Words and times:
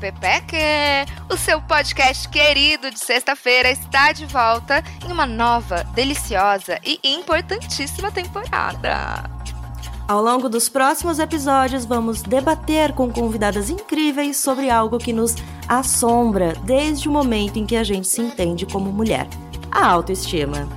Pepeque! 0.00 0.56
O 1.30 1.36
seu 1.36 1.60
podcast 1.62 2.28
querido 2.28 2.90
de 2.90 2.98
sexta-feira 2.98 3.70
está 3.70 4.12
de 4.12 4.26
volta 4.26 4.82
em 5.04 5.12
uma 5.12 5.26
nova, 5.26 5.84
deliciosa 5.94 6.78
e 6.84 7.00
importantíssima 7.02 8.10
temporada. 8.10 9.30
Ao 10.08 10.22
longo 10.22 10.48
dos 10.48 10.68
próximos 10.68 11.18
episódios, 11.18 11.84
vamos 11.84 12.22
debater 12.22 12.92
com 12.92 13.10
convidadas 13.10 13.70
incríveis 13.70 14.36
sobre 14.36 14.70
algo 14.70 14.98
que 14.98 15.12
nos 15.12 15.34
assombra 15.68 16.54
desde 16.62 17.08
o 17.08 17.12
momento 17.12 17.58
em 17.58 17.66
que 17.66 17.76
a 17.76 17.82
gente 17.82 18.06
se 18.06 18.20
entende 18.20 18.66
como 18.66 18.92
mulher: 18.92 19.26
a 19.70 19.86
autoestima. 19.86 20.68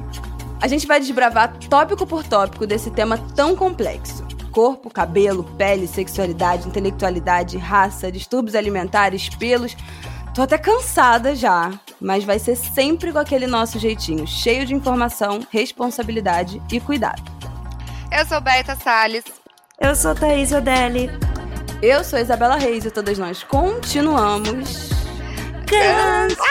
A 0.62 0.68
gente 0.68 0.88
vai 0.88 1.00
desbravar 1.00 1.56
tópico 1.70 2.08
por 2.08 2.24
tópico 2.24 2.66
desse 2.66 2.90
tema 2.90 3.18
tão 3.36 3.56
complexo 3.56 4.29
corpo, 4.50 4.90
cabelo, 4.90 5.44
pele, 5.58 5.88
sexualidade, 5.88 6.68
intelectualidade, 6.68 7.58
raça, 7.58 8.12
distúrbios 8.12 8.56
alimentares, 8.56 9.30
pelos. 9.30 9.76
Tô 10.34 10.44
até 10.44 10.58
cansada 10.58 11.36
já, 11.36 11.72
mas 12.00 12.24
vai 12.24 12.40
ser 12.40 12.56
sempre 12.56 13.12
com 13.12 13.20
aquele 13.20 13.48
nosso 13.48 13.80
jeitinho, 13.80 14.28
cheio 14.28 14.66
de 14.66 14.74
informação, 14.74 15.40
responsabilidade 15.52 16.62
e 16.72 16.80
cuidado. 16.80 17.22
Eu 18.12 18.26
sou 18.26 18.42
Berta 18.42 18.76
Salles. 18.76 19.24
Eu 19.80 19.96
sou 19.96 20.14
Thaís 20.16 20.52
Odelli. 20.52 21.10
Eu 21.82 22.04
sou 22.04 22.20
Isabela 22.20 22.58
Reis 22.58 22.84
e 22.86 22.92
todas 22.92 23.18
nós 23.18 23.44
continuamos. 23.44 24.90
Cansadas! 25.66 26.50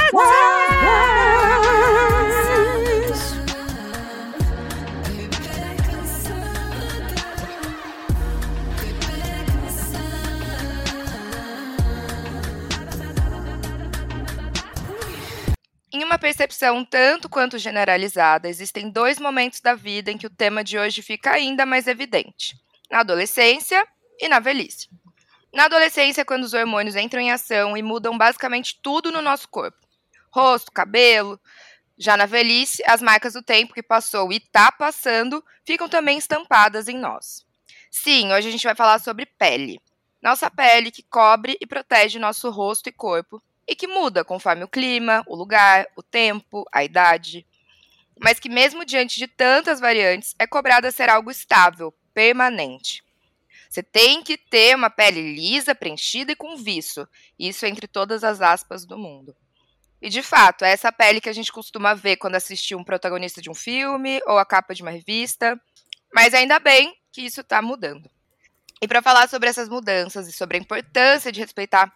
Em 15.99 16.05
uma 16.05 16.17
percepção 16.17 16.85
tanto 16.85 17.29
quanto 17.29 17.59
generalizada, 17.59 18.49
existem 18.49 18.89
dois 18.89 19.19
momentos 19.19 19.61
da 19.61 19.75
vida 19.75 20.13
em 20.13 20.17
que 20.17 20.29
o 20.29 20.31
tema 20.31 20.63
de 20.63 20.79
hoje 20.79 21.03
fica 21.03 21.33
ainda 21.33 21.67
mais 21.67 21.89
evidente: 21.89 22.57
na 22.89 23.01
adolescência 23.01 23.85
e 24.21 24.29
na 24.29 24.39
velhice. 24.39 24.89
Na 25.53 25.65
adolescência, 25.65 26.25
quando 26.25 26.45
os 26.45 26.55
hormônios 26.55 26.95
entram 26.95 27.21
em 27.21 27.33
ação 27.33 27.77
e 27.77 27.83
mudam 27.83 28.17
basicamente 28.17 28.79
tudo 28.81 29.11
no 29.11 29.21
nosso 29.21 29.49
corpo: 29.49 29.77
rosto, 30.31 30.71
cabelo. 30.71 31.41
Já 31.99 32.17
na 32.17 32.27
velhice, 32.27 32.81
as 32.87 33.03
marcas 33.03 33.33
do 33.33 33.43
tempo 33.43 33.75
que 33.75 33.83
passou 33.83 34.33
e 34.33 34.37
está 34.37 34.71
passando 34.71 35.45
ficam 35.67 35.89
também 35.89 36.17
estampadas 36.17 36.87
em 36.87 36.97
nós. 36.97 37.45
Sim, 37.91 38.33
hoje 38.33 38.47
a 38.47 38.53
gente 38.53 38.63
vai 38.63 38.77
falar 38.77 39.01
sobre 39.01 39.27
pele. 39.27 39.81
Nossa 40.23 40.49
pele 40.49 40.93
que 40.93 41.03
cobre 41.03 41.59
e 41.61 41.67
protege 41.67 42.21
nosso 42.21 42.51
rosto 42.51 42.89
e 42.89 42.93
corpo 42.93 43.43
e 43.69 43.77
que 43.77 43.87
muda 43.87 44.25
conforme 44.25 44.65
o 44.65 44.69
clima, 44.69 45.23
o 45.27 45.37
lugar, 45.37 45.87
o 45.95 46.03
tempo, 46.03 46.65
a 46.73 46.83
idade. 46.83 47.47
Mas 48.19 48.41
que, 48.41 48.49
mesmo 48.49 48.85
diante 48.85 49.19
de 49.19 49.29
tantas 49.29 49.79
variantes, 49.79 50.35
é 50.39 50.47
cobrada 50.47 50.91
ser 50.91 51.11
algo 51.11 51.31
estável, 51.31 51.95
permanente. 52.15 53.05
Você 53.69 53.83
tem 53.83 54.23
que 54.23 54.39
ter 54.39 54.75
uma 54.75 54.89
pele 54.89 55.35
lisa, 55.35 55.75
preenchida 55.75 56.33
e 56.33 56.37
com 56.37 56.57
viço. 56.57 57.07
Isso 57.39 57.67
entre 57.67 57.87
todas 57.87 58.25
as 58.25 58.41
aspas 58.41 58.87
do 58.87 58.97
mundo. 58.97 59.37
E 60.01 60.09
de 60.09 60.23
fato, 60.23 60.65
é 60.65 60.71
essa 60.71 60.91
pele 60.91 61.21
que 61.21 61.29
a 61.29 61.33
gente 61.33 61.53
costuma 61.53 61.93
ver 61.93 62.17
quando 62.17 62.37
assiste 62.37 62.75
um 62.75 62.83
protagonista 62.83 63.43
de 63.43 63.51
um 63.51 63.55
filme 63.55 64.21
ou 64.27 64.39
a 64.39 64.47
capa 64.47 64.75
de 64.75 64.81
uma 64.81 64.91
revista. 64.91 65.61
Mas 66.15 66.33
ainda 66.33 66.59
bem 66.59 66.97
que 67.13 67.21
isso 67.21 67.43
está 67.43 67.61
mudando. 67.61 68.09
E 68.81 68.89
para 68.89 69.03
falar 69.03 69.29
sobre 69.29 69.51
essas 69.51 69.69
mudanças 69.69 70.27
e 70.29 70.33
sobre 70.33 70.57
a 70.57 70.61
importância 70.61 71.31
de 71.31 71.41
respeitar 71.41 71.93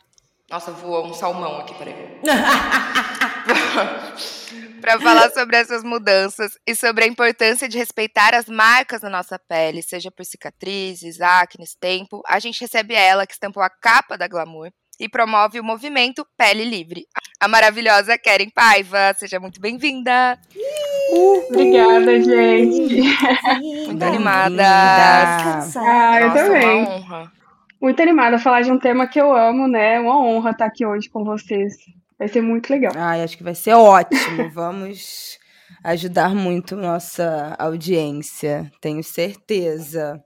nossa, 0.53 0.71
voou 0.71 1.07
um 1.07 1.15
salmão 1.15 1.61
aqui, 1.61 1.75
peraí. 1.75 2.21
para 4.83 5.01
falar 5.01 5.31
sobre 5.31 5.57
essas 5.57 5.83
mudanças 5.83 6.53
e 6.67 6.75
sobre 6.75 7.05
a 7.05 7.07
importância 7.07 7.67
de 7.67 7.79
respeitar 7.79 8.35
as 8.35 8.45
marcas 8.47 9.01
da 9.01 9.09
nossa 9.09 9.39
pele, 9.39 9.83
seja 9.83 10.11
por 10.11 10.27
cicatrizes, 10.27 11.23
acne, 11.23 11.65
tempo, 11.81 12.21
a 12.27 12.39
gente 12.39 12.61
recebe 12.61 12.93
ela 12.93 13.27
que 13.27 13.33
estampou 13.33 13.63
a 13.63 13.71
capa 13.71 14.19
da 14.19 14.29
Glamour 14.29 14.71
e 15.01 15.09
promove 15.09 15.59
o 15.59 15.65
movimento 15.65 16.27
Pele 16.37 16.65
Livre. 16.65 17.07
A 17.41 17.49
maravilhosa 17.49 18.19
Keren 18.19 18.51
Paiva, 18.51 19.15
seja 19.17 19.41
muito 19.41 19.59
bem-vinda. 19.59 20.39
Obrigada, 21.49 22.21
gente. 22.21 23.03
Muito 23.87 24.05
animada. 24.05 24.63
Ah, 24.67 26.21
eu 26.21 26.29
Nossa, 26.29 26.45
também. 26.45 26.83
uma 26.83 26.91
honra. 26.91 27.42
Muito 27.83 28.01
animada 28.01 28.37
a 28.37 28.39
falar 28.39 28.63
de 28.63 28.71
um 28.71 28.79
tema 28.79 29.09
que 29.09 29.21
eu 29.21 29.37
amo, 29.37 29.67
né? 29.67 29.99
Uma 29.99 30.17
honra 30.17 30.53
estar 30.53 30.67
aqui 30.67 30.87
hoje 30.87 31.11
com 31.11 31.25
vocês. 31.25 31.75
Vai 32.17 32.29
ser 32.29 32.41
muito 32.41 32.71
legal. 32.71 32.93
Ai, 32.95 33.25
acho 33.25 33.37
que 33.37 33.43
vai 33.43 33.57
ser 33.57 33.75
ótimo. 33.75 34.49
Vamos 34.55 35.37
ajudar 35.83 36.33
muito 36.33 36.77
nossa 36.77 37.57
audiência, 37.59 38.71
tenho 38.81 39.03
certeza. 39.03 40.25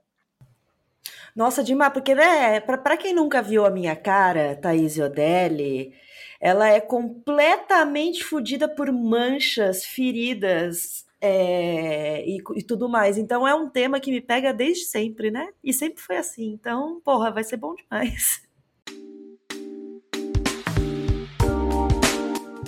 Nossa, 1.35 1.63
demais, 1.63 1.91
porque, 1.91 2.13
né, 2.13 2.59
pra, 2.59 2.77
pra 2.77 2.95
quem 2.95 3.11
nunca 3.11 3.41
viu 3.41 3.65
a 3.65 3.71
minha 3.71 3.95
cara, 3.95 4.55
Thaís 4.55 4.99
Odelli, 4.99 5.95
ela 6.39 6.69
é 6.69 6.79
completamente 6.79 8.23
fodida 8.23 8.69
por 8.69 8.91
manchas, 8.91 9.83
feridas 9.83 11.06
é, 11.21 12.23
e, 12.27 12.37
e 12.55 12.63
tudo 12.63 12.89
mais. 12.89 13.17
Então 13.17 13.47
é 13.47 13.53
um 13.53 13.69
tema 13.69 13.99
que 13.99 14.11
me 14.11 14.21
pega 14.21 14.53
desde 14.53 14.85
sempre, 14.85 15.31
né? 15.31 15.47
E 15.63 15.73
sempre 15.73 16.01
foi 16.01 16.17
assim. 16.17 16.51
Então, 16.51 17.01
porra, 17.03 17.31
vai 17.31 17.43
ser 17.43 17.57
bom 17.57 17.75
demais. 17.75 18.41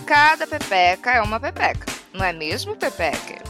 Cada 0.06 0.48
pepeca 0.48 1.12
é 1.12 1.22
uma 1.22 1.40
pepeca, 1.40 1.86
não 2.12 2.26
é 2.26 2.34
mesmo, 2.34 2.76
pepeca? 2.76 3.49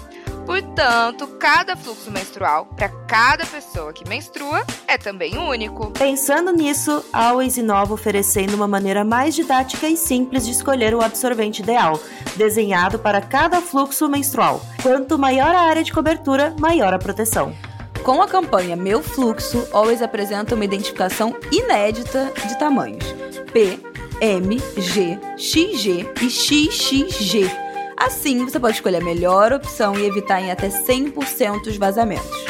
Portanto, 0.49 1.27
cada 1.39 1.75
fluxo 1.75 2.09
menstrual 2.09 2.65
para 2.65 2.89
cada 2.89 3.45
pessoa 3.45 3.93
que 3.93 4.09
menstrua 4.09 4.65
é 4.87 4.97
também 4.97 5.37
único. 5.37 5.91
Pensando 5.91 6.51
nisso, 6.51 7.05
a 7.13 7.27
Always 7.27 7.55
Inova 7.55 7.93
oferecendo 7.93 8.55
uma 8.55 8.67
maneira 8.67 9.05
mais 9.05 9.35
didática 9.35 9.87
e 9.87 9.95
simples 9.95 10.47
de 10.47 10.51
escolher 10.51 10.95
o 10.95 11.03
absorvente 11.03 11.61
ideal, 11.61 12.01
desenhado 12.35 12.97
para 12.97 13.21
cada 13.21 13.61
fluxo 13.61 14.09
menstrual. 14.09 14.59
Quanto 14.81 15.19
maior 15.19 15.53
a 15.53 15.61
área 15.61 15.83
de 15.83 15.93
cobertura, 15.93 16.55
maior 16.59 16.95
a 16.95 16.97
proteção. 16.97 17.53
Com 18.01 18.19
a 18.19 18.27
campanha 18.27 18.75
Meu 18.75 19.03
Fluxo, 19.03 19.67
Always 19.71 20.01
apresenta 20.01 20.55
uma 20.55 20.66
identificação 20.66 21.35
inédita 21.51 22.33
de 22.47 22.57
tamanhos: 22.57 23.05
P, 23.53 23.79
M, 24.19 24.59
G, 24.75 25.19
XG 25.37 26.09
e 26.19 26.27
XXG. 26.27 27.69
Assim, 27.99 28.45
você 28.45 28.59
pode 28.59 28.75
escolher 28.75 29.01
a 29.01 29.03
melhor 29.03 29.51
opção 29.51 29.93
e 29.99 30.05
evitar 30.05 30.41
em 30.41 30.51
até 30.51 30.69
100% 30.69 31.67
os 31.67 31.75
vazamentos. 31.77 32.45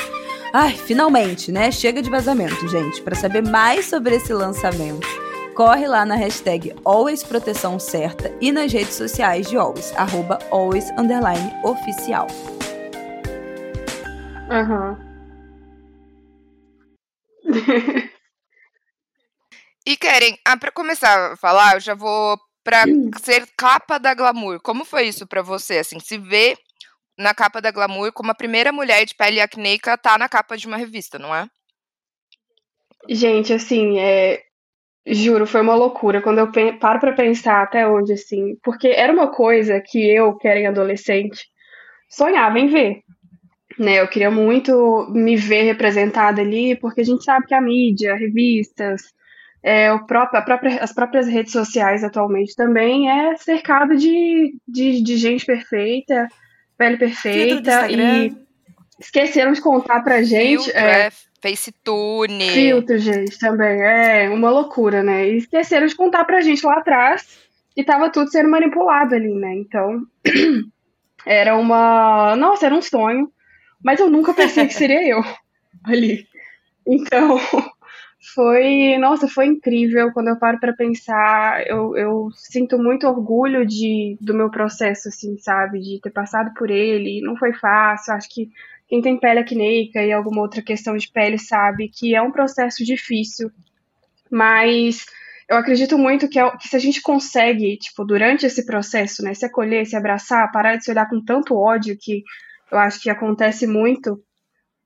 Ai, 0.53 0.73
finalmente, 0.73 1.51
né? 1.51 1.71
Chega 1.71 2.01
de 2.01 2.09
vazamento, 2.09 2.67
gente. 2.67 3.01
Para 3.01 3.15
saber 3.15 3.41
mais 3.41 3.85
sobre 3.85 4.15
esse 4.15 4.31
lançamento, 4.31 5.07
corre 5.55 5.87
lá 5.87 6.05
na 6.05 6.15
hashtag 6.15 6.75
Always 6.85 7.23
Proteção 7.23 7.79
Certa 7.79 8.31
e 8.39 8.51
nas 8.51 8.71
redes 8.71 8.93
sociais 8.93 9.49
de 9.49 9.57
Always, 9.57 9.91
arroba 9.95 10.37
Always 10.51 10.89
underline 10.91 11.51
oficial. 11.63 12.27
Aham. 14.51 14.97
E 19.87 19.97
querem, 19.97 20.37
ah, 20.45 20.55
para 20.55 20.71
começar 20.71 21.31
a 21.31 21.35
falar, 21.35 21.73
eu 21.73 21.79
já 21.79 21.95
vou 21.95 22.37
para 22.69 22.83
ser 23.19 23.47
capa 23.57 23.97
da 23.97 24.13
Glamour. 24.13 24.59
Como 24.61 24.85
foi 24.85 25.07
isso 25.07 25.25
para 25.25 25.41
você? 25.41 25.79
Assim, 25.79 25.99
se 25.99 26.19
ver 26.19 26.55
na 27.17 27.33
capa 27.33 27.59
da 27.59 27.71
Glamour 27.71 28.13
como 28.13 28.29
a 28.29 28.35
primeira 28.35 28.71
mulher 28.71 29.03
de 29.05 29.15
pele 29.15 29.41
acneica 29.41 29.97
tá 29.97 30.19
na 30.19 30.29
capa 30.29 30.55
de 30.55 30.67
uma 30.67 30.77
revista, 30.77 31.17
não 31.17 31.35
é? 31.35 31.47
Gente, 33.09 33.51
assim, 33.51 33.97
é, 33.97 34.43
juro, 35.03 35.47
foi 35.47 35.61
uma 35.61 35.73
loucura 35.73 36.21
quando 36.21 36.37
eu 36.37 36.51
paro 36.79 36.99
pra 36.99 37.13
pensar 37.13 37.63
até 37.63 37.87
hoje, 37.87 38.13
assim, 38.13 38.55
porque 38.63 38.89
era 38.89 39.11
uma 39.11 39.31
coisa 39.31 39.81
que 39.83 40.07
eu, 40.07 40.37
que 40.37 40.47
era 40.47 40.69
adolescente, 40.69 41.47
sonhava 42.07 42.59
em 42.59 42.67
ver, 42.67 43.01
né? 43.79 43.99
Eu 43.99 44.07
queria 44.07 44.29
muito 44.29 45.07
me 45.09 45.35
ver 45.35 45.63
representada 45.63 46.41
ali, 46.41 46.75
porque 46.75 47.01
a 47.01 47.05
gente 47.05 47.23
sabe 47.23 47.47
que 47.47 47.55
a 47.55 47.61
mídia, 47.61 48.13
revistas, 48.13 49.01
é, 49.61 49.91
o 49.91 50.05
próprio, 50.05 50.43
própria- 50.43 50.81
as 50.81 50.93
próprias 50.93 51.27
redes 51.27 51.51
sociais 51.51 52.03
atualmente 52.03 52.55
também 52.55 53.09
é 53.09 53.35
cercado 53.37 53.95
de, 53.97 54.55
de, 54.67 55.01
de 55.01 55.17
gente 55.17 55.45
perfeita, 55.45 56.27
pele 56.77 56.97
perfeita, 56.97 57.89
e 57.91 58.35
esqueceram 58.99 59.51
de 59.51 59.61
contar 59.61 60.01
pra 60.01 60.23
gente. 60.23 60.63
Filtro, 60.63 60.79
é, 60.79 61.07
é, 61.07 61.11
Facetune. 61.41 62.49
Filtro, 62.49 62.97
gente, 62.97 63.37
também. 63.39 63.81
É 63.81 64.29
uma 64.29 64.49
loucura, 64.49 65.03
né? 65.03 65.27
E 65.29 65.37
esqueceram 65.37 65.87
de 65.87 65.95
contar 65.95 66.23
pra 66.25 66.41
gente 66.41 66.65
lá 66.65 66.77
atrás 66.77 67.39
e 67.75 67.83
tava 67.83 68.09
tudo 68.09 68.29
sendo 68.29 68.49
manipulado 68.49 69.15
ali, 69.15 69.33
né? 69.33 69.55
Então, 69.55 70.03
era 71.25 71.57
uma. 71.57 72.35
Nossa, 72.35 72.65
era 72.65 72.75
um 72.75 72.81
sonho. 72.81 73.31
Mas 73.81 73.99
eu 73.99 74.09
nunca 74.09 74.33
pensei 74.33 74.67
que 74.67 74.73
seria 74.73 75.05
eu 75.07 75.23
ali. 75.85 76.25
Então, 76.85 77.39
Foi, 78.21 78.97
nossa, 78.97 79.27
foi 79.27 79.45
incrível. 79.45 80.11
Quando 80.11 80.27
eu 80.27 80.37
paro 80.37 80.59
para 80.59 80.73
pensar, 80.73 81.65
eu, 81.67 81.95
eu 81.95 82.29
sinto 82.35 82.77
muito 82.77 83.07
orgulho 83.07 83.65
de, 83.65 84.17
do 84.19 84.33
meu 84.33 84.51
processo, 84.51 85.07
assim, 85.07 85.37
sabe? 85.37 85.79
De 85.79 86.01
ter 86.01 86.11
passado 86.11 86.53
por 86.53 86.69
ele. 86.69 87.21
Não 87.21 87.37
foi 87.37 87.53
fácil. 87.53 88.13
Acho 88.13 88.29
que 88.29 88.49
quem 88.87 89.01
tem 89.01 89.17
pele 89.17 89.39
acneica 89.39 90.03
e 90.03 90.11
alguma 90.11 90.41
outra 90.41 90.61
questão 90.61 90.97
de 90.97 91.09
pele 91.09 91.37
sabe 91.37 91.87
que 91.89 92.13
é 92.13 92.21
um 92.21 92.31
processo 92.31 92.83
difícil. 92.83 93.51
Mas 94.29 95.05
eu 95.49 95.55
acredito 95.57 95.97
muito 95.97 96.27
que, 96.27 96.39
é, 96.39 96.57
que 96.57 96.67
se 96.67 96.75
a 96.75 96.79
gente 96.79 97.01
consegue, 97.01 97.77
tipo, 97.77 98.03
durante 98.03 98.45
esse 98.45 98.65
processo, 98.65 99.23
né, 99.23 99.33
se 99.33 99.45
acolher, 99.45 99.85
se 99.85 99.95
abraçar, 99.95 100.51
parar 100.51 100.75
de 100.75 100.83
se 100.83 100.91
olhar 100.91 101.09
com 101.09 101.23
tanto 101.23 101.55
ódio 101.55 101.97
que 101.99 102.23
eu 102.71 102.77
acho 102.77 103.01
que 103.01 103.09
acontece 103.09 103.65
muito, 103.65 104.21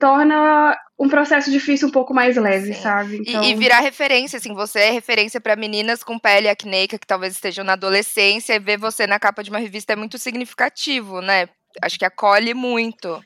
torna 0.04 0.78
um 1.00 1.08
processo 1.08 1.50
difícil 1.50 1.88
um 1.88 1.92
pouco 1.92 2.14
mais 2.14 2.36
leve, 2.36 2.74
Sim. 2.74 2.82
sabe? 2.82 3.22
Então... 3.22 3.42
E, 3.42 3.52
e, 3.52 3.56
virar 3.56 3.80
referência, 3.80 4.36
assim, 4.36 4.54
você 4.54 4.80
é 4.80 4.92
referência 4.92 5.40
para 5.40 5.56
meninas 5.56 6.04
com 6.04 6.20
pele 6.20 6.50
acneica 6.50 7.00
que 7.00 7.08
talvez 7.08 7.32
estejam 7.32 7.64
na 7.64 7.72
adolescência 7.72 8.54
e 8.54 8.60
ver 8.60 8.78
você 8.78 9.08
na 9.08 9.18
capa 9.18 9.42
de 9.42 9.50
uma 9.50 9.60
revista 9.60 9.94
é 9.94 9.96
muito 9.96 10.18
significativo, 10.18 11.22
né? 11.22 11.48
Acho 11.82 11.98
que 11.98 12.04
acolhe 12.04 12.54
muito. 12.54 13.24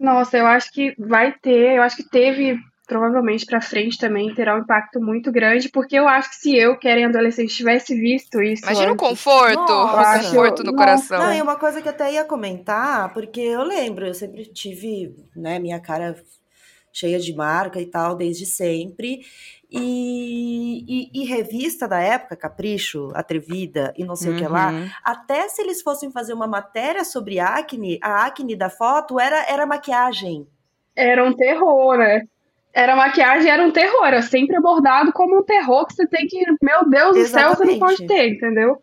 Nossa, 0.00 0.38
eu 0.38 0.46
acho 0.46 0.72
que 0.72 0.94
vai 0.98 1.32
ter, 1.32 1.76
eu 1.76 1.82
acho 1.82 1.96
que 1.96 2.08
teve 2.08 2.58
provavelmente 2.92 3.46
para 3.46 3.58
frente 3.58 3.96
também 3.96 4.34
terá 4.34 4.54
um 4.54 4.58
impacto 4.58 5.00
muito 5.00 5.32
grande, 5.32 5.70
porque 5.70 5.96
eu 5.96 6.06
acho 6.06 6.28
que 6.28 6.36
se 6.36 6.54
eu, 6.54 6.78
que 6.78 6.86
era 6.86 7.00
em 7.00 7.06
adolescente, 7.06 7.56
tivesse 7.56 7.94
visto 7.94 8.42
isso. 8.42 8.62
Imagina 8.64 8.92
antes, 8.92 9.02
o 9.02 9.08
conforto, 9.08 9.72
nossa, 9.72 10.18
o 10.18 10.22
conforto 10.24 10.62
no 10.62 10.72
nossa. 10.72 10.84
coração. 10.84 11.18
Não, 11.18 11.34
e 11.34 11.40
uma 11.40 11.56
coisa 11.56 11.80
que 11.80 11.88
eu 11.88 11.92
até 11.92 12.12
ia 12.12 12.22
comentar, 12.22 13.10
porque 13.14 13.40
eu 13.40 13.62
lembro, 13.62 14.06
eu 14.06 14.12
sempre 14.12 14.44
tive, 14.44 15.16
né, 15.34 15.58
minha 15.58 15.80
cara 15.80 16.14
cheia 16.92 17.18
de 17.18 17.34
marca 17.34 17.80
e 17.80 17.86
tal, 17.86 18.14
desde 18.14 18.44
sempre. 18.44 19.22
E, 19.70 20.84
e, 20.86 21.22
e, 21.22 21.24
revista 21.24 21.88
da 21.88 21.98
época, 21.98 22.36
Capricho, 22.36 23.08
Atrevida 23.14 23.94
e 23.96 24.04
não 24.04 24.14
sei 24.14 24.32
uhum. 24.32 24.36
o 24.36 24.38
que 24.38 24.46
lá, 24.46 24.70
uhum. 24.70 24.86
até 25.02 25.48
se 25.48 25.62
eles 25.62 25.80
fossem 25.80 26.12
fazer 26.12 26.34
uma 26.34 26.46
matéria 26.46 27.06
sobre 27.06 27.40
acne, 27.40 27.98
a 28.02 28.26
acne 28.26 28.54
da 28.54 28.68
foto 28.68 29.18
era, 29.18 29.50
era 29.50 29.64
maquiagem. 29.64 30.46
Era 30.94 31.24
um 31.24 31.34
terror, 31.34 31.96
né? 31.96 32.28
Era 32.74 32.96
maquiagem, 32.96 33.50
era 33.50 33.62
um 33.62 33.70
terror, 33.70 34.06
era 34.06 34.22
sempre 34.22 34.56
abordado 34.56 35.12
como 35.12 35.38
um 35.38 35.42
terror 35.42 35.86
que 35.86 35.94
você 35.94 36.06
tem 36.06 36.26
que, 36.26 36.42
meu 36.62 36.88
Deus 36.88 37.16
do 37.16 37.26
céu, 37.26 37.50
você 37.50 37.64
não 37.64 37.78
pode 37.78 38.06
ter, 38.06 38.30
entendeu? 38.30 38.78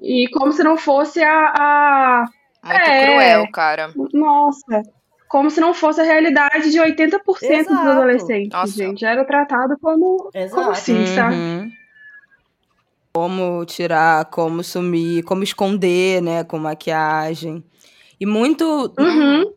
E 0.00 0.28
como 0.32 0.52
se 0.52 0.62
não 0.62 0.76
fosse 0.76 1.22
a. 1.22 1.52
a... 1.58 2.24
Muito 2.64 2.80
é, 2.80 3.06
cruel, 3.06 3.50
cara. 3.52 3.92
Nossa. 4.12 4.82
Como 5.28 5.50
se 5.50 5.60
não 5.60 5.74
fosse 5.74 6.00
a 6.00 6.04
realidade 6.04 6.70
de 6.70 6.78
80% 6.78 7.18
Exato. 7.42 7.74
dos 7.74 7.86
adolescentes, 7.86 8.52
Nossa. 8.52 8.72
gente. 8.72 9.04
Era 9.04 9.24
tratado 9.24 9.76
como, 9.78 10.30
como 10.50 10.70
assim, 10.70 11.00
uhum. 11.00 11.06
sabe? 11.06 11.36
Como 13.12 13.64
tirar, 13.66 14.24
como 14.26 14.64
sumir, 14.64 15.22
como 15.24 15.42
esconder, 15.42 16.22
né, 16.22 16.44
com 16.44 16.58
maquiagem. 16.58 17.62
E 18.18 18.24
muito. 18.24 18.92
Uhum. 18.98 19.52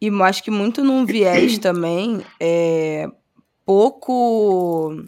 E 0.00 0.08
acho 0.22 0.42
que 0.42 0.50
muito 0.50 0.84
num 0.84 1.04
viés 1.04 1.58
também 1.58 2.24
é, 2.40 3.08
pouco 3.64 5.04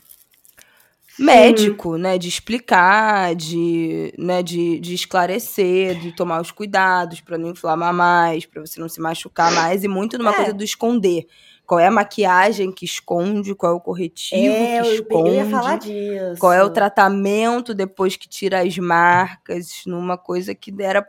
médico, 1.19 1.95
Sim. 1.95 2.03
né? 2.03 2.19
De 2.19 2.29
explicar, 2.29 3.35
de, 3.35 4.13
né, 4.19 4.43
de, 4.43 4.81
de 4.81 4.95
esclarecer, 4.95 5.99
de 5.99 6.13
tomar 6.13 6.41
os 6.41 6.51
cuidados 6.51 7.21
para 7.21 7.37
não 7.37 7.51
inflamar 7.51 7.93
mais, 7.93 8.47
para 8.47 8.61
você 8.61 8.81
não 8.81 8.89
se 8.89 9.01
machucar 9.01 9.53
mais, 9.53 9.85
e 9.85 9.89
muito 9.89 10.17
numa 10.19 10.33
é. 10.33 10.37
coisa 10.37 10.53
do 10.53 10.65
esconder. 10.65 11.27
Qual 11.67 11.79
é 11.79 11.87
a 11.87 11.91
maquiagem 11.91 12.73
que 12.73 12.85
esconde, 12.85 13.55
qual 13.55 13.75
é 13.75 13.77
o 13.77 13.81
corretivo 13.81 14.53
é, 14.53 14.83
que 14.83 14.89
esconde. 14.89 15.29
Eu 15.29 15.35
ia 15.37 15.47
falar 15.47 15.79
disso. 15.79 16.41
Qual 16.41 16.53
é 16.53 16.65
o 16.65 16.71
tratamento 16.71 17.73
depois 17.73 18.17
que 18.17 18.29
tira 18.29 18.63
as 18.63 18.77
marcas, 18.77 19.83
numa 19.87 20.19
coisa 20.19 20.53
que 20.53 20.75
era 20.81 21.07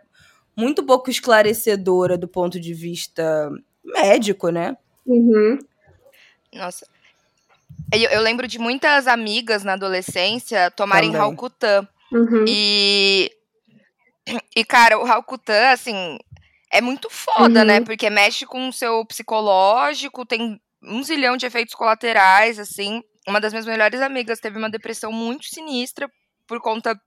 muito 0.56 0.84
pouco 0.84 1.10
esclarecedora 1.10 2.16
do 2.16 2.28
ponto 2.28 2.60
de 2.60 2.76
vista 2.76 3.50
médico, 3.84 4.50
né? 4.50 4.78
Uhum. 5.06 5.60
Nossa. 6.54 6.86
Eu, 7.94 8.10
eu, 8.10 8.22
lembro 8.22 8.48
de 8.48 8.60
muitas 8.60 9.08
amigas 9.08 9.64
na 9.64 9.74
adolescência 9.74 10.72
tomarem 10.72 11.12
Raucutan. 11.12 11.88
Uhum. 12.12 12.46
E. 12.48 13.32
E, 14.56 14.64
cara, 14.64 15.00
o 15.00 15.04
Raucutan, 15.04 15.72
assim, 15.72 16.18
é 16.72 16.80
muito 16.80 17.10
foda, 17.10 17.50
né? 17.50 17.60
uhum. 17.60 17.80
né? 17.80 17.82
Porque 17.82 18.10
mexe 18.10 18.46
com 18.46 18.70
o 18.70 18.74
seu 18.74 19.04
psicológico, 19.06 20.26
tem 20.26 20.62
um 20.84 21.04
zilhão 21.04 21.36
de 21.36 21.46
efeitos 21.46 21.74
colaterais, 21.74 22.60
assim. 22.60 23.04
Uma 23.28 23.42
das 23.42 23.52
minhas 23.52 23.66
melhores 23.66 24.00
amigas 24.00 24.40
teve 24.40 24.58
uma 24.58 24.70
depressão 24.70 25.12
muito 25.12 25.48
sinistra 25.48 26.10
por 26.48 26.62
conta 26.62 26.98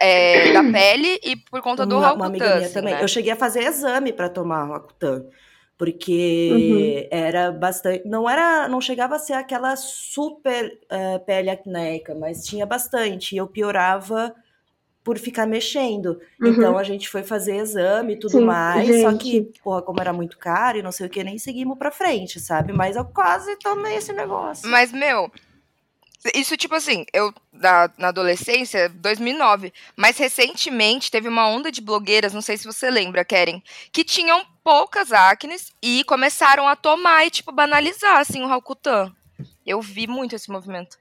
é, 0.00 0.52
da 0.52 0.62
pele 0.70 1.18
e 1.24 1.34
por 1.34 1.62
conta 1.62 1.86
do 1.86 1.98
Raucutan. 1.98 2.18
Uma 2.18 2.26
amiga 2.26 2.54
minha 2.54 2.66
assim, 2.66 2.74
também. 2.74 2.94
Né? 2.94 3.02
Eu 3.02 3.08
cheguei 3.08 3.32
a 3.32 3.36
fazer 3.36 3.64
exame 3.64 4.12
para 4.12 4.28
tomar 4.28 4.64
Raucutan 4.64 5.24
porque 5.82 7.08
uhum. 7.10 7.18
era 7.18 7.50
bastante, 7.50 8.06
não 8.06 8.30
era, 8.30 8.68
não 8.68 8.80
chegava 8.80 9.16
a 9.16 9.18
ser 9.18 9.32
aquela 9.32 9.74
super 9.74 10.78
uh, 10.84 11.18
pele 11.24 11.50
acnéica, 11.50 12.14
mas 12.14 12.44
tinha 12.44 12.64
bastante. 12.64 13.34
E 13.34 13.38
eu 13.38 13.48
piorava 13.48 14.32
por 15.02 15.18
ficar 15.18 15.44
mexendo. 15.44 16.20
Uhum. 16.40 16.50
Então 16.50 16.78
a 16.78 16.84
gente 16.84 17.08
foi 17.08 17.24
fazer 17.24 17.56
exame 17.56 18.12
e 18.12 18.16
tudo 18.16 18.38
Sim, 18.38 18.44
mais. 18.44 18.86
Gente. 18.86 19.02
Só 19.02 19.18
que, 19.18 19.50
porra, 19.60 19.82
como 19.82 20.00
era 20.00 20.12
muito 20.12 20.38
caro 20.38 20.78
e 20.78 20.82
não 20.82 20.92
sei 20.92 21.08
o 21.08 21.10
que, 21.10 21.24
nem 21.24 21.36
seguimos 21.36 21.76
pra 21.76 21.90
frente, 21.90 22.38
sabe? 22.38 22.72
Mas 22.72 22.94
eu 22.94 23.04
quase 23.04 23.56
tomei 23.56 23.96
esse 23.96 24.12
negócio. 24.12 24.70
Mas, 24.70 24.92
meu, 24.92 25.32
isso, 26.34 26.56
tipo 26.56 26.74
assim, 26.74 27.04
eu 27.12 27.32
na, 27.52 27.90
na 27.98 28.08
adolescência, 28.08 28.88
2009. 28.88 29.72
Mas 29.96 30.18
recentemente 30.18 31.10
teve 31.10 31.28
uma 31.28 31.48
onda 31.48 31.70
de 31.70 31.80
blogueiras, 31.80 32.32
não 32.32 32.40
sei 32.40 32.56
se 32.56 32.64
você 32.64 32.90
lembra, 32.90 33.24
Keren, 33.24 33.62
que 33.92 34.04
tinham 34.04 34.44
poucas 34.62 35.12
acnes 35.12 35.72
e 35.82 36.04
começaram 36.04 36.68
a 36.68 36.76
tomar 36.76 37.26
e, 37.26 37.30
tipo, 37.30 37.50
banalizar, 37.52 38.18
assim, 38.18 38.42
o 38.42 38.46
Rakutan. 38.46 39.12
Eu 39.66 39.80
vi 39.80 40.06
muito 40.06 40.34
esse 40.34 40.50
movimento. 40.50 40.96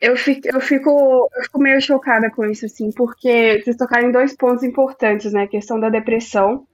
Eu 0.00 0.16
fico, 0.16 0.48
eu, 0.48 0.60
fico, 0.60 1.28
eu 1.36 1.42
fico 1.42 1.58
meio 1.60 1.80
chocada 1.80 2.30
com 2.30 2.46
isso, 2.46 2.64
assim, 2.64 2.90
porque 2.90 3.60
vocês 3.62 3.76
tocaram 3.76 4.08
em 4.08 4.12
dois 4.12 4.34
pontos 4.34 4.64
importantes, 4.64 5.32
né? 5.32 5.42
A 5.42 5.48
questão 5.48 5.78
da 5.78 5.90
depressão. 5.90 6.66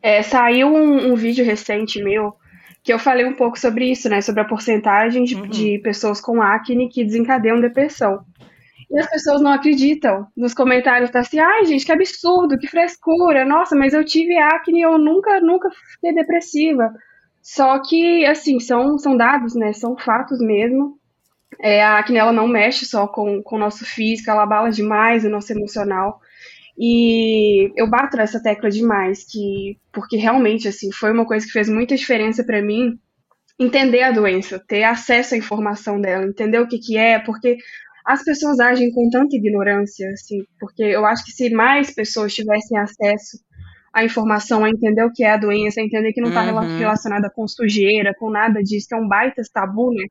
É, 0.00 0.22
saiu 0.22 0.68
um, 0.68 1.12
um 1.12 1.16
vídeo 1.16 1.44
recente 1.44 2.02
meu 2.02 2.36
que 2.82 2.92
eu 2.92 2.98
falei 2.98 3.24
um 3.24 3.34
pouco 3.34 3.58
sobre 3.58 3.90
isso, 3.90 4.08
né? 4.08 4.20
Sobre 4.20 4.40
a 4.40 4.44
porcentagem 4.44 5.24
de, 5.24 5.36
uhum. 5.36 5.46
de 5.46 5.78
pessoas 5.78 6.20
com 6.20 6.42
acne 6.42 6.88
que 6.88 7.04
desencadeiam 7.04 7.60
depressão. 7.60 8.24
E 8.90 8.98
as 8.98 9.08
pessoas 9.08 9.40
não 9.40 9.52
acreditam. 9.52 10.26
Nos 10.36 10.52
comentários 10.52 11.10
tá 11.10 11.20
assim, 11.20 11.38
ai 11.38 11.64
gente, 11.64 11.86
que 11.86 11.92
absurdo, 11.92 12.58
que 12.58 12.66
frescura, 12.66 13.44
nossa, 13.44 13.74
mas 13.74 13.94
eu 13.94 14.04
tive 14.04 14.36
acne 14.36 14.80
e 14.80 14.82
eu 14.82 14.98
nunca, 14.98 15.40
nunca 15.40 15.70
fiquei 15.94 16.12
depressiva. 16.12 16.92
Só 17.40 17.80
que, 17.80 18.24
assim, 18.26 18.60
são, 18.60 18.98
são 18.98 19.16
dados, 19.16 19.54
né? 19.54 19.72
São 19.72 19.96
fatos 19.96 20.38
mesmo. 20.40 20.98
É, 21.60 21.82
a 21.82 21.98
acne, 21.98 22.18
ela 22.18 22.32
não 22.32 22.46
mexe 22.46 22.84
só 22.84 23.06
com, 23.06 23.42
com 23.42 23.56
o 23.56 23.58
nosso 23.58 23.84
físico, 23.84 24.30
ela 24.30 24.42
abala 24.42 24.70
demais 24.70 25.24
o 25.24 25.30
nosso 25.30 25.52
emocional. 25.52 26.20
E 26.78 27.70
eu 27.76 27.88
bato 27.88 28.16
nessa 28.16 28.42
tecla 28.42 28.70
demais, 28.70 29.24
que 29.24 29.78
porque 29.92 30.16
realmente 30.16 30.68
assim 30.68 30.90
foi 30.90 31.12
uma 31.12 31.26
coisa 31.26 31.44
que 31.46 31.52
fez 31.52 31.68
muita 31.68 31.94
diferença 31.94 32.42
para 32.42 32.62
mim 32.62 32.98
entender 33.58 34.02
a 34.02 34.10
doença, 34.10 34.62
ter 34.66 34.82
acesso 34.82 35.34
à 35.34 35.38
informação 35.38 36.00
dela, 36.00 36.24
entender 36.24 36.58
o 36.58 36.66
que 36.66 36.78
que 36.78 36.96
é, 36.96 37.18
porque 37.18 37.58
as 38.04 38.24
pessoas 38.24 38.58
agem 38.58 38.90
com 38.90 39.08
tanta 39.10 39.36
ignorância, 39.36 40.08
assim, 40.10 40.44
porque 40.58 40.82
eu 40.82 41.06
acho 41.06 41.24
que 41.24 41.30
se 41.30 41.50
mais 41.50 41.94
pessoas 41.94 42.34
tivessem 42.34 42.76
acesso 42.78 43.38
à 43.92 44.04
informação, 44.04 44.64
a 44.64 44.70
entender 44.70 45.04
o 45.04 45.12
que 45.12 45.22
é 45.22 45.30
a 45.30 45.36
doença, 45.36 45.80
a 45.80 45.84
entender 45.84 46.12
que 46.12 46.20
não 46.20 46.30
está 46.30 46.42
uhum. 46.42 46.78
relacionada 46.78 47.30
com 47.30 47.46
sujeira, 47.46 48.14
com 48.18 48.30
nada 48.30 48.60
disso, 48.62 48.88
que 48.88 48.94
é 48.94 48.98
um 48.98 49.06
baita 49.06 49.42
tabu, 49.52 49.92
né? 49.92 50.06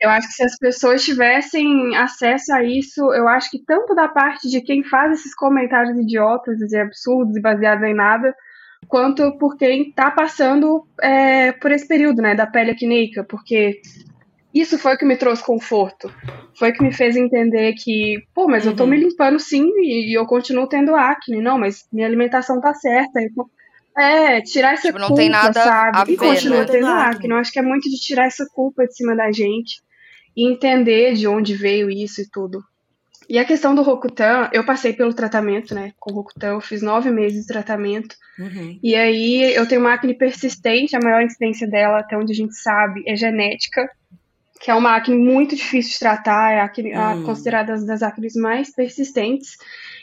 Eu 0.00 0.08
acho 0.08 0.28
que 0.28 0.34
se 0.34 0.42
as 0.42 0.56
pessoas 0.56 1.04
tivessem 1.04 1.94
acesso 1.94 2.54
a 2.54 2.64
isso, 2.64 3.12
eu 3.12 3.28
acho 3.28 3.50
que 3.50 3.62
tanto 3.62 3.94
da 3.94 4.08
parte 4.08 4.48
de 4.48 4.62
quem 4.62 4.82
faz 4.82 5.20
esses 5.20 5.34
comentários 5.34 5.98
idiotas 5.98 6.58
e 6.72 6.76
absurdos 6.78 7.36
e 7.36 7.40
baseados 7.40 7.86
em 7.86 7.94
nada, 7.94 8.34
quanto 8.88 9.36
por 9.36 9.58
quem 9.58 9.90
está 9.90 10.10
passando 10.10 10.86
é, 11.02 11.52
por 11.52 11.70
esse 11.70 11.86
período, 11.86 12.22
né, 12.22 12.34
da 12.34 12.46
pele 12.46 12.70
acneica, 12.70 13.22
porque 13.24 13.82
isso 14.54 14.78
foi 14.78 14.94
o 14.94 14.98
que 14.98 15.04
me 15.04 15.18
trouxe 15.18 15.44
conforto. 15.44 16.10
Foi 16.58 16.70
o 16.70 16.72
que 16.72 16.82
me 16.82 16.92
fez 16.92 17.14
entender 17.14 17.74
que, 17.74 18.22
pô, 18.34 18.48
mas 18.48 18.64
uhum. 18.64 18.70
eu 18.70 18.76
tô 18.76 18.86
me 18.86 18.96
uhum. 18.96 19.02
limpando 19.02 19.38
sim 19.38 19.70
e, 19.76 20.12
e, 20.12 20.14
eu 20.14 20.24
continuo 20.24 20.66
tendo 20.66 20.96
acne. 20.96 21.42
Não, 21.42 21.58
mas 21.58 21.86
minha 21.92 22.06
alimentação 22.06 22.58
tá 22.58 22.72
certa. 22.72 23.20
É, 23.98 24.40
tirar 24.40 24.72
essa 24.72 24.88
tipo, 24.88 24.98
não 24.98 25.08
culpa, 25.08 25.22
tem 25.22 25.30
nada 25.30 25.62
sabe? 25.62 25.98
A 25.98 26.04
ver, 26.04 26.12
e 26.12 26.16
continuo 26.16 26.58
né? 26.58 26.64
tendo 26.64 26.86
acne. 26.86 27.30
Eu 27.30 27.36
acho 27.36 27.52
que 27.52 27.58
é 27.58 27.62
muito 27.62 27.88
de 27.88 27.96
tirar 27.96 28.26
essa 28.26 28.46
culpa 28.52 28.86
de 28.86 28.96
cima 28.96 29.14
da 29.14 29.30
gente 29.30 29.82
e 30.36 30.46
entender 30.50 31.14
de 31.14 31.26
onde 31.26 31.54
veio 31.54 31.90
isso 31.90 32.20
e 32.20 32.28
tudo. 32.30 32.62
E 33.28 33.38
a 33.38 33.44
questão 33.44 33.74
do 33.76 33.82
Rokutan, 33.82 34.50
eu 34.52 34.64
passei 34.64 34.92
pelo 34.92 35.14
tratamento, 35.14 35.72
né, 35.72 35.92
com 36.00 36.10
o 36.10 36.14
Rokutan, 36.16 36.48
eu 36.48 36.60
fiz 36.60 36.82
nove 36.82 37.10
meses 37.12 37.42
de 37.42 37.46
tratamento. 37.46 38.16
Uhum. 38.36 38.76
E 38.82 38.96
aí 38.96 39.54
eu 39.54 39.68
tenho 39.68 39.80
uma 39.80 39.92
acne 39.94 40.14
persistente, 40.14 40.96
a 40.96 41.00
maior 41.00 41.22
incidência 41.22 41.68
dela, 41.68 42.00
até 42.00 42.16
onde 42.18 42.32
a 42.32 42.34
gente 42.34 42.56
sabe, 42.56 43.04
é 43.06 43.14
genética, 43.14 43.88
que 44.60 44.68
é 44.70 44.74
uma 44.74 44.96
acne 44.96 45.16
muito 45.16 45.54
difícil 45.54 45.92
de 45.92 45.98
tratar, 46.00 46.52
é 46.52 46.60
acne, 46.60 46.92
a 46.92 47.14
Hum. 47.14 47.22
considerada 47.22 47.72
das, 47.72 47.86
das 47.86 48.02
acnes 48.02 48.34
mais 48.34 48.74
persistentes. 48.74 49.56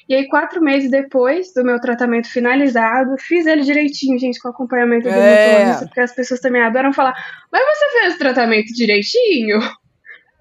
E 0.07 0.15
aí, 0.15 0.25
quatro 0.29 0.61
meses 0.61 0.89
depois 0.89 1.53
do 1.53 1.65
meu 1.65 1.81
tratamento 1.81 2.29
finalizado, 2.31 3.13
fiz 3.19 3.45
ele 3.45 3.61
direitinho, 3.61 4.17
gente, 4.17 4.39
com 4.39 4.47
acompanhamento 4.47 5.03
do 5.03 5.09
É. 5.09 5.35
dermatologista, 5.35 5.85
porque 5.85 5.99
as 5.99 6.15
pessoas 6.15 6.39
também 6.39 6.61
adoram 6.61 6.93
falar, 6.93 7.13
mas 7.51 7.61
você 7.77 7.99
fez 7.99 8.15
o 8.15 8.17
tratamento 8.17 8.73
direitinho? 8.73 9.59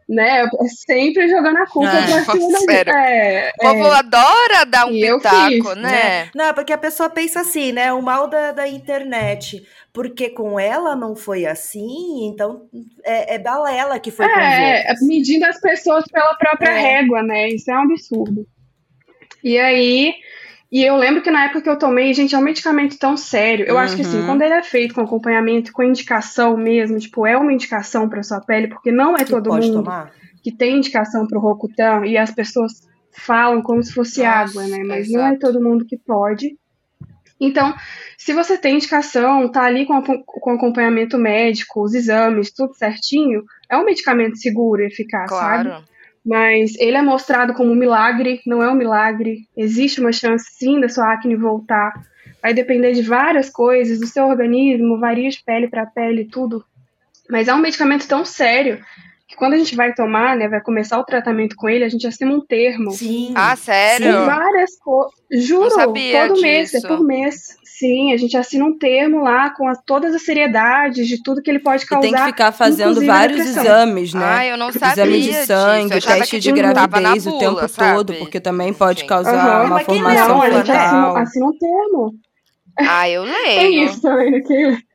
Né? 0.08 0.42
É 0.44 0.48
sempre 0.86 1.28
jogando 1.28 1.56
a 1.56 1.66
culpa 1.66 1.88
Ah, 1.90 2.24
pra 2.24 2.34
cima 2.34 2.84
da. 2.84 3.08
É, 3.08 3.50
O 3.58 3.60
povo 3.60 3.86
é. 3.86 3.98
adora 3.98 4.64
dar 4.64 4.86
um 4.86 4.92
E 4.92 5.00
pitaco, 5.00 5.48
fiz, 5.50 5.76
né? 5.76 6.30
Não, 6.32 6.54
porque 6.54 6.72
a 6.72 6.78
pessoa 6.78 7.10
pensa 7.10 7.40
assim, 7.40 7.72
né? 7.72 7.92
O 7.92 8.00
mal 8.00 8.28
da, 8.28 8.52
da 8.52 8.68
internet. 8.68 9.66
Porque 9.92 10.28
com 10.30 10.60
ela 10.60 10.94
não 10.94 11.16
foi 11.16 11.44
assim, 11.46 12.28
então 12.28 12.68
é, 13.02 13.34
é 13.34 13.38
balela 13.38 13.98
que 13.98 14.10
foi 14.12 14.26
É, 14.26 14.84
outros. 14.90 15.08
medindo 15.08 15.44
as 15.46 15.58
pessoas 15.60 16.04
pela 16.12 16.34
própria 16.34 16.70
É. 16.70 16.78
régua, 16.98 17.22
né? 17.22 17.48
Isso 17.48 17.68
é 17.70 17.74
um 17.74 17.82
absurdo. 17.82 18.46
E 19.42 19.58
aí, 19.58 20.14
e 20.70 20.82
eu 20.84 20.96
lembro 20.96 21.22
que 21.22 21.30
na 21.30 21.44
época 21.44 21.62
que 21.62 21.68
eu 21.68 21.78
tomei, 21.78 22.12
gente, 22.12 22.34
é 22.34 22.38
um 22.38 22.42
medicamento 22.42 22.98
tão 22.98 23.16
sério. 23.16 23.66
Eu 23.66 23.78
acho 23.78 23.94
que 23.96 24.02
assim, 24.02 24.18
Uhum. 24.20 24.26
quando 24.26 24.42
ele 24.42 24.54
é 24.54 24.62
feito 24.62 24.94
com 24.94 25.00
acompanhamento, 25.02 25.72
com 25.72 25.82
indicação 25.82 26.56
mesmo, 26.56 26.98
tipo, 26.98 27.26
é 27.26 27.36
uma 27.36 27.52
indicação 27.52 28.08
para 28.08 28.22
sua 28.22 28.40
pele, 28.40 28.68
porque 28.68 28.90
não 28.90 29.14
é 29.14 29.18
Que 29.18 29.30
todo 29.30 29.50
pode 29.50 29.66
mundo 29.66 29.84
tomar? 29.84 30.12
que 30.42 30.50
tem 30.52 30.76
indicação 30.78 31.26
para 31.26 31.38
o 31.38 31.40
Rocutan 31.40 32.04
e 32.06 32.16
as 32.16 32.30
pessoas 32.30 32.72
falam 33.12 33.62
como 33.62 33.82
se 33.82 33.92
fosse 33.92 34.22
Nossa, 34.22 34.30
água, 34.38 34.66
né? 34.66 34.82
Mas 34.84 35.10
não 35.10 35.26
é 35.26 35.36
todo 35.36 35.62
mundo 35.62 35.84
que 35.86 35.96
pode. 35.96 36.56
Então, 37.40 37.74
se 38.16 38.32
você 38.32 38.56
tem 38.56 38.76
indicação, 38.76 39.50
tá 39.50 39.62
ali 39.62 39.84
com, 39.86 40.00
com 40.02 40.50
acompanhamento 40.50 41.18
médico, 41.18 41.82
os 41.82 41.94
exames, 41.94 42.50
tudo 42.52 42.74
certinho, 42.74 43.44
é 43.70 43.76
um 43.76 43.84
medicamento 43.84 44.38
seguro 44.38 44.82
e 44.82 44.86
eficaz, 44.86 45.30
sabe? 45.30 45.70
Mas 46.26 46.74
ele 46.78 46.96
é 46.96 47.02
mostrado 47.02 47.54
como 47.54 47.70
um 47.70 47.76
milagre, 47.76 48.40
não 48.44 48.60
é 48.60 48.68
um 48.68 48.74
milagre. 48.74 49.46
Existe 49.56 50.00
uma 50.00 50.10
chance 50.10 50.44
sim 50.58 50.80
da 50.80 50.88
sua 50.88 51.12
acne 51.12 51.36
voltar. 51.36 51.92
Vai 52.42 52.52
depender 52.52 52.92
de 52.92 53.02
várias 53.02 53.48
coisas, 53.48 54.00
do 54.00 54.06
seu 54.08 54.26
organismo, 54.26 54.98
varia 54.98 55.30
de 55.30 55.40
pele 55.44 55.68
para 55.68 55.86
pele, 55.86 56.24
tudo. 56.24 56.64
Mas 57.30 57.46
é 57.46 57.54
um 57.54 57.58
medicamento 57.58 58.08
tão 58.08 58.24
sério 58.24 58.84
que 59.28 59.36
quando 59.36 59.54
a 59.54 59.58
gente 59.58 59.76
vai 59.76 59.92
tomar, 59.94 60.36
né, 60.36 60.48
vai 60.48 60.60
começar 60.60 60.98
o 60.98 61.04
tratamento 61.04 61.54
com 61.56 61.68
ele, 61.68 61.84
a 61.84 61.88
gente 61.88 62.06
assina 62.06 62.32
um 62.32 62.40
termo. 62.40 62.90
Sim. 62.92 63.32
Ah, 63.36 63.50
Com 63.50 63.62
sério? 63.62 64.24
várias 64.24 64.76
coisas. 64.78 65.14
Juro, 65.32 65.70
todo 65.70 65.92
mês, 66.40 66.74
é 66.74 66.78
disso. 66.78 66.88
por 66.88 67.04
mês. 67.04 67.56
Sim, 67.78 68.10
a 68.10 68.16
gente 68.16 68.34
assina 68.38 68.64
um 68.64 68.78
termo 68.78 69.20
lá 69.20 69.50
com 69.50 69.68
a- 69.68 69.76
todas 69.76 70.14
as 70.14 70.22
seriedades 70.22 71.06
de 71.06 71.22
tudo 71.22 71.42
que 71.42 71.50
ele 71.50 71.58
pode 71.58 71.84
E 71.84 71.86
causar. 71.86 72.00
tem 72.00 72.14
que 72.14 72.24
ficar 72.24 72.50
fazendo 72.50 73.04
vários 73.04 73.44
exames, 73.44 74.14
né? 74.14 74.24
Ai, 74.24 74.50
eu 74.52 74.56
não 74.56 74.72
sabia 74.72 74.96
Exame 74.96 75.20
de 75.20 75.32
sangue, 75.44 76.00
teste 76.00 76.40
de 76.40 76.52
tipo, 76.52 76.56
gravidez 76.56 77.26
o 77.26 77.30
bula, 77.32 77.38
tempo 77.38 77.68
sabe? 77.68 77.98
todo, 77.98 78.14
porque 78.14 78.40
também 78.40 78.72
pode 78.72 79.02
Sim. 79.02 79.06
causar 79.06 79.36
Aham, 79.36 79.66
uma 79.66 79.80
formação 79.80 80.26
Não, 80.28 80.42
a 80.42 80.50
gente 80.50 80.72
assina, 80.72 81.00
fetal. 81.02 81.16
assina 81.18 81.46
um 81.46 81.58
termo. 81.58 82.14
Ah, 82.78 83.10
eu 83.10 83.24
Tem 83.44 83.74
leio. 83.74 83.84
isso 83.84 84.00
também 84.00 84.42
que. 84.42 84.86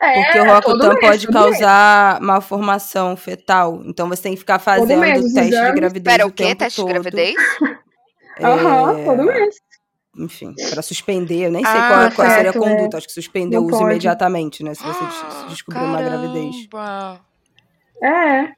É, 0.00 0.22
Porque 0.22 0.38
o 0.40 0.44
mês, 0.44 1.00
pode 1.00 1.26
mês. 1.26 1.32
causar 1.32 2.20
malformação 2.20 3.16
fetal. 3.16 3.82
Então 3.86 4.06
você 4.06 4.22
tem 4.22 4.32
que 4.34 4.38
ficar 4.38 4.58
fazendo 4.58 5.00
mês, 5.00 5.18
o 5.24 5.34
teste 5.34 5.64
de 5.64 5.72
gravidez 5.72 6.14
Pera, 6.14 6.26
o 6.26 6.28
o 6.28 6.32
quê? 6.32 6.44
tempo 6.44 6.58
Teste 6.64 6.80
de 6.80 6.86
todo. 6.86 6.92
gravidez? 6.92 7.34
Aham, 8.38 8.92
É, 8.92 9.04
todo 9.06 9.24
mês. 9.24 9.54
Enfim, 10.18 10.52
pra 10.70 10.82
suspender, 10.82 11.46
eu 11.46 11.52
nem 11.52 11.64
sei 11.64 11.80
Ah, 11.80 11.86
qual, 11.86 12.10
qual 12.12 12.30
seria 12.30 12.50
a 12.50 12.52
certo, 12.52 12.64
é. 12.64 12.70
conduta. 12.70 12.96
Acho 12.98 13.06
que 13.06 13.12
suspender 13.12 13.56
o 13.56 13.60
Não 13.60 13.66
uso 13.68 13.78
pode. 13.78 13.90
imediatamente, 13.92 14.64
né? 14.64 14.74
Se 14.74 14.82
você 14.84 15.04
Ah, 15.04 15.46
descobrir 15.48 15.84
uma 15.84 16.02
gravidez. 16.02 16.66
Caramba. 16.66 17.24
É. 18.02 18.52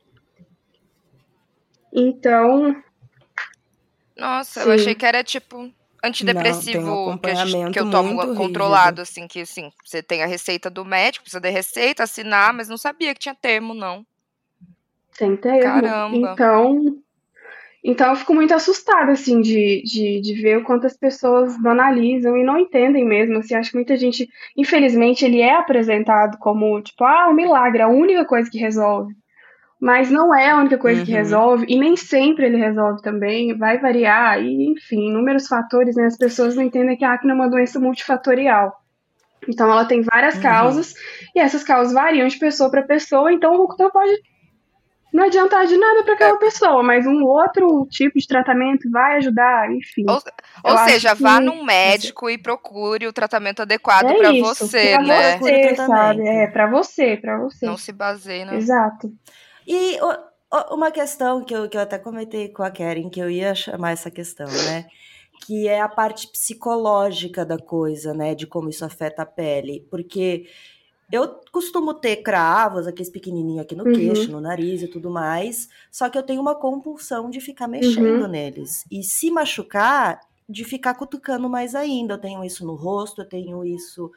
Então, 1.93 2.83
Nossa, 4.17 4.63
Sim. 4.63 4.69
eu 4.69 4.75
achei 4.75 4.95
que 4.95 5.07
era 5.07 5.25
tipo 5.25 5.59
Não, 5.59 5.73
antidepressivo 6.05 7.11
um 7.11 7.19
que, 7.19 7.31
a 7.31 7.45
gente- 7.45 7.73
que 7.73 7.81
eu 7.81 7.91
tomo 7.91 8.15
muito 8.15 8.35
controlado, 8.35 9.01
assim, 9.01 9.27
que 9.27 9.41
assim, 9.41 9.71
você 9.85 10.03
tem 10.03 10.23
a 10.23 10.27
receita 10.27 10.69
do 10.69 10.85
médico, 10.85 11.25
precisa 11.25 11.41
de 11.41 11.49
receita, 11.51 12.03
assinar, 12.03 12.53
mas 12.53 12.69
não 12.69 12.77
sabia 12.77 13.15
que 13.15 13.21
tinha 13.21 13.35
termo, 13.35 13.73
não. 13.75 14.05
tem 15.17 15.37
termo. 15.37 15.63
Caramba. 15.63 16.33
Então, 16.33 17.03
então 17.85 18.11
eu 18.11 18.17
fico 18.17 18.35
muito 18.35 18.53
assustada, 18.55 19.13
assim, 19.13 19.41
de, 19.41 19.83
de, 19.85 20.21
de 20.21 20.35
ver 20.43 20.59
o 20.59 20.65
quanto 20.65 20.87
as 20.87 20.97
pessoas 20.97 21.61
banalizam 21.63 22.37
e 22.37 22.45
não 22.45 22.59
entendem 22.59 23.05
mesmo. 23.05 23.39
Assim, 23.39 23.55
acho 23.55 23.71
que 23.71 23.77
muita 23.77 23.97
gente, 23.97 24.29
infelizmente, 24.57 25.25
ele 25.25 25.41
é 25.41 25.55
apresentado 25.55 26.37
como, 26.39 26.81
tipo, 26.83 27.05
ah, 27.05 27.29
um 27.31 27.35
milagre, 27.35 27.83
a 27.83 27.89
única 27.89 28.25
coisa 28.25 28.51
que 28.51 28.59
resolve. 28.59 29.15
Mas 29.81 30.11
não 30.11 30.35
é 30.35 30.51
a 30.51 30.59
única 30.59 30.77
coisa 30.79 31.03
que 31.03 31.11
Uhum. 31.11 31.17
resolve, 31.17 31.67
e 31.69 31.79
nem 31.79 31.97
sempre 31.97 32.47
ele 32.47 32.59
resolve 32.59 33.01
também, 33.03 33.57
vai 33.57 33.79
variar, 33.79 34.39
e 34.43 34.73
enfim, 34.73 35.09
inúmeros 35.09 35.47
fatores, 35.49 35.97
né? 35.97 36.05
As 36.07 36.19
pessoas 36.19 36.55
não 36.55 36.63
entendem 36.63 36.97
que 36.99 37.05
a 37.05 37.15
acne 37.15 37.31
é 37.31 37.35
uma 37.35 37.49
doença 37.49 37.81
multifatorial. 37.81 38.75
Então 39.49 39.71
ela 39.71 39.85
tem 39.87 40.03
várias 40.03 40.35
Uhum. 40.37 40.43
causas, 40.43 40.93
e 41.35 41.41
essas 41.41 41.65
causas 41.65 41.95
variam 41.95 42.29
de 42.29 42.39
pessoa 42.39 42.71
para 42.71 42.83
pessoa, 42.83 43.33
então 43.33 43.55
o 43.55 43.57
Rocutan 43.59 43.91
pode 43.91 44.13
não 45.13 45.25
adiantar 45.25 45.67
de 45.67 45.77
nada 45.77 46.03
para 46.05 46.15
aquela 46.15 46.39
pessoa, 46.39 46.83
mas 46.83 47.07
um 47.07 47.25
outro 47.25 47.87
tipo 47.91 48.19
de 48.19 48.27
tratamento 48.27 48.91
vai 48.91 49.17
ajudar, 49.17 49.71
enfim. 49.73 50.05
Ou, 50.09 50.21
ou 50.65 50.79
seja, 50.87 51.15
que- 51.17 51.23
vá 51.23 51.41
num 51.41 51.65
médico 51.65 52.29
e 52.31 52.39
procure 52.39 53.07
o 53.07 53.13
tratamento 53.13 53.63
adequado 53.63 54.11
é 54.11 54.15
pra 54.19 54.33
isso, 54.33 54.67
você, 54.67 54.93
pra 54.93 55.03
né? 55.03 55.39
Você, 55.39 55.77
sabe? 55.77 56.29
É, 56.29 56.47
pra 56.47 56.67
você, 56.71 57.17
pra 57.17 57.39
você. 57.39 57.67
Não 57.67 57.77
se 57.77 57.93
baseie 57.93 58.45
na. 58.45 58.55
Exato. 58.55 59.13
E 59.67 59.99
o- 60.01 60.57
o- 60.57 60.75
uma 60.75 60.91
questão 60.91 61.45
que 61.45 61.55
eu, 61.55 61.69
que 61.69 61.77
eu 61.77 61.81
até 61.81 61.99
comentei 61.99 62.49
com 62.49 62.63
a 62.63 62.71
Karen, 62.71 63.09
que 63.11 63.21
eu 63.21 63.31
ia 63.31 63.55
chamar 63.55 63.93
essa 63.93 64.11
questão, 64.11 64.47
né? 64.47 64.87
Que 65.47 65.67
é 65.69 65.81
a 65.81 65.89
parte 65.89 66.29
psicológica 66.29 67.45
da 67.47 67.57
coisa, 67.59 68.13
né? 68.13 68.35
De 68.35 68.47
como 68.47 68.69
isso 68.69 68.85
afeta 68.85 69.23
a 69.23 69.27
pele. 69.27 69.87
Porque 69.91 70.45
eu 71.13 71.41
costumo 71.53 71.95
ter 71.95 72.17
cravos, 72.23 72.87
aqueles 72.87 73.11
pequenininhos 73.11 73.63
aqui 73.63 73.75
no 73.75 73.85
Uhum. 73.87 73.93
queixo, 73.93 74.31
no 74.31 74.41
nariz 74.41 74.83
e 74.83 74.89
tudo 74.89 75.11
mais. 75.11 75.69
Só 75.91 76.09
que 76.09 76.17
eu 76.17 76.23
tenho 76.23 76.41
uma 76.41 76.55
compulsão 76.55 77.29
de 77.31 77.41
ficar 77.41 77.67
mexendo 77.69 78.23
Uhum. 78.23 78.29
neles. 78.29 78.85
E 78.91 79.03
se 79.03 79.31
machucar, 79.31 80.21
de 80.49 80.65
ficar 80.65 80.95
cutucando 80.95 81.49
mais 81.49 81.75
ainda. 81.75 82.15
Eu 82.15 82.19
tenho 82.19 82.45
isso 82.45 82.65
no 82.67 82.75
rosto, 82.75 83.23
eu 83.23 83.29
tenho 83.29 83.65
isso 83.65 84.11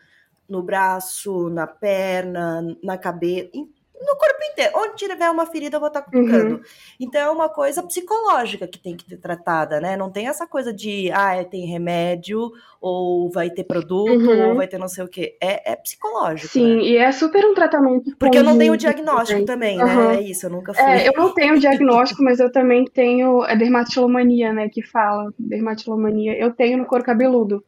no 0.47 0.61
braço, 0.61 1.49
na 1.49 1.65
perna, 1.65 2.75
na 2.83 2.97
cabeça, 2.97 3.49
em- 3.53 3.69
no 4.05 4.15
corpo 4.17 4.43
inteiro. 4.51 4.71
Onde 4.75 4.95
tiver 4.95 5.29
uma 5.29 5.45
ferida, 5.45 5.77
eu 5.77 5.79
vou 5.79 5.87
estar 5.87 6.01
cutucando. 6.01 6.61
Então 6.99 7.21
é 7.21 7.29
uma 7.29 7.49
coisa 7.49 7.81
psicológica 7.83 8.67
que 8.67 8.77
tem 8.79 8.95
que 8.95 9.05
ser 9.07 9.17
tratada, 9.17 9.79
né? 9.79 9.95
Não 9.97 10.11
tem 10.11 10.27
essa 10.27 10.45
coisa 10.47 10.73
de, 10.73 11.11
ah, 11.13 11.35
é, 11.35 11.43
tem 11.43 11.65
remédio, 11.65 12.51
ou 12.81 13.29
vai 13.31 13.49
ter 13.49 13.63
produto, 13.63 14.11
Uhum. 14.29 14.49
ou 14.49 14.55
vai 14.55 14.67
ter 14.67 14.77
não 14.77 14.87
sei 14.87 15.03
o 15.03 15.07
quê. 15.07 15.37
É, 15.41 15.71
é 15.71 15.75
psicológico, 15.75 16.49
Sim, 16.51 16.75
né? 16.77 16.81
e 16.83 16.97
é 16.97 17.11
super 17.11 17.45
um 17.45 17.53
tratamento. 17.53 18.15
Porque 18.17 18.37
eu 18.37 18.43
não 18.43 18.57
tenho 18.57 18.73
o 18.73 18.75
conjunto 18.75 18.93
diagnóstico 18.95 19.45
também, 19.45 19.77
né? 19.77 19.83
Aham. 19.83 20.11
É 20.13 20.21
isso, 20.21 20.45
eu 20.45 20.49
nunca 20.49 20.73
fui. 20.73 20.83
É, 20.83 21.07
eu 21.07 21.13
não 21.15 21.33
tenho 21.33 21.57
diagnóstico, 21.59 22.23
mas 22.23 22.39
eu 22.39 22.51
também 22.51 22.85
tenho 22.85 23.41
a 23.41 23.55
dermatillomania, 23.55 24.51
né, 24.51 24.69
que 24.69 24.81
fala, 24.81 25.33
dermatillomania. 25.39 26.37
Eu 26.37 26.51
tenho 26.53 26.77
no 26.77 26.85
couro 26.85 27.03
cabeludo. 27.03 27.63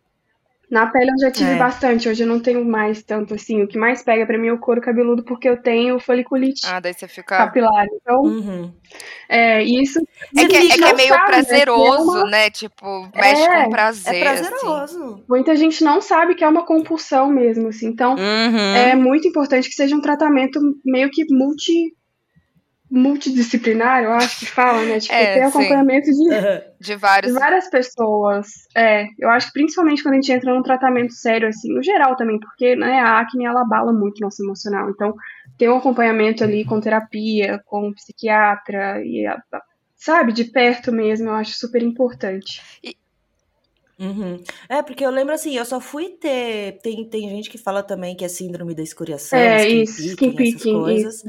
Na 0.70 0.88
pele 0.88 1.12
eu 1.12 1.18
já 1.20 1.32
tive 1.32 1.52
É. 1.52 1.56
bastante, 1.58 2.10
hoje 2.10 2.24
eu 2.24 2.28
não 2.28 2.40
tenho 2.40 2.66
mais 2.66 3.04
tanto 3.04 3.34
assim. 3.36 3.62
O 3.62 3.68
que 3.68 3.78
mais 3.78 4.02
pega 4.04 4.26
pra 4.26 4.38
mim 4.38 4.48
é 4.48 4.54
o 4.54 4.58
couro 4.60 4.82
cabeludo 4.82 5.24
porque 5.24 5.48
eu 5.48 5.62
tenho 5.62 6.00
foliculite 6.00 6.62
Ah, 6.66 6.80
daí 6.80 6.94
você 6.94 7.08
fica. 7.08 7.38
capilar. 7.38 7.86
Então, 7.94 8.22
Uhum. 8.24 8.74
é, 9.30 9.64
isso 9.64 10.00
É 10.36 10.46
que, 10.46 10.56
é 10.56 10.62
que 10.78 10.84
é 10.84 10.94
meio 10.94 11.10
sabe, 11.10 11.22
né, 11.22 11.24
é 11.24 11.26
prazeroso, 11.26 12.12
uma- 12.12 12.24
né? 12.30 12.50
Tipo, 12.50 13.10
mexe 13.16 13.42
É, 13.44 13.64
com 13.64 13.70
prazer. 13.70 14.16
É 14.16 14.28
assim. 14.30 14.44
prazeroso. 14.50 15.24
muita 15.30 15.56
gente 15.56 15.84
não 15.84 16.02
sabe 16.02 16.36
que 16.36 16.44
é 16.44 16.48
uma 16.48 16.66
compulsão 16.66 17.30
mesmo, 17.30 17.68
assim. 17.70 17.88
Então, 17.88 18.16
Uhum. 18.16 18.76
é 18.76 18.96
muito 18.96 19.28
importante 19.28 19.70
que 19.70 19.76
seja 19.76 19.96
um 19.96 20.02
tratamento 20.02 20.60
meio 20.84 21.10
que 21.12 21.24
multi 21.32 21.94
multidisciplinar, 22.96 24.04
eu 24.04 24.12
acho 24.14 24.40
que 24.40 24.46
fala, 24.46 24.84
né? 24.86 25.00
Tipo, 25.00 25.14
É, 25.14 25.34
ter 25.34 25.52
sim. 25.52 25.58
acompanhamento 25.60 26.06
de 26.08 26.16
De 26.80 26.88
de 26.88 26.96
vários. 26.96 27.34
várias 27.34 27.70
pessoas. 27.70 28.48
É, 28.76 29.06
eu 29.20 29.30
acho 29.30 29.48
que 29.48 29.54
principalmente 29.54 30.02
quando 30.02 30.14
a 30.14 30.18
gente 30.18 30.32
entra 30.32 30.54
num 30.54 30.64
tratamento 30.64 31.14
sério, 31.14 31.48
assim, 31.48 31.74
no 31.74 31.84
geral 31.84 32.16
também, 32.16 32.40
porque 32.40 32.76
né, 32.76 33.00
a 33.00 33.20
acne 33.20 33.46
ela 33.46 33.62
abala 33.62 33.92
muito 33.92 34.20
o 34.20 34.22
nosso 34.22 34.44
emocional. 34.44 34.90
Então, 34.90 35.14
ter 35.58 35.70
um 35.70 35.78
acompanhamento 35.78 36.44
ali 36.44 36.64
com 36.66 36.80
terapia, 36.80 37.62
com 37.66 37.88
um 37.88 37.94
psiquiatra, 37.94 39.04
e 39.06 39.26
a- 39.26 39.42
a- 39.52 39.62
sabe, 39.96 40.32
de 40.34 40.46
perto 40.46 40.92
mesmo, 40.92 41.30
eu 41.30 41.34
acho 41.34 41.54
super 41.58 41.82
importante. 41.82 42.62
Uhum. 43.98 44.44
É, 44.68 44.82
porque 44.82 45.06
eu 45.06 45.10
lembro 45.10 45.34
assim, 45.34 45.56
eu 45.56 45.64
só 45.64 45.80
fui 45.80 46.10
ter. 46.10 46.80
Tem, 46.84 47.08
tem 47.08 47.30
gente 47.30 47.50
que 47.50 47.58
fala 47.58 47.82
também 47.82 48.14
que 48.16 48.26
é 48.26 48.28
síndrome 48.28 48.76
da 48.76 48.84
escoriação, 48.84 49.40
É, 49.40 49.56
skin 49.68 49.84
isso, 49.84 49.96
picking, 49.96 50.30
skin 50.30 50.30
essas 50.30 50.54
picking, 50.54 50.74
coisas. 50.74 51.24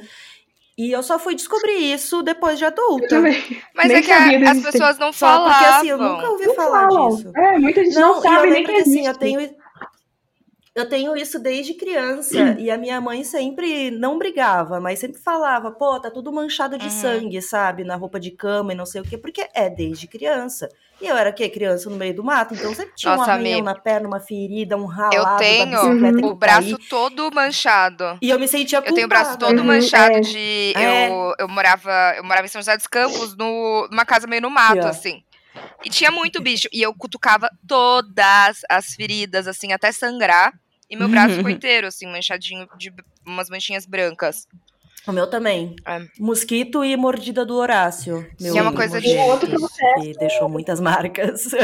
E 0.78 0.92
eu 0.92 1.02
só 1.02 1.18
fui 1.18 1.34
descobrir 1.34 1.92
isso 1.92 2.22
depois 2.22 2.58
de 2.58 2.64
adulta. 2.66 3.18
Mas 3.74 3.88
Nem 3.88 3.96
é 3.96 4.02
que 4.02 4.12
a- 4.12 4.50
as 4.52 4.60
pessoas 4.60 4.98
não 4.98 5.10
Só 5.12 5.26
falavam. 5.26 5.52
porque 5.52 5.64
assim, 5.64 5.88
eu 5.88 5.96
nunca 5.98 6.28
ouvi 6.30 6.46
Não 6.46 6.54
falar 6.54 6.88
falam. 6.88 7.08
disso. 7.16 7.32
É, 7.34 7.58
muita 7.58 7.82
gente 7.84 7.94
não, 7.94 8.00
Não, 8.08 8.16
eu 8.16 8.22
sabe 8.22 8.50
nem 8.50 8.64
que 8.64 8.70
assim, 8.72 8.80
existe. 8.90 9.06
eu 9.08 9.14
tenho. 9.16 9.54
Eu 10.76 10.86
tenho 10.86 11.16
isso 11.16 11.38
desde 11.38 11.72
criança. 11.74 12.54
e 12.58 12.70
a 12.70 12.76
minha 12.76 13.00
mãe 13.00 13.24
sempre 13.24 13.90
não 13.90 14.18
brigava, 14.18 14.78
mas 14.78 14.98
sempre 14.98 15.18
falava, 15.20 15.70
pô, 15.70 15.98
tá 15.98 16.10
tudo 16.10 16.30
manchado 16.30 16.76
de 16.76 16.84
Uhum. 16.84 16.90
sangue, 16.90 17.40
sabe? 17.40 17.82
Na 17.82 17.96
roupa 17.96 18.20
de 18.20 18.30
cama 18.30 18.72
e 18.72 18.76
não 18.76 18.84
sei 18.84 19.00
o 19.00 19.04
quê, 19.04 19.16
porque 19.16 19.48
é 19.54 19.70
desde 19.70 20.06
criança. 20.06 20.68
E 21.00 21.06
eu 21.06 21.16
era 21.16 21.30
o 21.30 21.32
quê? 21.32 21.48
Criança 21.48 21.88
no 21.90 21.96
meio 21.96 22.14
do 22.14 22.22
mato, 22.22 22.54
então 22.54 22.72
sempre 22.74 22.94
tinha 22.94 23.12
um 23.12 23.16
Nossa, 23.16 23.32
arranhão 23.32 23.58
amiga. 23.60 23.74
na 23.74 23.80
perna, 23.80 24.06
uma 24.06 24.20
ferida, 24.20 24.76
um 24.76 24.84
ralado 24.86 25.16
Eu 25.16 25.38
tenho 25.38 25.80
o 26.26 26.28
eu 26.30 26.34
braço 26.34 26.78
todo 26.90 27.30
manchado. 27.34 28.18
E 28.20 28.28
eu 28.30 28.38
me 28.38 28.46
sentia 28.46 28.78
Eu 28.78 28.82
culpada. 28.82 28.94
tenho 28.94 29.06
o 29.06 29.08
braço 29.08 29.38
todo 29.38 29.58
Uhum, 29.58 29.64
manchado 29.64 30.16
é. 30.16 30.20
de. 30.20 30.72
É. 30.76 31.08
Eu, 31.10 31.34
eu, 31.38 31.48
morava, 31.48 32.14
eu 32.16 32.24
morava 32.24 32.46
em 32.46 32.48
São 32.50 32.60
José 32.60 32.76
dos 32.76 32.86
Campos, 32.86 33.34
no, 33.36 33.88
numa 33.90 34.04
casa 34.04 34.26
meio 34.26 34.42
no 34.42 34.50
mato, 34.50 34.84
ó. 34.86 34.88
assim. 34.88 35.22
E 35.84 35.88
tinha 35.90 36.10
muito 36.10 36.40
bicho. 36.42 36.68
E 36.72 36.82
eu 36.82 36.94
cutucava 36.94 37.48
todas 37.66 38.60
as 38.70 38.94
feridas, 38.94 39.46
assim, 39.46 39.72
até 39.72 39.90
sangrar. 39.92 40.52
E 40.88 40.96
meu 40.96 41.08
braço 41.08 41.34
ficou 41.34 41.50
inteiro, 41.50 41.86
assim, 41.86 42.06
manchadinho 42.06 42.68
de 42.78 42.92
umas 43.26 43.48
manchinhas 43.50 43.86
brancas. 43.86 44.46
O 45.06 45.12
meu 45.12 45.28
também. 45.30 45.76
É. 45.86 46.00
Mosquito 46.18 46.84
e 46.84 46.96
mordida 46.96 47.46
do 47.46 47.54
Horácio. 47.54 48.26
Meu 48.40 48.52
Que 48.52 48.58
é 48.58 48.62
uma 48.62 48.72
coisa 48.74 49.00
de- 49.00 49.16
Outro 49.18 49.48
processo. 49.48 50.00
Que 50.02 50.12
deixou 50.18 50.48
muitas 50.48 50.80
marcas. 50.80 51.48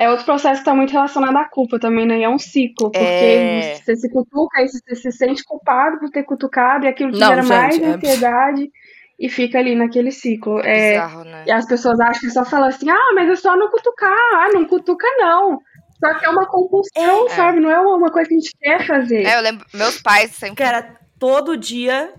É 0.00 0.08
outro 0.08 0.24
processo 0.24 0.54
que 0.54 0.60
está 0.60 0.74
muito 0.76 0.92
relacionado 0.92 1.36
à 1.36 1.44
culpa 1.44 1.76
também, 1.80 2.06
né? 2.06 2.20
E 2.20 2.22
é 2.22 2.28
um 2.28 2.38
ciclo, 2.38 2.88
porque 2.92 3.04
É. 3.04 3.74
você 3.74 3.96
se 3.96 4.08
cutuca 4.08 4.62
e 4.62 4.68
você 4.68 4.94
se 4.94 5.10
sente 5.10 5.42
culpado 5.42 5.98
por 5.98 6.08
ter 6.08 6.22
cutucado 6.22 6.84
e 6.86 6.88
aquilo 6.88 7.12
gera 7.12 7.42
mais 7.42 7.76
é- 7.76 7.84
ansiedade 7.84 8.70
e 9.18 9.28
fica 9.28 9.58
ali 9.58 9.74
naquele 9.74 10.12
ciclo. 10.12 10.60
É, 10.60 10.92
Bizarro, 10.92 11.24
né? 11.24 11.44
e 11.48 11.50
as 11.50 11.66
pessoas 11.66 11.98
acham 11.98 12.20
que 12.20 12.30
só 12.30 12.44
falam 12.44 12.68
assim, 12.68 12.88
ah, 12.88 13.12
mas 13.16 13.28
é 13.28 13.34
só 13.34 13.56
não 13.56 13.68
cutucar, 13.70 14.12
ah, 14.34 14.50
não 14.54 14.64
cutuca 14.66 15.06
não. 15.18 15.58
Só 16.00 16.18
que 16.18 16.24
é 16.24 16.28
uma 16.30 16.46
compulsão, 16.46 17.26
É. 17.26 17.30
sabe? 17.30 17.60
Não 17.60 17.70
é 17.70 17.80
uma 17.80 18.10
coisa 18.10 18.28
que 18.28 18.34
a 18.34 18.38
gente 18.38 18.52
quer 18.60 18.86
fazer. 18.86 19.24
É, 19.24 19.36
eu 19.36 19.40
lembro, 19.42 19.66
meus 19.74 20.00
pais 20.00 20.30
sempre. 20.32 20.56
Cara, 20.56 20.96
todo 21.18 21.56
dia, 21.56 22.14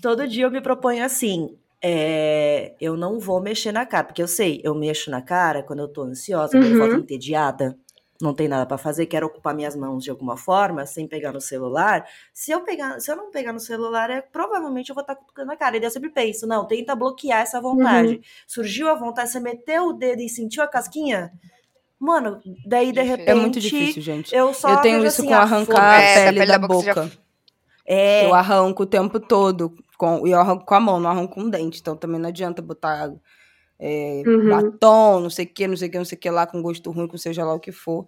todo 0.00 0.26
dia 0.26 0.44
eu 0.44 0.50
me 0.50 0.60
proponho 0.60 1.04
assim. 1.04 1.56
é, 1.84 2.76
eu 2.80 2.96
não 2.96 3.18
vou 3.18 3.40
mexer 3.40 3.72
na 3.72 3.84
cara, 3.84 4.04
porque 4.04 4.22
eu 4.22 4.28
sei, 4.28 4.60
eu 4.62 4.72
mexo 4.72 5.10
na 5.10 5.20
cara 5.20 5.64
quando 5.64 5.80
eu 5.80 5.88
tô 5.88 6.02
ansiosa, 6.02 6.52
quando 6.52 6.66
eu 6.66 6.72
Uhum. 6.74 6.78
volto 6.78 6.94
entediada, 7.02 7.76
não 8.20 8.32
tem 8.32 8.46
nada 8.46 8.64
pra 8.64 8.78
fazer, 8.78 9.06
quero 9.06 9.26
ocupar 9.26 9.52
minhas 9.52 9.74
mãos 9.74 10.04
de 10.04 10.08
alguma 10.08 10.36
forma, 10.36 10.86
sem 10.86 11.08
pegar 11.08 11.32
no 11.32 11.40
celular. 11.40 12.06
Se 12.32 12.52
eu 12.52 12.60
pegar, 12.60 13.00
se 13.00 13.10
eu 13.10 13.16
não 13.16 13.32
pegar 13.32 13.52
no 13.52 13.58
celular, 13.58 14.10
é, 14.10 14.20
provavelmente 14.20 14.90
eu 14.90 14.94
vou 14.94 15.02
estar 15.02 15.16
cutucando 15.16 15.50
a 15.50 15.56
cara. 15.56 15.76
E 15.76 15.80
daí 15.80 15.88
eu 15.88 15.90
sempre 15.90 16.10
penso, 16.10 16.46
não, 16.46 16.64
tenta 16.68 16.94
bloquear 16.94 17.40
essa 17.42 17.60
vontade. 17.60 18.14
Uhum. 18.14 18.20
Surgiu 18.46 18.88
a 18.88 18.94
vontade, 18.94 19.30
você 19.32 19.40
meteu 19.40 19.86
o 19.88 19.92
dedo 19.92 20.22
e 20.22 20.28
sentiu 20.28 20.62
a 20.62 20.68
casquinha? 20.68 21.32
Mano, 22.04 22.40
daí 22.66 22.90
de 22.90 23.00
repente 23.00 23.30
É 23.30 23.34
muito 23.34 23.60
difícil, 23.60 24.02
gente. 24.02 24.34
eu 24.34 24.52
só 24.52 24.70
Eu 24.70 24.80
tenho 24.82 24.98
isso 25.06 25.20
assim, 25.20 25.28
com 25.28 25.34
arrancar 25.34 25.98
a 25.98 26.02
É, 26.02 26.14
da 26.16 26.20
pele 26.24 26.38
pele 26.40 26.46
da 26.52 26.58
da 26.58 26.66
boca, 26.66 26.74
você 26.80 26.86
já- 26.86 26.94
boca. 26.94 27.12
É, 27.86 28.26
Eu 28.26 28.34
arranco 28.34 28.82
o 28.82 28.86
tempo 28.86 29.20
todo. 29.20 29.72
Com, 29.96 30.26
e 30.26 30.32
eu 30.32 30.40
arranco 30.40 30.64
com 30.64 30.74
a 30.74 30.80
mão, 30.80 30.98
não 30.98 31.08
arranco 31.10 31.34
com 31.34 31.42
o 31.42 31.50
dente. 31.50 31.78
Então 31.80 31.96
também 31.96 32.20
não 32.20 32.28
adianta 32.28 32.60
botar 32.60 33.12
é, 33.78 34.22
Uhum. 34.26 34.48
batom, 34.48 35.20
não 35.20 35.30
sei 35.30 35.44
o 35.44 35.48
que, 35.48 35.66
não 35.68 35.76
sei 35.76 35.88
o 35.88 35.90
que, 35.92 35.98
não 35.98 36.04
sei 36.04 36.16
o 36.18 36.20
que 36.20 36.30
lá, 36.30 36.44
com 36.46 36.60
gosto 36.60 36.90
ruim, 36.90 37.06
com 37.06 37.16
seja 37.16 37.44
lá 37.44 37.54
o 37.54 37.60
que 37.60 37.70
for. 37.70 38.04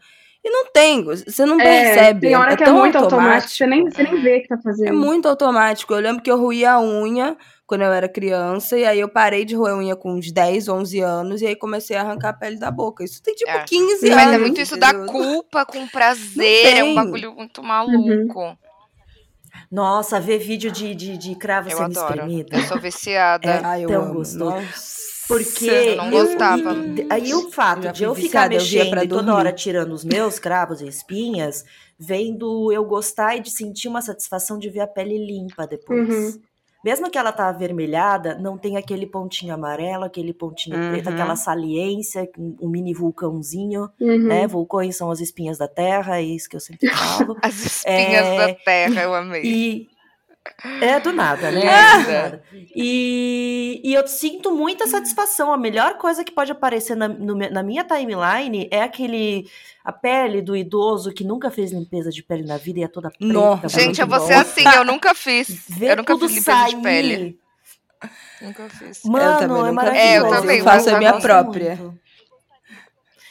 E 0.47 0.51
não 0.51 0.71
tem, 0.71 1.03
você 1.03 1.47
não 1.47 1.59
É, 1.59 1.65
percebe. 1.65 2.21
tem 2.27 2.37
hora 2.37 2.53
é 2.53 2.57
que 2.57 2.63
é 2.63 2.67
tão 2.67 2.77
muito 2.77 2.99
automático, 2.99 3.51
você 3.51 3.67
nem, 3.67 3.85
você 3.91 4.03
nem 4.03 4.15
Uhum. 4.15 4.23
vê 4.23 4.41
que 4.41 4.49
tá 4.49 4.59
fazendo. 4.59 4.89
É 4.89 4.93
muito 4.93 5.27
automático. 5.27 5.95
Eu 5.95 6.01
lembro 6.01 6.23
que 6.23 6.31
eu 6.31 6.39
ruía 6.39 6.73
a 6.73 6.81
unha 6.83 7.35
quando 7.67 7.81
eu 7.81 7.91
era 7.91 8.07
criança, 8.07 8.77
e 8.77 8.85
aí 8.85 9.01
eu 9.01 9.09
parei 9.09 9.47
de 9.47 9.57
roer 9.57 9.73
a 9.73 9.79
unha 9.79 9.97
com 9.97 10.13
uns 10.13 10.31
10, 10.31 10.69
11 10.69 11.01
anos, 11.01 11.41
e 11.41 11.47
aí 11.47 11.57
comecei 11.57 11.97
a 11.97 12.03
arrancar 12.03 12.29
a 12.29 12.33
pele 12.35 12.59
da 12.59 12.71
boca. 12.71 13.03
Isso 13.03 13.23
tem 13.23 13.35
tipo 13.35 13.51
É. 13.51 13.65
15 13.65 14.07
anos. 14.11 14.23
Mas 14.23 14.33
é 14.35 14.39
muito 14.39 14.61
isso 14.61 14.77
da 14.79 14.91
entendeu? 14.91 15.07
culpa 15.07 15.65
com 15.65 15.87
prazer. 15.89 16.77
É 16.77 16.85
um 16.85 16.95
bagulho 16.95 17.33
muito 17.35 17.63
maluco. 17.63 18.59
Nossa, 19.73 20.21
ver 20.21 20.39
vídeo 20.39 20.71
de, 20.71 20.95
de, 20.95 21.17
de 21.17 21.35
cravo 21.37 21.71
Eu 21.71 21.79
sendo 21.79 21.99
adoro. 21.99 22.15
espremido. 22.21 22.55
Eu 22.55 22.63
sou 22.65 22.79
viciada. 22.79 23.49
É. 23.49 23.61
Ai, 23.65 23.85
eu 23.85 23.89
tão 23.89 24.03
amo. 24.03 24.15
gostoso. 24.15 24.45
Nossa. 24.45 25.14
Porque 25.27 25.65
Eu 25.67 25.97
não 25.97 26.11
gostava. 26.11 26.75
e- 26.75 27.07
aí 27.11 27.35
o 27.35 27.51
fato 27.51 27.91
de 27.93 28.05
eu 28.05 28.15
ficar 28.15 28.49
mexendo 28.49 28.91
pra 28.91 29.05
e 29.05 29.09
toda 29.09 29.23
dormir. 29.23 29.39
hora 29.39 29.53
tirando 29.53 29.93
os 29.93 30.05
meus 30.05 30.39
cravos 30.39 30.81
e 30.81 30.87
espinhas, 30.87 31.65
vendo 31.99 32.71
eu 32.73 32.85
gostar 32.85 33.37
e 33.37 33.41
de 33.41 33.51
sentir 33.51 33.89
uma 33.89 34.03
satisfação 34.03 34.59
de 34.59 34.69
ver 34.69 34.81
a 34.81 34.87
pele 34.87 35.17
limpa 35.19 35.67
depois. 35.67 36.09
Uhum. 36.35 36.41
Mesmo 36.85 37.11
que 37.11 37.17
ela 37.17 37.33
tá 37.33 37.49
avermelhada, 37.49 38.35
não 38.39 38.59
tem 38.59 38.77
aquele 38.77 39.07
pontinho 39.07 39.55
amarelo, 39.55 40.05
aquele 40.05 40.35
pontinho 40.35 40.77
preto, 40.91 41.07
Uhum. 41.09 41.15
aquela 41.15 41.35
saliência, 41.35 42.29
um 42.39 42.55
um 42.61 42.69
mini 42.69 42.93
vulcãozinho, 42.93 43.89
Uhum. 43.99 44.25
né? 44.29 44.47
Vulcões 44.47 44.95
são 44.95 45.11
as 45.11 45.19
espinhas 45.21 45.57
da 45.57 45.67
terra, 45.67 46.19
é 46.19 46.23
isso 46.23 46.47
que 46.47 46.57
eu 46.57 46.61
sempre 46.61 46.87
falo. 47.33 47.39
As 47.41 47.55
espinhas 47.65 48.27
É, 48.27 48.37
da 48.49 48.55
terra, 48.57 49.03
eu 49.03 49.15
amei. 49.15 49.43
E 49.43 49.89
é 50.81 51.01
do 51.01 51.13
nada, 51.13 51.51
né? 51.51 51.65
É. 51.65 51.99
Do 51.99 52.13
nada. 52.13 52.43
E, 52.75 53.81
e 53.85 53.95
eu 53.95 54.07
sinto 54.07 54.55
muita 54.55 54.87
satisfação. 54.87 55.53
A 55.53 55.57
melhor 55.57 55.97
coisa 55.99 56.23
que 56.25 56.33
pode 56.33 56.53
aparecer 56.53 56.95
na, 56.97 57.09
no 57.09 57.35
na 57.35 57.63
minha 57.63 57.85
timeline 57.85 58.69
é 58.71 58.83
aquele 58.83 59.49
a 59.85 59.93
pele 59.93 60.41
do 60.41 60.57
idoso 60.57 61.13
que 61.13 61.25
nunca 61.25 61.51
fez 61.51 61.73
limpeza 61.73 62.11
de 62.11 62.23
pele 62.23 62.45
na 62.47 62.57
vida 62.57 62.81
e 62.81 62.83
é 62.85 62.89
toda 62.89 63.11
preta. 63.11 63.33
Nossa. 63.33 63.69
Gente, 63.69 64.01
eu 64.01 64.07
vou 64.07 64.21
ser 64.21 64.35
assim, 64.35 64.65
eu 64.75 64.85
nunca 64.85 65.15
fiz. 65.15 65.49
Ver 65.69 65.93
eu 65.93 65.97
nunca 65.97 66.15
fiz 66.19 66.31
limpeza 66.31 66.65
de 66.65 66.71
sair. 66.71 66.83
pele. 66.83 67.39
Nunca 68.41 68.69
fiz. 68.69 69.03
Mano, 69.05 69.25
eu 69.25 69.39
também 69.39 69.69
é 69.69 69.73
maravilhoso. 69.73 70.07
É, 70.07 70.19
eu 70.19 70.29
também, 70.29 70.59
Eu 70.59 70.65
faço 70.65 70.89
a 70.89 70.93
eu 70.93 70.99
minha 70.99 71.21
própria. 71.21 71.77
muito. 71.77 72.05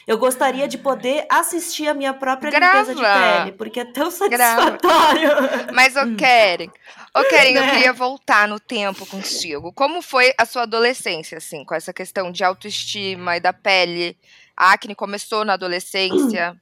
Eu 0.06 0.18
gostaria 0.18 0.68
de 0.68 0.76
poder 0.76 1.26
assistir 1.30 1.88
a 1.88 1.94
minha 1.94 2.12
própria 2.12 2.50
Grava. 2.50 2.90
limpeza 2.90 2.94
de 2.94 3.00
pele, 3.02 3.52
porque 3.52 3.80
é 3.80 3.84
tão 3.86 4.10
satisfatório. 4.10 5.30
Mas, 5.72 5.96
ô 5.96 6.14
Keren, 6.14 6.70
ô 7.16 7.24
Keren, 7.24 7.56
eu 7.56 7.64
Né? 7.64 7.64
queria 7.64 7.92
voltar 7.92 8.48
no 8.48 8.58
tempo 8.60 9.06
contigo. 9.06 9.72
Como 9.72 10.02
foi 10.02 10.32
a 10.38 10.44
sua 10.46 10.62
adolescência, 10.62 11.38
assim, 11.38 11.64
com 11.64 11.74
essa 11.74 11.92
questão 11.92 12.30
de 12.32 12.44
autoestima 12.44 13.36
e 13.36 13.40
da 13.40 13.52
pele? 13.52 14.18
A 14.56 14.72
acne 14.72 14.94
começou 14.94 15.44
na 15.44 15.54
adolescência? 15.54 16.56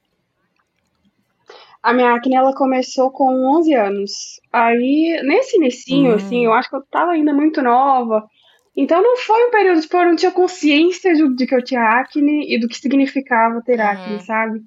A 1.81 1.93
minha 1.93 2.13
acne, 2.15 2.35
ela 2.35 2.55
começou 2.55 3.11
com 3.11 3.45
11 3.57 3.73
anos. 3.73 4.11
Aí, 4.51 5.19
nesse 5.23 5.57
inicinho, 5.57 6.13
Hum. 6.13 6.15
assim, 6.15 6.45
eu 6.45 6.53
acho 6.53 6.69
que 6.69 6.75
eu 6.75 6.83
tava 6.89 7.11
ainda 7.11 7.33
muito 7.33 7.61
nova. 7.61 8.25
Então, 8.75 9.01
não 9.03 9.17
foi 9.17 9.47
um 9.47 9.51
período, 9.51 9.81
tipo, 9.81 9.97
eu 9.97 10.05
não 10.05 10.15
tinha 10.15 10.31
consciência 10.31 11.13
de, 11.13 11.35
de 11.35 11.45
que 11.45 11.53
eu 11.53 11.63
tinha 11.63 11.81
acne 11.81 12.53
e 12.53 12.59
do 12.59 12.67
que 12.67 12.77
significava 12.77 13.61
ter 13.63 13.79
Uhum. 13.79 13.81
acne, 13.81 14.19
sabe? 14.21 14.61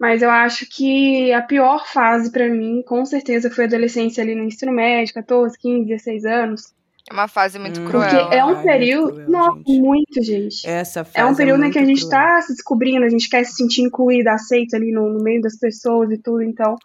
Mas 0.00 0.22
eu 0.22 0.30
acho 0.30 0.66
que 0.68 1.32
a 1.32 1.42
pior 1.42 1.86
fase 1.86 2.32
pra 2.32 2.48
mim, 2.48 2.82
com 2.86 3.04
certeza, 3.04 3.50
foi 3.50 3.64
a 3.64 3.66
adolescência 3.68 4.22
ali 4.24 4.34
no 4.34 4.44
ensino 4.44 4.72
médio, 4.72 5.14
14, 5.14 5.58
15, 5.58 5.86
16 5.86 6.24
anos. 6.24 6.74
É 7.10 7.12
uma 7.12 7.28
fase 7.28 7.58
muito 7.58 7.80
Hum. 7.80 7.84
Porque 7.90 8.08
cruel. 8.08 8.32
é 8.32 8.40
Ai, 8.40 8.42
um 8.42 8.56
muito 8.56 8.62
período. 8.62 9.12
cruel, 9.12 9.28
Nossa, 9.28 9.62
gente. 9.66 9.80
muito, 9.80 10.22
gente. 10.22 10.66
Essa 10.66 11.04
fase 11.04 11.18
É 11.18 11.24
um 11.26 11.34
período 11.34 11.64
em 11.64 11.70
que 11.70 11.78
a 11.78 11.82
muito 11.82 11.98
gente 11.98 12.08
cruel. 12.08 12.22
tá 12.24 12.42
se 12.42 12.52
descobrindo, 12.54 13.04
a 13.04 13.08
gente 13.10 13.28
quer 13.28 13.44
se 13.44 13.54
sentir 13.56 13.82
incluída, 13.82 14.32
aceita 14.32 14.76
ali 14.76 14.92
no, 14.92 15.08
no 15.12 15.22
meio 15.22 15.42
das 15.42 15.58
pessoas 15.58 16.10
e 16.10 16.18
tudo. 16.18 16.42
Então, 16.42 16.76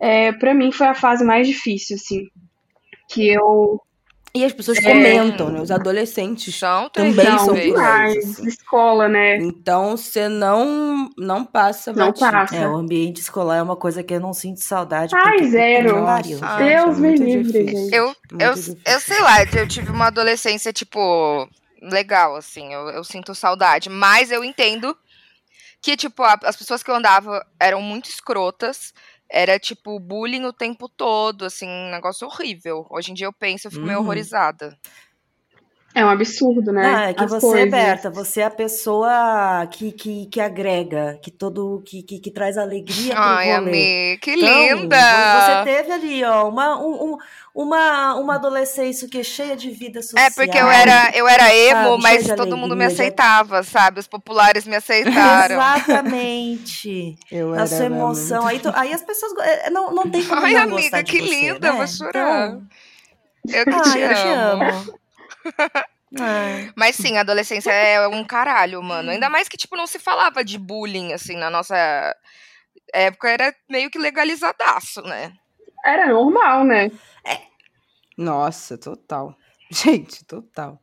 é, 0.00 0.32
para 0.32 0.54
mim 0.54 0.72
foi 0.72 0.86
a 0.88 0.94
fase 0.94 1.24
mais 1.24 1.46
difícil, 1.48 1.96
assim. 1.96 2.26
Que 3.10 3.28
eu 3.28 3.80
E 4.36 4.44
as 4.44 4.52
pessoas 4.52 4.76
É. 4.78 4.82
comentam, 4.82 5.48
né? 5.50 5.60
Os 5.60 5.70
adolescentes. 5.70 6.54
São 6.54 6.90
Também 6.90 7.38
são 7.38 7.54
assim. 7.54 8.46
escola, 8.46 9.08
né? 9.08 9.38
Então 9.38 9.96
você 9.96 10.28
não 10.28 11.10
não 11.16 11.44
passa 11.44 11.92
Não 11.92 12.08
batido. 12.08 12.30
passa. 12.30 12.56
É, 12.56 12.68
o 12.68 12.76
ambiente 12.76 13.20
escolar 13.20 13.56
é 13.56 13.62
uma 13.62 13.76
coisa 13.76 14.02
que 14.02 14.12
eu 14.12 14.20
não 14.20 14.34
sinto 14.34 14.60
saudade. 14.60 15.14
Ai, 15.16 15.44
zero. 15.44 16.00
Nossa, 16.02 16.56
Deus 16.58 16.96
é 16.98 17.00
me 17.00 17.16
livre, 17.16 17.66
gente. 17.66 17.94
Eu, 17.94 18.06
Muito 18.06 18.42
eu, 18.42 18.52
difícil. 18.54 18.78
eu 18.84 19.00
sei 19.00 19.20
lá, 19.22 19.42
eu 19.42 19.66
tive 19.66 19.90
uma 19.90 20.08
adolescência, 20.08 20.72
tipo, 20.72 21.48
legal, 21.80 22.36
assim, 22.36 22.72
eu, 22.74 22.88
eu 22.90 23.04
sinto 23.04 23.34
saudade, 23.34 23.88
mas 23.88 24.30
eu 24.30 24.44
entendo 24.44 24.96
que, 25.80 25.96
tipo, 25.96 26.22
a- 26.22 26.38
as 26.44 26.56
pessoas 26.56 26.82
que 26.82 26.90
eu 26.90 26.94
andava 26.94 27.44
eram 27.60 27.80
muito 27.80 28.10
escrotas, 28.10 28.92
era, 29.30 29.58
tipo, 29.58 29.98
bullying 30.00 30.44
o 30.44 30.52
tempo 30.52 30.88
todo, 30.88 31.44
assim, 31.44 31.68
um 31.68 31.90
negócio 31.90 32.26
horrível. 32.26 32.86
Hoje 32.90 33.10
em 33.12 33.14
dia 33.14 33.26
eu 33.26 33.32
penso, 33.32 33.66
eu 33.66 33.70
fico 33.72 33.86
meio 33.86 33.98
Uhum. 33.98 34.04
horrorizada. 34.04 34.78
É 35.96 36.04
um 36.04 36.10
absurdo, 36.10 36.72
né? 36.72 36.92
Não, 36.92 36.98
é 37.04 37.14
que 37.14 37.24
As 37.24 37.30
você, 37.30 37.40
coisas. 37.40 37.70
Berta, 37.70 38.10
você 38.10 38.40
é 38.42 38.44
a 38.44 38.50
pessoa 38.50 39.66
que, 39.72 39.92
que, 39.92 40.26
que 40.26 40.40
agrega, 40.40 41.18
que 41.22 41.30
todo 41.30 41.82
que, 41.86 42.02
que, 42.02 42.18
que 42.18 42.30
traz 42.30 42.58
alegria 42.58 43.14
pro 43.14 43.22
Ai, 43.22 43.50
rolê. 43.50 43.54
amiga, 43.54 44.20
que 44.20 44.36
Então, 44.36 44.50
linda! 44.74 44.96
Você 45.40 45.64
teve 45.64 45.92
ali, 45.92 46.22
ó, 46.24 46.46
uma, 46.48 46.78
um- 46.78 47.12
um- 47.14 47.18
uma, 47.54 48.14
uma 48.16 48.34
adolescência 48.34 49.08
que 49.08 49.18
é 49.18 49.22
cheia 49.22 49.56
de 49.56 49.70
vida 49.70 50.02
social. 50.02 50.26
É 50.26 50.30
porque 50.30 50.58
eu 50.58 50.70
era, 50.70 51.10
eu 51.14 51.26
era 51.26 51.54
emo, 51.54 51.72
sabe, 51.92 52.02
mas 52.02 52.26
todo 52.36 52.56
mundo 52.58 52.76
me 52.76 52.84
alegria, 52.84 53.06
aceitava, 53.06 53.62
sabe? 53.62 53.98
Os 54.00 54.06
populares 54.06 54.66
me 54.66 54.76
aceitaram. 54.76 55.54
Exatamente. 55.56 57.16
Eu 57.32 57.54
A 57.54 57.56
era 57.58 57.66
sua 57.66 57.86
emoção. 57.86 58.46
Aí, 58.46 58.58
tu- 58.60 58.72
aí 58.74 58.92
as 58.92 59.02
pessoas. 59.02 59.32
é, 59.38 59.70
Não, 59.70 59.94
não 59.94 60.10
tem 60.10 60.22
como 60.24 60.42
Ai, 60.44 60.52
não 60.52 60.62
amiga, 60.64 60.80
gostar 60.82 61.00
de 61.02 61.12
que 61.12 61.22
você, 61.22 61.46
linda, 61.52 61.68
eu 61.68 61.72
né? 61.72 61.78
vou 61.78 61.86
chorar. 61.88 62.48
Então, 62.50 62.62
Eu 63.52 63.64
que 63.64 63.80
Ah, 63.80 63.82
te 63.92 63.98
eu 63.98 64.08
te 64.14 64.28
amo. 64.28 65.05
Ah, 66.18 66.72
Mas 66.76 66.96
sim, 66.96 67.16
a 67.16 67.20
adolescência 67.20 67.70
é 67.70 68.06
um 68.08 68.24
caralho, 68.24 68.82
mano. 68.82 69.10
Ainda 69.10 69.28
mais 69.28 69.48
que, 69.48 69.56
tipo, 69.56 69.76
não 69.76 69.86
se 69.86 69.98
falava 69.98 70.44
de 70.44 70.56
bullying, 70.56 71.12
assim, 71.12 71.36
na 71.36 71.50
nossa 71.50 72.14
época 72.94 73.28
era 73.28 73.54
meio 73.68 73.90
que 73.90 73.98
legalizadaço, 73.98 75.02
né? 75.02 75.32
Era 75.84 76.08
normal, 76.08 76.64
né? 76.64 76.90
Nossa, 78.16 78.78
total. 78.78 79.36
Gente, 79.70 80.24
total. 80.24 80.80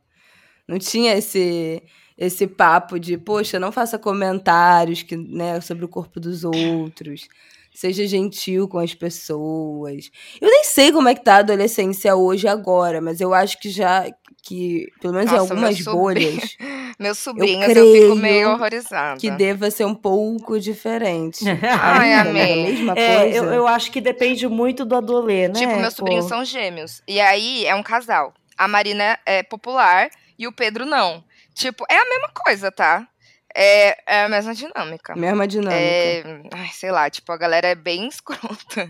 Não 0.68 0.78
tinha 0.78 1.16
esse 1.16 1.82
esse 2.16 2.46
papo 2.46 2.98
de, 2.98 3.18
poxa, 3.18 3.58
não 3.58 3.72
faça 3.72 3.98
comentários 3.98 5.02
que, 5.02 5.16
né, 5.16 5.60
sobre 5.60 5.84
o 5.84 5.88
corpo 5.88 6.20
dos 6.20 6.44
outros. 6.44 7.26
Seja 7.74 8.06
gentil 8.06 8.68
com 8.68 8.78
as 8.78 8.94
pessoas. 8.94 10.12
Eu 10.40 10.48
nem 10.48 10.62
sei 10.62 10.92
como 10.92 11.08
é 11.08 11.14
que 11.16 11.24
tá 11.24 11.36
a 11.36 11.38
adolescência 11.38 12.14
hoje 12.14 12.46
agora, 12.46 13.00
mas 13.00 13.20
eu 13.20 13.34
acho 13.34 13.58
que 13.58 13.68
já 13.68 14.04
que 14.44 14.86
pelo 15.00 15.14
menos 15.14 15.30
em 15.32 15.34
Nossa, 15.36 15.54
meu 15.54 15.64
algumas 15.64 15.78
sobrinho- 15.82 16.30
bolhas 16.32 16.56
Meus 16.98 17.18
sobrinhos, 17.18 17.66
eu, 17.68 17.74
creio 17.74 18.02
fico 18.02 18.14
meio 18.16 18.50
horrorizada. 18.52 19.18
que 19.18 19.30
deva 19.30 19.68
ser 19.70 19.84
um 19.84 19.94
pouco 19.94 20.60
diferente. 20.60 21.44
Ai, 21.82 22.12
Ainda, 22.14 22.30
amei. 22.30 22.44
né, 22.44 22.52
a 22.52 22.70
mesma 22.72 22.92
É, 22.96 23.20
coisa. 23.22 23.36
eu, 23.38 23.44
eu 23.52 23.66
acho 23.66 23.90
que 23.90 24.00
depende 24.00 24.46
muito 24.46 24.84
do 24.84 24.94
adolê, 24.94 25.48
né? 25.48 25.54
Tipo, 25.54 25.72
meus 25.76 25.94
pô? 25.94 25.98
sobrinhos 25.98 26.26
são 26.26 26.44
gêmeos. 26.44 27.02
E 27.08 27.20
aí 27.20 27.66
é 27.66 27.74
um 27.74 27.82
casal. 27.82 28.32
A 28.56 28.68
Marina 28.68 29.18
é 29.26 29.42
popular 29.42 30.08
e 30.38 30.46
o 30.46 30.52
Pedro 30.52 30.84
não. 30.86 31.24
Tipo, 31.54 31.84
é 31.90 31.96
a 31.96 32.04
mesma 32.08 32.28
coisa, 32.32 32.70
tá? 32.70 33.08
É, 33.56 33.96
é 34.06 34.24
a 34.24 34.28
mesma 34.28 34.54
dinâmica. 34.54 35.14
Mesma 35.16 35.46
dinâmica. 35.48 35.74
É, 35.80 36.22
ai, 36.52 36.68
sei 36.72 36.90
lá, 36.92 37.08
tipo, 37.10 37.30
a 37.32 37.36
galera 37.36 37.66
é 37.68 37.74
bem 37.74 38.06
escrota. 38.08 38.88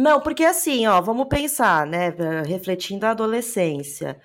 Não, 0.00 0.18
porque 0.18 0.44
assim, 0.44 0.86
ó, 0.86 0.98
vamos 1.02 1.28
pensar, 1.28 1.86
né? 1.86 2.08
Refletindo 2.46 3.04
a 3.04 3.10
adolescência. 3.10 4.18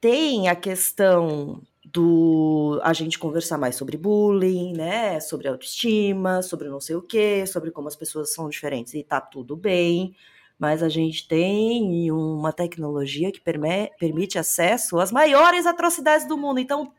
Tem 0.00 0.48
a 0.48 0.56
questão 0.56 1.62
do 1.84 2.80
a 2.82 2.92
gente 2.92 3.16
conversar 3.16 3.56
mais 3.56 3.76
sobre 3.76 3.96
bullying, 3.96 4.72
né? 4.72 5.20
Sobre 5.20 5.46
autoestima, 5.46 6.42
sobre 6.42 6.68
não 6.68 6.80
sei 6.80 6.96
o 6.96 7.02
quê, 7.02 7.46
sobre 7.46 7.70
como 7.70 7.86
as 7.86 7.94
pessoas 7.94 8.34
são 8.34 8.48
diferentes 8.48 8.94
e 8.94 9.04
tá 9.04 9.20
tudo 9.20 9.54
bem. 9.54 10.12
Mas 10.58 10.82
a 10.82 10.88
gente 10.88 11.28
tem 11.28 12.10
uma 12.10 12.52
tecnologia 12.52 13.30
que 13.30 13.40
permite 13.40 14.40
acesso 14.40 14.98
às 14.98 15.12
maiores 15.12 15.66
atrocidades 15.66 16.26
do 16.26 16.36
mundo. 16.36 16.58
Então, 16.58 16.92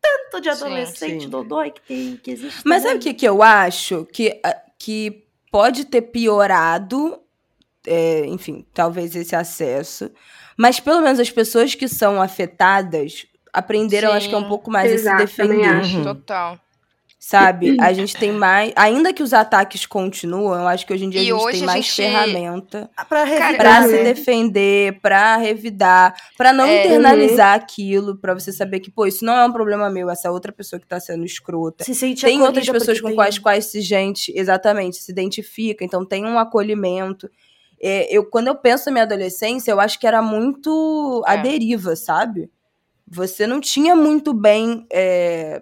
tanto 0.00 0.40
de 0.40 0.48
adolescente 0.48 1.24
sim. 1.24 1.28
dodói 1.28 1.72
que 1.72 1.82
tem, 1.82 2.16
que 2.16 2.30
existe. 2.30 2.62
Mas 2.64 2.84
sabe 2.84 2.96
o 2.96 3.00
que, 3.00 3.12
que 3.12 3.28
eu 3.28 3.42
acho? 3.42 4.06
Que, 4.06 4.40
ah, 4.42 4.62
que 4.78 5.26
pode 5.50 5.84
ter 5.84 6.02
piorado, 6.02 7.20
é, 7.86 8.24
enfim, 8.26 8.64
talvez 8.74 9.14
esse 9.16 9.34
acesso. 9.36 10.10
Mas 10.56 10.78
pelo 10.80 11.00
menos 11.00 11.18
as 11.18 11.30
pessoas 11.30 11.74
que 11.74 11.88
são 11.88 12.20
afetadas 12.22 13.26
aprenderam, 13.52 14.10
Sim. 14.10 14.16
acho 14.16 14.28
que 14.28 14.34
é 14.34 14.38
um 14.38 14.48
pouco 14.48 14.70
mais 14.70 14.90
Exato, 14.92 15.22
a 15.22 15.26
se 15.26 15.36
defender. 15.36 15.64
acho. 15.68 15.96
Uhum. 15.98 16.04
Total. 16.04 16.60
Sabe? 17.18 17.78
A 17.80 17.90
gente 17.94 18.14
tem 18.18 18.30
mais. 18.32 18.70
Ainda 18.76 19.10
que 19.10 19.22
os 19.22 19.32
ataques 19.32 19.86
continuam, 19.86 20.60
eu 20.60 20.68
acho 20.68 20.86
que 20.86 20.92
hoje 20.92 21.06
em 21.06 21.08
dia 21.08 21.22
E 21.22 21.30
a 21.32 21.34
gente 21.34 21.52
tem 21.52 21.62
a 21.62 21.66
mais 21.66 21.84
gente- 21.86 21.94
ferramenta 21.96 22.90
Pra 23.08 23.24
revidar, 23.24 23.56
pra 23.56 23.80
Uhum. 23.80 23.86
se 23.88 23.92
né? 23.94 24.02
defender, 24.02 25.00
pra 25.00 25.36
revidar, 25.38 26.14
pra 26.36 26.52
não 26.52 26.66
É. 26.66 26.84
internalizar 26.84 27.54
aquilo, 27.54 28.16
pra 28.18 28.34
você 28.34 28.52
saber 28.52 28.80
que, 28.80 28.90
pô, 28.90 29.06
isso 29.06 29.24
não 29.24 29.32
é 29.38 29.46
um 29.46 29.52
problema 29.52 29.88
meu, 29.88 30.10
essa 30.10 30.30
outra 30.30 30.52
pessoa 30.52 30.78
que 30.78 30.86
tá 30.86 31.00
sendo 31.00 31.24
escrota. 31.24 31.82
Se 31.82 31.94
sente 31.94 32.26
Tem 32.26 32.42
outras 32.42 32.68
pessoas 32.68 33.00
com 33.00 33.06
tem- 33.08 33.16
quais, 33.16 33.38
quais 33.38 33.64
se 33.70 33.80
gente, 33.80 34.30
exatamente, 34.36 34.98
se 34.98 35.10
identifica, 35.10 35.82
então 35.82 36.04
tem 36.04 36.26
um 36.26 36.38
acolhimento. 36.38 37.30
É, 37.86 38.06
eu, 38.16 38.24
quando 38.24 38.48
eu 38.48 38.54
penso 38.54 38.86
na 38.86 38.92
minha 38.92 39.02
adolescência, 39.04 39.70
eu 39.70 39.78
acho 39.78 39.98
que 39.98 40.06
era 40.06 40.22
muito 40.22 41.22
à 41.26 41.34
É. 41.34 41.42
deriva, 41.42 41.94
sabe? 41.94 42.50
Você 43.06 43.46
não 43.46 43.60
tinha 43.60 43.94
muito 43.94 44.32
bem 44.32 44.86
é, 44.90 45.60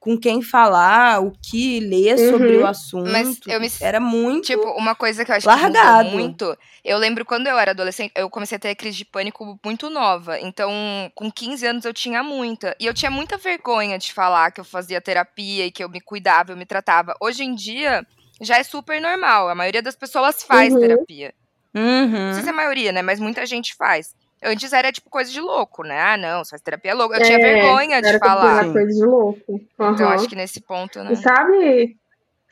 com 0.00 0.18
quem 0.18 0.40
falar, 0.42 1.20
o 1.22 1.30
que 1.30 1.78
ler 1.78 2.18
Uhum. 2.18 2.30
sobre 2.30 2.56
o 2.56 2.66
assunto. 2.66 3.10
Mas 3.10 3.38
eu 3.46 3.60
me- 3.60 3.70
Era 3.80 4.00
muito. 4.00 4.46
Tipo, 4.46 4.66
uma 4.72 4.94
coisa 4.94 5.24
que 5.24 5.30
eu 5.30 5.36
acho 5.36 5.46
Largado. 5.46 6.08
que 6.08 6.14
muito. 6.16 6.56
Eu 6.82 6.96
lembro 6.98 7.24
quando 7.24 7.46
eu 7.46 7.56
era 7.58 7.70
adolescente, 7.72 8.10
eu 8.16 8.28
comecei 8.30 8.56
a 8.56 8.58
ter 8.58 8.74
crise 8.74 8.96
de 8.96 9.04
pânico 9.04 9.60
muito 9.64 9.90
nova. 9.90 10.40
Então, 10.40 10.72
com 11.14 11.30
15 11.30 11.64
anos 11.66 11.84
eu 11.84 11.92
tinha 11.92 12.22
muita. 12.22 12.74
E 12.80 12.86
eu 12.86 12.94
tinha 12.94 13.10
muita 13.10 13.36
vergonha 13.36 13.98
de 13.98 14.12
falar 14.12 14.50
que 14.50 14.60
eu 14.60 14.64
fazia 14.64 15.00
terapia 15.02 15.66
e 15.66 15.70
que 15.70 15.84
eu 15.84 15.88
me 15.90 16.00
cuidava, 16.00 16.50
eu 16.52 16.56
me 16.56 16.64
tratava. 16.66 17.14
Hoje 17.20 17.44
em 17.44 17.54
dia, 17.54 18.04
já 18.40 18.56
é 18.58 18.64
super 18.64 19.00
normal. 19.00 19.50
A 19.50 19.54
maioria 19.54 19.82
das 19.82 19.94
pessoas 19.94 20.42
faz 20.42 20.72
Uhum. 20.74 20.80
terapia. 20.80 21.32
Não 21.74 21.82
Uhum. 21.82 22.32
sei 22.34 22.42
se 22.42 22.48
é 22.48 22.52
a 22.52 22.54
maioria, 22.56 22.92
né? 22.92 23.02
Mas 23.02 23.18
muita 23.20 23.44
gente 23.46 23.74
faz. 23.74 24.14
Antes 24.44 24.72
era 24.72 24.90
tipo 24.90 25.08
coisa 25.08 25.30
de 25.30 25.40
louco, 25.40 25.84
né? 25.84 25.98
Ah, 26.00 26.16
não, 26.16 26.44
faz 26.44 26.60
terapia 26.60 26.90
é 26.90 26.94
louco. 26.94 27.14
Eu 27.14 27.22
tinha 27.22 27.38
É, 27.38 27.40
vergonha 27.40 28.00
de 28.02 28.08
era 28.08 28.18
falar. 28.18 28.64
considerado 28.64 28.72
coisa 28.72 28.92
de 29.00 29.04
louco. 29.04 29.60
Então, 29.74 30.06
Aham. 30.08 30.14
acho 30.14 30.28
que 30.28 30.34
nesse 30.36 30.60
ponto, 30.60 31.02
né? 31.02 31.12
E 31.12 31.16
sabe, 31.16 31.96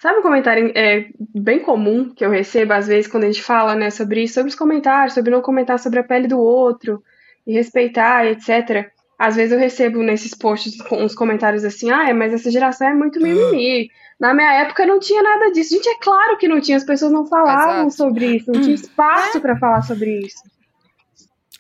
sabe 0.01 0.19
um 0.21 0.23
comentário 0.23 0.73
é, 0.77 1.09
bem 1.35 1.59
comum 1.61 2.15
que 2.15 2.25
eu 2.25 2.31
recebo 2.31 2.73
às 2.73 2.87
vezes 2.87 3.11
quando 3.11 3.25
a 3.25 3.27
gente 3.27 3.43
fala, 3.43 3.75
né, 3.75 3.91
sobre 3.91 4.23
isso, 4.23 4.35
sobre 4.35 4.51
os 4.51 4.55
comentários, 4.55 5.15
sobre 5.15 5.31
não 5.33 5.43
comentar 5.43 5.79
sobre 5.79 5.99
a 5.99 6.05
pele 6.05 6.29
do 6.29 6.39
outro 6.39 7.03
e 7.47 7.53
respeitar, 7.53 8.25
etc. 8.27 8.89
Às 9.19 9.35
vezes 9.37 9.53
eu 9.53 9.59
recebo 9.59 10.03
nesses 10.03 10.33
posts 10.35 10.79
uns 10.93 11.15
comentários 11.15 11.65
assim, 11.65 11.91
ah, 11.91 12.15
mas 12.15 12.33
essa 12.33 12.51
geração 12.51 12.89
é 12.89 12.95
muito 12.95 13.21
mimimi. 13.21 13.91
Na 14.21 14.35
minha 14.35 14.53
época 14.53 14.85
não 14.85 15.01
tinha 15.01 15.23
nada 15.23 15.51
disso. 15.51 15.75
Gente, 15.75 15.89
é 15.89 15.99
claro 15.99 16.37
que 16.37 16.47
não 16.47 16.61
tinha, 16.61 16.77
as 16.77 16.85
pessoas 16.85 17.11
não 17.11 17.27
falavam 17.27 17.87
Exato. 17.87 17.91
sobre 17.93 18.37
isso, 18.37 18.53
não 18.53 18.61
tinha 18.61 18.75
espaço 18.75 19.41
pra 19.41 19.57
falar 19.57 19.81
sobre 19.83 20.21
isso. 20.21 20.43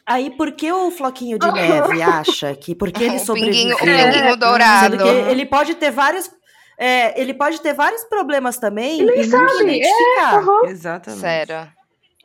Aí, 0.05 0.29
por 0.31 0.53
que 0.53 0.71
o 0.71 0.91
Floquinho 0.91 1.39
de 1.39 1.51
Neve 1.53 2.03
acha 2.03 2.55
que 2.55 2.75
porque 2.75 3.05
ele 3.05 3.17
o 3.17 3.33
pinguinho, 3.33 3.77
sobreviveu... 3.77 3.77
o 3.77 4.13
pinguinho 4.13 4.37
dourado. 4.37 5.09
Ele 5.31 5.47
pode 5.47 5.75
ter 5.77 5.91
vários... 5.91 6.31
é, 6.79 7.19
ele 7.19 7.33
pode 7.33 7.61
ter 7.63 7.73
vários 7.73 8.05
problemas 8.05 8.59
também 8.59 9.01
e, 9.01 9.05
nem 9.05 9.25
nunca 9.25 9.49
sabe, 9.49 9.71
é, 9.71 9.77
identificar. 9.79 10.35
aham. 10.35 10.67
Exatamente. 10.67 11.21
Sério. 11.21 11.73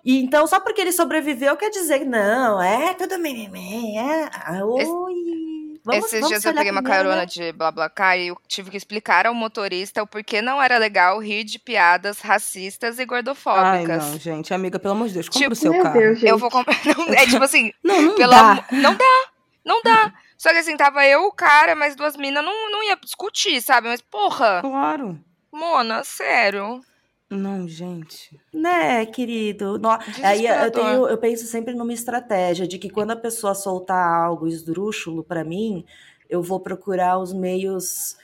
E 0.03 0.21
então, 0.21 0.45
só 0.47 0.59
porque 0.59 0.81
ele 0.81 0.91
sobreviveu, 0.91 1.55
quer 1.55 1.69
dizer 1.69 1.99
que 1.99 2.05
não, 2.05 2.61
é 2.61 2.93
tudo 2.93 3.17
mimimi, 3.17 3.97
é... 3.97 4.29
ah, 4.33 4.63
Oi... 4.63 5.54
Vamos, 5.85 6.05
Esses 6.05 6.13
vamos 6.19 6.29
dias 6.29 6.43
eu 6.45 6.53
peguei 6.53 6.71
uma 6.71 6.81
primeiro, 6.81 7.03
carona 7.05 7.21
né? 7.21 7.25
de 7.27 7.51
BlaBlaCar 7.53 8.17
e 8.17 8.27
eu 8.29 8.37
tive 8.47 8.71
que 8.71 8.77
explicar 8.77 9.27
ao 9.27 9.35
motorista 9.35 10.01
o 10.01 10.07
porquê 10.07 10.41
não 10.41 10.59
era 10.61 10.79
legal 10.79 11.19
rir 11.19 11.43
de 11.43 11.59
piadas 11.59 12.19
racistas 12.21 12.97
e 12.97 13.01
Ai, 13.01 13.05
gordofóbicas. 13.05 14.03
não, 14.09 14.17
gente. 14.19 14.51
Amiga, 14.53 14.79
pelo 14.79 14.95
amor 14.95 15.07
de 15.07 15.13
Deus, 15.13 15.29
compra 15.29 15.41
Tipo, 15.41 15.53
o 15.53 15.55
seu 15.55 15.71
Meu 15.71 15.83
carro. 15.83 15.99
Deus, 15.99 16.19
gente. 16.19 16.29
eu 16.29 16.37
vou 16.39 16.49
comprar. 16.49 16.75
Não, 16.97 17.13
é 17.13 17.25
tipo 17.27 17.43
assim, 17.43 17.71
Não, 17.83 18.01
não 18.01 18.15
pelo 18.15 18.31
dá. 18.31 18.65
não 18.71 18.95
dá, 18.95 19.23
não 19.63 19.81
dá. 19.83 20.13
Só 20.37 20.49
que 20.51 20.57
assim, 20.57 20.75
tava 20.75 21.05
eu, 21.05 21.25
o 21.27 21.31
cara, 21.31 21.75
mais 21.75 21.95
duas 21.95 22.17
minas, 22.17 22.43
não, 22.43 22.71
não 22.71 22.83
ia 22.83 22.95
discutir, 22.97 23.61
sabe? 23.61 23.87
Mas, 23.87 24.01
porra, 24.01 24.59
Claro. 24.61 25.17
Mona, 25.51 26.03
sério. 26.03 26.81
Não, 27.29 27.67
gente. 27.67 28.39
Né, 28.53 29.05
querido? 29.05 29.79
No- 29.79 29.89
Aí 30.23 30.45
eu, 30.45 30.71
tenho, 30.71 31.07
eu 31.07 31.17
penso 31.17 31.45
sempre 31.47 31.73
numa 31.73 31.93
estratégia 31.93 32.67
de 32.67 32.77
que 32.77 32.89
quando 32.89 33.11
a 33.11 33.15
pessoa 33.15 33.55
soltar 33.55 34.07
algo 34.23 34.47
esdrúxulo 34.47 35.23
pra 35.23 35.43
mim, 35.43 35.83
eu 36.29 36.41
vou 36.41 36.59
procurar 36.59 37.17
os 37.17 37.33
meios 37.33 38.15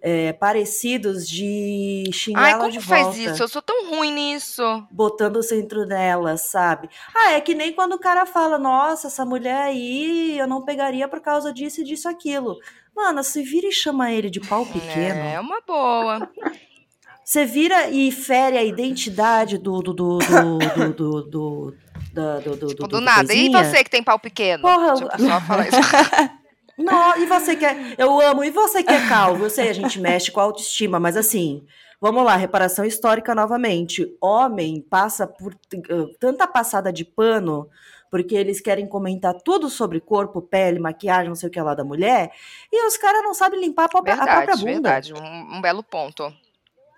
é, 0.00 0.32
parecidos 0.34 1.28
de 1.28 2.04
xingar 2.12 2.42
Ai, 2.42 2.50
ela 2.52 2.60
como 2.60 2.72
de 2.72 2.80
faz 2.80 3.06
volta. 3.06 3.18
isso? 3.18 3.42
Eu 3.42 3.48
sou 3.48 3.60
tão 3.62 3.90
ruim 3.90 4.12
nisso. 4.12 4.62
Botando 4.90 5.36
o 5.38 5.42
centro 5.42 5.84
nela, 5.84 6.36
sabe? 6.36 6.88
Ah, 7.14 7.32
é 7.32 7.40
que 7.40 7.54
nem 7.54 7.72
quando 7.72 7.94
o 7.94 7.98
cara 7.98 8.24
fala, 8.24 8.56
nossa, 8.58 9.08
essa 9.08 9.24
mulher 9.24 9.62
aí 9.62 10.38
eu 10.38 10.46
não 10.46 10.62
pegaria 10.64 11.08
por 11.08 11.20
causa 11.20 11.52
disso 11.52 11.80
e 11.80 11.84
disso 11.84 12.08
aquilo. 12.08 12.56
Mano, 12.94 13.24
se 13.24 13.42
vira 13.42 13.66
e 13.66 13.72
chama 13.72 14.12
ele 14.12 14.30
de 14.30 14.40
pau 14.40 14.64
pequeno. 14.64 15.18
É 15.20 15.40
uma 15.40 15.60
boa. 15.66 16.30
Você 17.24 17.44
vira 17.46 17.88
e 17.90 18.12
fere 18.12 18.56
a 18.58 18.62
identidade 18.64 19.58
do. 19.58 19.80
do. 19.82 19.92
do. 19.92 20.18
do. 20.18 20.58
do. 20.58 20.92
do, 20.92 21.22
do 21.22 21.74
da- 22.12 22.38
do, 22.38 22.56
do, 22.56 22.66
Tipo, 22.68 22.82
do- 22.82 22.88
do 22.88 22.98
do 22.98 23.00
nada. 23.00 23.22
E 23.32 23.50
coisinha. 23.50 23.64
você 23.64 23.82
que 23.82 23.90
tem 23.90 24.02
pau 24.02 24.18
pequeno? 24.18 24.62
Porra, 24.62 24.94
tipo, 24.94 25.10
só 25.22 25.40
falar 25.40 25.66
isso. 25.68 25.76
Não, 26.78 27.16
e 27.18 27.26
você 27.26 27.54
quer. 27.56 27.94
Eu 27.98 28.20
amo. 28.20 28.42
E 28.44 28.50
você 28.50 28.82
que 28.82 28.92
é 28.92 29.08
calvo? 29.08 29.44
Eu 29.44 29.50
sei, 29.50 29.68
a 29.68 29.72
gente 29.72 29.98
mexe 30.00 30.30
com 30.30 30.40
a 30.40 30.44
autoestima, 30.44 30.98
mas 31.00 31.16
assim. 31.16 31.64
Vamos 32.00 32.22
lá, 32.24 32.36
reparação 32.36 32.84
histórica 32.84 33.34
novamente. 33.34 34.06
Homem 34.20 34.82
passa 34.90 35.26
por 35.26 35.54
uh, 35.54 36.08
tanta 36.20 36.46
passada 36.46 36.92
de 36.92 37.02
pano, 37.02 37.66
porque 38.10 38.34
eles 38.34 38.60
querem 38.60 38.86
comentar 38.86 39.32
tudo 39.42 39.70
sobre 39.70 40.00
corpo, 40.00 40.42
pele, 40.42 40.78
maquiagem, 40.78 41.28
não 41.28 41.34
sei 41.36 41.48
o 41.48 41.52
que 41.52 41.58
lá 41.60 41.74
da 41.74 41.82
mulher, 41.84 42.30
e 42.70 42.86
os 42.86 42.98
caras 42.98 43.22
não 43.22 43.32
sabem 43.32 43.58
limpar 43.58 43.84
a 43.84 43.88
própria, 43.88 44.14
a 44.14 44.16
própria 44.18 44.54
Verdade, 44.56 44.60
bunda. 44.60 44.72
verdade. 44.72 45.14
Um, 45.14 45.56
um 45.56 45.62
belo 45.62 45.82
ponto. 45.82 46.30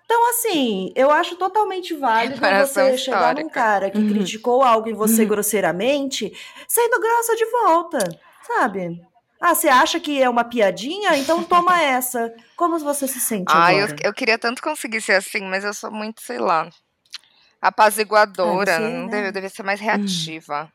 Então, 0.09 0.29
assim, 0.29 0.93
eu 0.95 1.11
acho 1.11 1.35
totalmente 1.35 1.93
válido 1.93 2.35
Reparação 2.35 2.85
você 2.91 2.97
chegar 2.97 3.35
num 3.35 3.41
histórica. 3.41 3.49
cara 3.49 3.91
que 3.91 3.97
Uhum. 3.97 4.07
criticou 4.07 4.63
algo 4.63 4.87
em 4.87 4.93
você 4.93 5.23
Uhum. 5.23 5.27
grosseiramente, 5.27 6.31
sendo 6.65 6.97
grossa 6.97 7.35
de 7.35 7.43
volta, 7.45 7.99
sabe? 8.41 9.01
Ah, 9.41 9.53
você 9.53 9.67
acha 9.67 9.99
que 9.99 10.23
é 10.23 10.29
uma 10.29 10.45
piadinha? 10.45 11.17
Então 11.17 11.43
toma 11.43 11.77
essa. 11.83 12.33
Como 12.55 12.79
você 12.79 13.05
se 13.05 13.19
sente 13.19 13.51
Ah, 13.51 13.73
eu, 13.73 13.79
agora? 13.85 13.95
eu 14.01 14.13
queria 14.13 14.37
tanto 14.37 14.61
conseguir 14.61 15.01
ser 15.01 15.11
assim, 15.15 15.41
mas 15.41 15.65
eu 15.65 15.73
sou 15.73 15.91
muito, 15.91 16.21
sei 16.21 16.37
lá, 16.39 16.69
apaziguadora. 17.61 18.77
Ah, 18.77 18.79
você, 18.79 18.89
não 18.89 19.03
né? 19.07 19.09
deve, 19.11 19.27
eu 19.27 19.31
devia 19.33 19.49
ser 19.49 19.63
mais 19.63 19.81
reativa. 19.81 20.71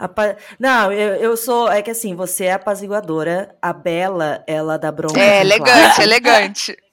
Apa... 0.00 0.36
Não, 0.58 0.92
eu, 0.92 1.14
eu 1.14 1.36
sou. 1.36 1.70
É 1.70 1.80
que 1.80 1.92
assim, 1.92 2.16
você 2.16 2.46
é 2.46 2.52
apaziguadora, 2.54 3.56
a 3.62 3.72
Bela, 3.72 4.42
ela 4.48 4.76
dá 4.76 4.90
bronca. 4.90 5.20
É, 5.20 5.40
elegante, 5.42 6.02
elegante. 6.02 6.76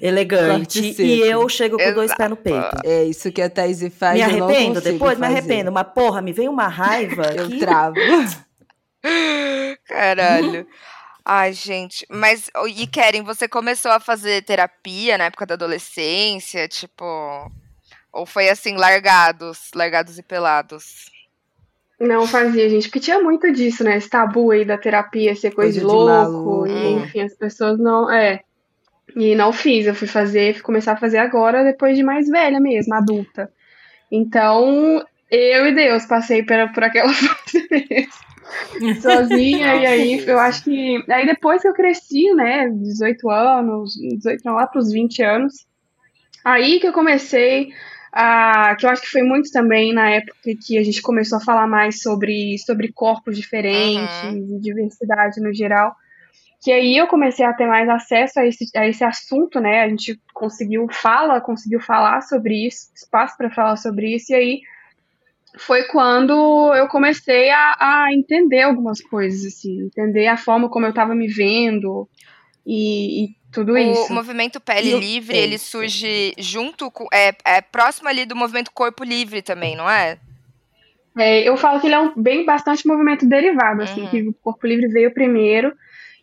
Elegante. 0.00 0.94
E 1.02 1.20
eu 1.20 1.48
chego 1.48 1.76
com 1.76 1.82
Exato. 1.82 1.96
dois 1.96 2.14
pés 2.14 2.30
no 2.30 2.36
peito. 2.36 2.76
É 2.84 3.04
isso 3.04 3.30
que 3.32 3.42
a 3.42 3.50
Thaís 3.50 3.80
faz. 3.94 4.16
Me 4.16 4.22
arrependo 4.22 4.80
depois, 4.80 5.18
me 5.18 5.26
arrependo. 5.26 5.72
Mas, 5.72 5.86
porra, 5.94 6.20
me 6.20 6.32
vem 6.32 6.48
uma 6.48 6.68
raiva. 6.68 7.24
eu 7.34 7.48
que... 7.48 7.58
travo. 7.58 7.96
Caralho. 9.86 10.66
Ai, 11.24 11.52
gente, 11.52 12.06
mas 12.08 12.48
e 12.68 12.86
Keren, 12.86 13.22
você 13.22 13.48
começou 13.48 13.90
a 13.90 13.98
fazer 13.98 14.44
terapia 14.44 15.18
na 15.18 15.24
época 15.24 15.44
da 15.44 15.54
adolescência, 15.54 16.68
tipo, 16.68 17.04
ou 18.12 18.24
foi 18.24 18.48
assim 18.48 18.76
largados, 18.76 19.70
largados 19.74 20.18
e 20.18 20.22
pelados? 20.22 21.10
Não 21.98 22.26
fazia, 22.26 22.68
gente, 22.68 22.88
porque 22.88 23.00
tinha 23.00 23.20
muito 23.20 23.50
disso, 23.50 23.82
né? 23.82 23.96
Esse 23.96 24.08
tabu 24.08 24.50
aí 24.50 24.64
da 24.64 24.76
terapia 24.76 25.34
ser 25.34 25.50
coisa, 25.50 25.80
coisa 25.80 25.80
de 25.80 25.84
louco, 25.84 26.68
de 26.68 26.72
e 26.72 26.92
enfim, 26.92 27.20
as 27.22 27.34
pessoas 27.34 27.78
não. 27.78 28.10
É. 28.10 28.40
E 29.16 29.34
não 29.34 29.52
fiz, 29.52 29.86
eu 29.86 29.94
fui 29.94 30.06
fazer, 30.06 30.54
fui 30.54 30.62
começar 30.62 30.92
a 30.92 30.96
fazer 30.96 31.18
agora, 31.18 31.64
depois 31.64 31.96
de 31.96 32.02
mais 32.02 32.28
velha 32.28 32.60
mesmo, 32.60 32.94
adulta. 32.94 33.50
Então, 34.12 35.02
eu 35.30 35.66
e 35.66 35.74
Deus 35.74 36.04
passei 36.04 36.42
por, 36.42 36.56
por 36.72 36.84
aquela 36.84 37.12
fase 37.14 37.66
mesmo. 37.70 39.00
Sozinha, 39.00 39.74
e 39.74 39.86
aí 39.86 40.24
eu 40.26 40.38
acho 40.38 40.62
que. 40.62 41.02
Aí 41.10 41.26
depois 41.26 41.62
que 41.62 41.68
eu 41.68 41.74
cresci, 41.74 42.32
né? 42.34 42.68
18 42.68 43.28
anos, 43.30 43.94
18 43.94 44.42
não, 44.44 44.54
lá 44.54 44.66
pros 44.66 44.92
20 44.92 45.22
anos, 45.22 45.66
aí 46.44 46.78
que 46.78 46.86
eu 46.86 46.92
comecei 46.92 47.72
ah, 48.18 48.74
que 48.78 48.86
eu 48.86 48.90
acho 48.90 49.02
que 49.02 49.10
foi 49.10 49.22
muito 49.22 49.50
também 49.52 49.92
na 49.92 50.08
época 50.08 50.54
que 50.64 50.78
a 50.78 50.82
gente 50.82 51.02
começou 51.02 51.36
a 51.36 51.40
falar 51.40 51.66
mais 51.66 52.00
sobre, 52.00 52.56
sobre 52.56 52.90
corpos 52.90 53.36
diferentes 53.36 54.22
uhum. 54.24 54.56
e 54.56 54.60
diversidade 54.60 55.38
no 55.38 55.52
geral. 55.52 55.94
Que 56.66 56.72
aí 56.72 56.96
eu 56.96 57.06
comecei 57.06 57.46
a 57.46 57.52
ter 57.52 57.64
mais 57.64 57.88
acesso 57.88 58.40
a 58.40 58.44
esse, 58.44 58.66
a 58.76 58.88
esse 58.88 59.04
assunto, 59.04 59.60
né? 59.60 59.82
A 59.82 59.88
gente 59.88 60.20
conseguiu 60.34 60.88
fala, 60.90 61.40
conseguiu 61.40 61.78
falar 61.78 62.22
sobre 62.22 62.66
isso, 62.66 62.90
espaço 62.92 63.36
para 63.36 63.48
falar 63.48 63.76
sobre 63.76 64.16
isso, 64.16 64.32
e 64.32 64.34
aí 64.34 64.60
foi 65.58 65.84
quando 65.84 66.74
eu 66.74 66.88
comecei 66.88 67.50
a, 67.50 67.76
a 67.78 68.08
entender 68.12 68.62
algumas 68.62 69.00
coisas, 69.00 69.44
assim, 69.46 69.82
entender 69.82 70.26
a 70.26 70.36
forma 70.36 70.68
como 70.68 70.86
eu 70.86 70.90
estava 70.90 71.14
me 71.14 71.28
vendo 71.28 72.08
e, 72.66 73.26
e 73.26 73.28
tudo 73.52 73.74
o 73.74 73.78
isso. 73.78 74.10
O 74.10 74.14
movimento 74.16 74.60
Pele 74.60 74.92
e 74.92 74.98
Livre, 74.98 75.36
ele 75.36 75.58
surge 75.58 76.34
junto 76.36 76.90
com. 76.90 77.06
É, 77.14 77.32
é 77.44 77.60
próximo 77.60 78.08
ali 78.08 78.26
do 78.26 78.34
movimento 78.34 78.72
Corpo 78.72 79.04
Livre 79.04 79.40
também, 79.40 79.76
não 79.76 79.88
é? 79.88 80.18
É, 81.16 81.48
eu 81.48 81.56
falo 81.56 81.78
que 81.80 81.86
ele 81.86 81.94
é 81.94 82.00
um 82.00 82.12
bem 82.20 82.44
bastante 82.44 82.88
movimento 82.88 83.24
derivado, 83.24 83.82
assim, 83.82 84.02
uhum. 84.02 84.08
que 84.08 84.22
o 84.22 84.34
Corpo 84.34 84.66
Livre 84.66 84.88
veio 84.88 85.14
primeiro. 85.14 85.72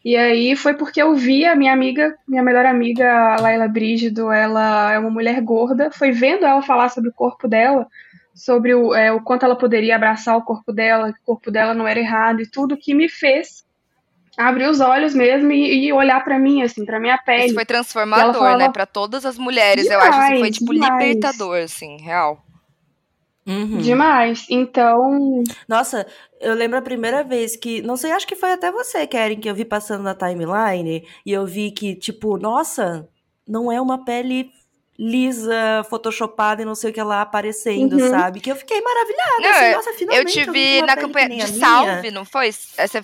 E 0.03 0.17
aí 0.17 0.55
foi 0.55 0.73
porque 0.73 1.01
eu 1.01 1.15
vi 1.15 1.45
a 1.45 1.55
minha 1.55 1.71
amiga, 1.71 2.13
minha 2.27 2.43
melhor 2.43 2.65
amiga, 2.65 3.37
Laila 3.39 3.67
Brígido, 3.69 4.31
ela 4.31 4.91
é 4.91 4.99
uma 4.99 5.09
mulher 5.09 5.39
gorda, 5.41 5.91
foi 5.91 6.11
vendo 6.11 6.45
ela 6.45 6.61
falar 6.61 6.89
sobre 6.89 7.09
o 7.09 7.13
corpo 7.13 7.47
dela, 7.47 7.87
sobre 8.35 8.73
o, 8.73 8.93
é, 8.93 9.13
o 9.13 9.21
quanto 9.21 9.45
ela 9.45 9.55
poderia 9.55 9.95
abraçar 9.95 10.35
o 10.35 10.43
corpo 10.43 10.73
dela, 10.73 11.13
que 11.13 11.19
o 11.19 11.25
corpo 11.25 11.49
dela 11.49 11.73
não 11.73 11.87
era 11.87 11.99
errado 11.99 12.41
e 12.41 12.49
tudo 12.49 12.75
que 12.75 12.93
me 12.93 13.07
fez 13.07 13.63
abrir 14.37 14.67
os 14.67 14.79
olhos 14.79 15.13
mesmo 15.13 15.51
e, 15.51 15.85
e 15.85 15.93
olhar 15.93 16.23
para 16.23 16.39
mim, 16.39 16.61
assim, 16.61 16.85
pra 16.85 16.99
minha 16.99 17.17
pele. 17.17 17.45
Isso 17.45 17.55
foi 17.55 17.65
transformador, 17.65 18.33
falava, 18.33 18.57
né? 18.57 18.69
Pra 18.69 18.85
todas 18.85 19.25
as 19.25 19.37
mulheres, 19.37 19.85
demais, 19.85 20.03
eu 20.03 20.11
acho. 20.11 20.19
Assim, 20.19 20.39
foi, 20.39 20.51
tipo, 20.51 20.73
demais. 20.73 20.93
libertador, 20.93 21.57
assim, 21.59 21.97
real. 22.01 22.43
Uhum. 23.45 23.77
Demais. 23.79 24.45
Então. 24.49 25.43
Nossa, 25.67 26.07
eu 26.39 26.53
lembro 26.53 26.77
a 26.77 26.81
primeira 26.81 27.23
vez 27.23 27.55
que. 27.55 27.81
Não 27.81 27.97
sei, 27.97 28.11
acho 28.11 28.27
que 28.27 28.35
foi 28.35 28.51
até 28.53 28.71
você, 28.71 29.05
Karen, 29.05 29.35
que 29.35 29.49
eu 29.49 29.55
vi 29.55 29.65
passando 29.65 30.03
na 30.03 30.15
timeline 30.15 31.05
e 31.25 31.31
eu 31.31 31.45
vi 31.45 31.71
que, 31.71 31.95
tipo, 31.95 32.37
nossa, 32.37 33.07
não 33.47 33.71
é 33.71 33.81
uma 33.81 34.03
pele 34.05 34.51
lisa, 34.97 35.83
photoshopada 35.89 36.61
e 36.61 36.65
não 36.65 36.75
sei 36.75 36.91
o 36.91 36.93
que 36.93 37.01
lá 37.01 37.21
aparecendo, 37.21 37.93
uhum. 37.93 38.09
sabe? 38.09 38.39
Que 38.39 38.51
eu 38.51 38.55
fiquei 38.55 38.79
maravilhada. 38.79 39.41
Não, 39.41 39.49
assim, 39.49 39.75
nossa, 39.75 39.93
finalmente. 39.93 40.39
Eu 40.39 40.45
te 40.45 40.51
vi 40.51 40.81
na 40.81 40.95
campanha 40.95 41.45
de 41.45 41.59
Salve, 41.59 42.11
não 42.11 42.23
foi? 42.23 42.49
Essa 42.77 43.03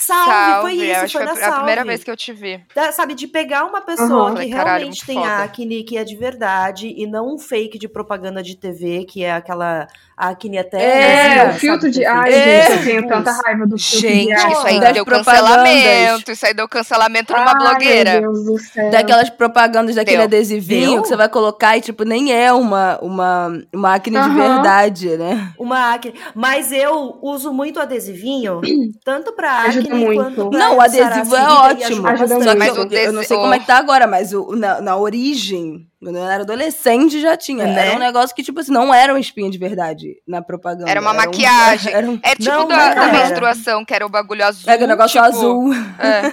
Salve, 0.00 0.30
Salve 0.30 0.60
foi 0.62 0.74
isso, 0.74 1.18
foi, 1.18 1.26
foi 1.26 1.44
a 1.44 1.52
primeira 1.52 1.84
vez 1.84 2.02
que 2.02 2.10
eu 2.10 2.16
te 2.16 2.32
vi. 2.32 2.64
Da, 2.74 2.90
sabe, 2.90 3.14
de 3.14 3.26
pegar 3.26 3.64
uma 3.64 3.82
pessoa 3.82 4.30
uhum. 4.30 4.34
que 4.36 4.46
realmente 4.46 5.04
tem 5.04 5.16
foda. 5.16 5.42
acne, 5.42 5.84
que 5.84 5.98
é 5.98 6.04
de 6.04 6.16
verdade, 6.16 6.94
e 6.96 7.06
não 7.06 7.34
um 7.34 7.38
fake 7.38 7.78
de 7.78 7.86
propaganda 7.86 8.42
de 8.42 8.56
TV, 8.56 9.04
que 9.04 9.22
é 9.22 9.32
aquela 9.32 9.86
acne 10.20 10.58
até. 10.58 11.46
É, 11.46 11.50
o 11.50 11.54
filtro 11.54 11.90
de. 11.90 12.04
Ai, 12.04 12.32
é. 12.32 12.62
gente, 12.62 12.78
eu 12.78 12.84
tenho 12.84 13.08
tanta 13.08 13.32
raiva 13.32 13.66
do 13.66 13.78
filtro 13.78 14.08
gente, 14.08 14.34
de 14.34 14.40
Gente, 14.40 14.52
isso 14.52 14.66
aí 14.66 14.92
deu 14.92 15.06
cancelamento. 15.06 16.30
Isso 16.30 16.46
aí 16.46 16.54
deu 16.54 16.68
cancelamento 16.68 17.32
numa 17.32 17.52
Ai, 17.52 17.58
blogueira. 17.58 18.20
Meu 18.20 18.32
Deus 18.32 18.44
do 18.44 18.58
céu. 18.58 18.90
Daquelas 18.90 19.30
propagandas 19.30 19.96
daquele 19.96 20.18
deu. 20.18 20.26
adesivinho 20.26 20.90
deu? 20.92 21.02
que 21.02 21.08
você 21.08 21.16
vai 21.16 21.28
colocar 21.28 21.76
e, 21.76 21.80
tipo, 21.80 22.04
nem 22.04 22.32
é 22.32 22.52
uma, 22.52 22.98
uma, 23.00 23.62
uma 23.72 23.94
acne 23.94 24.16
uhum. 24.16 24.28
de 24.28 24.34
verdade, 24.34 25.16
né? 25.16 25.52
Uma 25.58 25.94
acne. 25.94 26.14
Mas 26.34 26.70
eu 26.70 27.18
uso 27.22 27.52
muito 27.52 27.80
adesivinho, 27.80 28.60
tanto 29.04 29.32
pra 29.32 29.62
acne 29.62 30.14
quanto 30.14 30.50
pra 30.50 30.58
Não, 30.58 30.76
o 30.76 30.80
adesivo 30.80 31.34
é 31.34 31.48
ótimo. 31.48 32.02
Só 32.44 32.86
que 32.86 32.94
eu, 32.94 33.00
eu, 33.00 33.12
não 33.12 33.22
sei 33.22 33.36
como 33.36 33.54
é 33.54 33.58
que 33.58 33.66
tá 33.66 33.78
agora, 33.78 34.06
mas 34.06 34.32
o, 34.32 34.54
na, 34.54 34.80
na 34.80 34.96
origem 34.96 35.89
quando 36.02 36.16
eu 36.16 36.24
era 36.24 36.42
adolescente 36.42 37.20
já 37.20 37.36
tinha. 37.36 37.66
Né? 37.66 37.88
Era 37.88 37.96
um 37.96 37.98
negócio 37.98 38.34
que, 38.34 38.42
tipo 38.42 38.58
assim, 38.60 38.72
não 38.72 38.92
era 38.92 39.12
uma 39.12 39.20
espinha 39.20 39.50
de 39.50 39.58
verdade 39.58 40.16
na 40.26 40.40
propaganda. 40.40 40.90
Era 40.90 41.00
uma 41.00 41.10
era 41.10 41.26
maquiagem. 41.26 41.92
Um, 41.92 41.96
era, 41.98 42.10
um... 42.10 42.20
É 42.22 42.34
tipo 42.34 42.50
não, 42.50 42.66
da, 42.66 42.94
da 42.94 43.12
menstruação, 43.12 43.84
que 43.84 43.92
era 43.92 44.06
o 44.06 44.08
bagulho 44.08 44.44
azul. 44.44 44.72
É, 44.72 44.76
o 44.82 44.86
negócio 44.86 45.22
tipo... 45.22 45.36
azul. 45.36 45.74
É. 45.98 46.32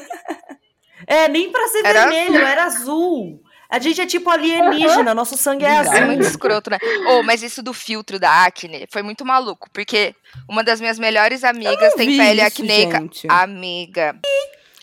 é, 1.25 1.27
nem 1.27 1.51
pra 1.51 1.67
ser 1.67 1.86
era 1.86 2.08
vermelho, 2.08 2.36
azul. 2.36 2.47
era 2.47 2.63
azul. 2.63 3.41
A 3.69 3.80
gente 3.80 3.99
é 3.99 4.06
tipo 4.06 4.30
alienígena, 4.30 5.13
nosso 5.13 5.36
sangue 5.36 5.65
é 5.65 5.80
azul. 5.80 5.93
É 5.93 6.06
muito 6.06 6.23
escroto, 6.23 6.69
né? 6.69 6.77
Oh, 7.10 7.23
mas 7.23 7.43
isso 7.43 7.62
do 7.62 7.73
filtro 7.73 8.17
da 8.17 8.45
acne 8.45 8.88
foi 8.89 9.03
muito 9.03 9.25
maluco, 9.25 9.69
porque 9.73 10.15
uma 10.49 10.63
das 10.63 10.80
minhas 10.80 10.97
melhores 10.97 11.43
amigas 11.43 11.93
tem 11.95 12.15
pele 12.15 12.41
isso, 12.41 12.47
acneica. 12.47 12.99
Gente. 12.99 13.27
Amiga. 13.30 14.17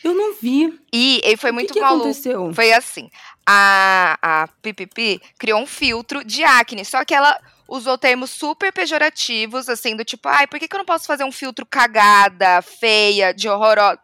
Eu 0.04 0.14
não 0.14 0.34
vi. 0.34 0.78
E, 0.92 1.20
e 1.24 1.36
foi 1.36 1.50
muito 1.50 1.68
que 1.68 1.74
que 1.74 1.80
maluco. 1.80 2.04
Aconteceu? 2.04 2.52
Foi 2.54 2.72
assim 2.72 3.10
a, 3.46 4.18
a 4.22 4.48
PPP 4.62 5.20
criou 5.38 5.60
um 5.60 5.66
filtro 5.66 6.24
de 6.24 6.42
acne, 6.44 6.84
só 6.84 7.04
que 7.04 7.14
ela 7.14 7.38
usou 7.68 7.98
termos 7.98 8.30
super 8.30 8.72
pejorativos, 8.72 9.68
assim, 9.68 9.96
do 9.96 10.04
tipo, 10.04 10.28
ai, 10.28 10.46
por 10.46 10.58
que, 10.58 10.68
que 10.68 10.74
eu 10.74 10.78
não 10.78 10.84
posso 10.84 11.06
fazer 11.06 11.24
um 11.24 11.32
filtro 11.32 11.66
cagada, 11.66 12.62
feia, 12.62 13.32
de 13.32 13.48
horrorosa? 13.48 13.98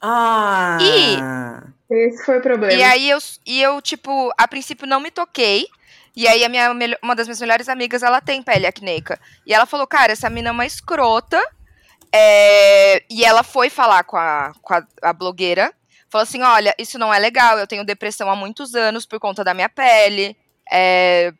Ah! 0.00 0.78
E, 0.80 1.94
esse 1.94 2.24
foi 2.24 2.38
o 2.38 2.42
problema. 2.42 2.72
E 2.72 2.82
aí 2.82 3.10
eu, 3.10 3.18
e 3.46 3.62
eu, 3.62 3.80
tipo, 3.80 4.32
a 4.36 4.48
princípio 4.48 4.86
não 4.86 5.00
me 5.00 5.10
toquei. 5.10 5.66
E 6.14 6.28
aí 6.28 6.44
a 6.44 6.48
minha, 6.48 6.70
uma 7.02 7.14
das 7.14 7.26
minhas 7.26 7.40
melhores 7.40 7.68
amigas, 7.68 8.02
ela 8.02 8.20
tem 8.20 8.42
pele 8.42 8.66
acneica. 8.66 9.18
E 9.46 9.54
ela 9.54 9.64
falou, 9.64 9.86
cara, 9.86 10.12
essa 10.12 10.28
mina 10.28 10.48
é 10.50 10.52
uma 10.52 10.66
escrota. 10.66 11.40
É... 12.14 13.02
E 13.10 13.24
ela 13.24 13.42
foi 13.42 13.70
falar 13.70 14.04
com 14.04 14.16
a, 14.16 14.52
com 14.60 14.74
a, 14.74 14.86
a 15.02 15.12
blogueira 15.12 15.72
falou 16.12 16.22
assim: 16.24 16.42
olha, 16.42 16.74
isso 16.78 16.98
não 16.98 17.12
é 17.12 17.18
legal, 17.18 17.58
eu 17.58 17.66
tenho 17.66 17.84
depressão 17.84 18.30
há 18.30 18.36
muitos 18.36 18.74
anos 18.74 19.06
por 19.06 19.18
conta 19.18 19.42
da 19.42 19.54
minha 19.54 19.70
pele. 19.70 20.36
É, 20.70 21.32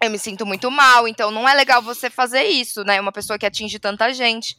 eu 0.00 0.10
me 0.10 0.18
sinto 0.18 0.46
muito 0.46 0.70
mal, 0.70 1.08
então 1.08 1.30
não 1.32 1.48
é 1.48 1.54
legal 1.54 1.82
você 1.82 2.08
fazer 2.08 2.44
isso, 2.44 2.84
né? 2.84 3.00
Uma 3.00 3.12
pessoa 3.12 3.38
que 3.38 3.44
atinge 3.44 3.78
tanta 3.80 4.14
gente. 4.14 4.56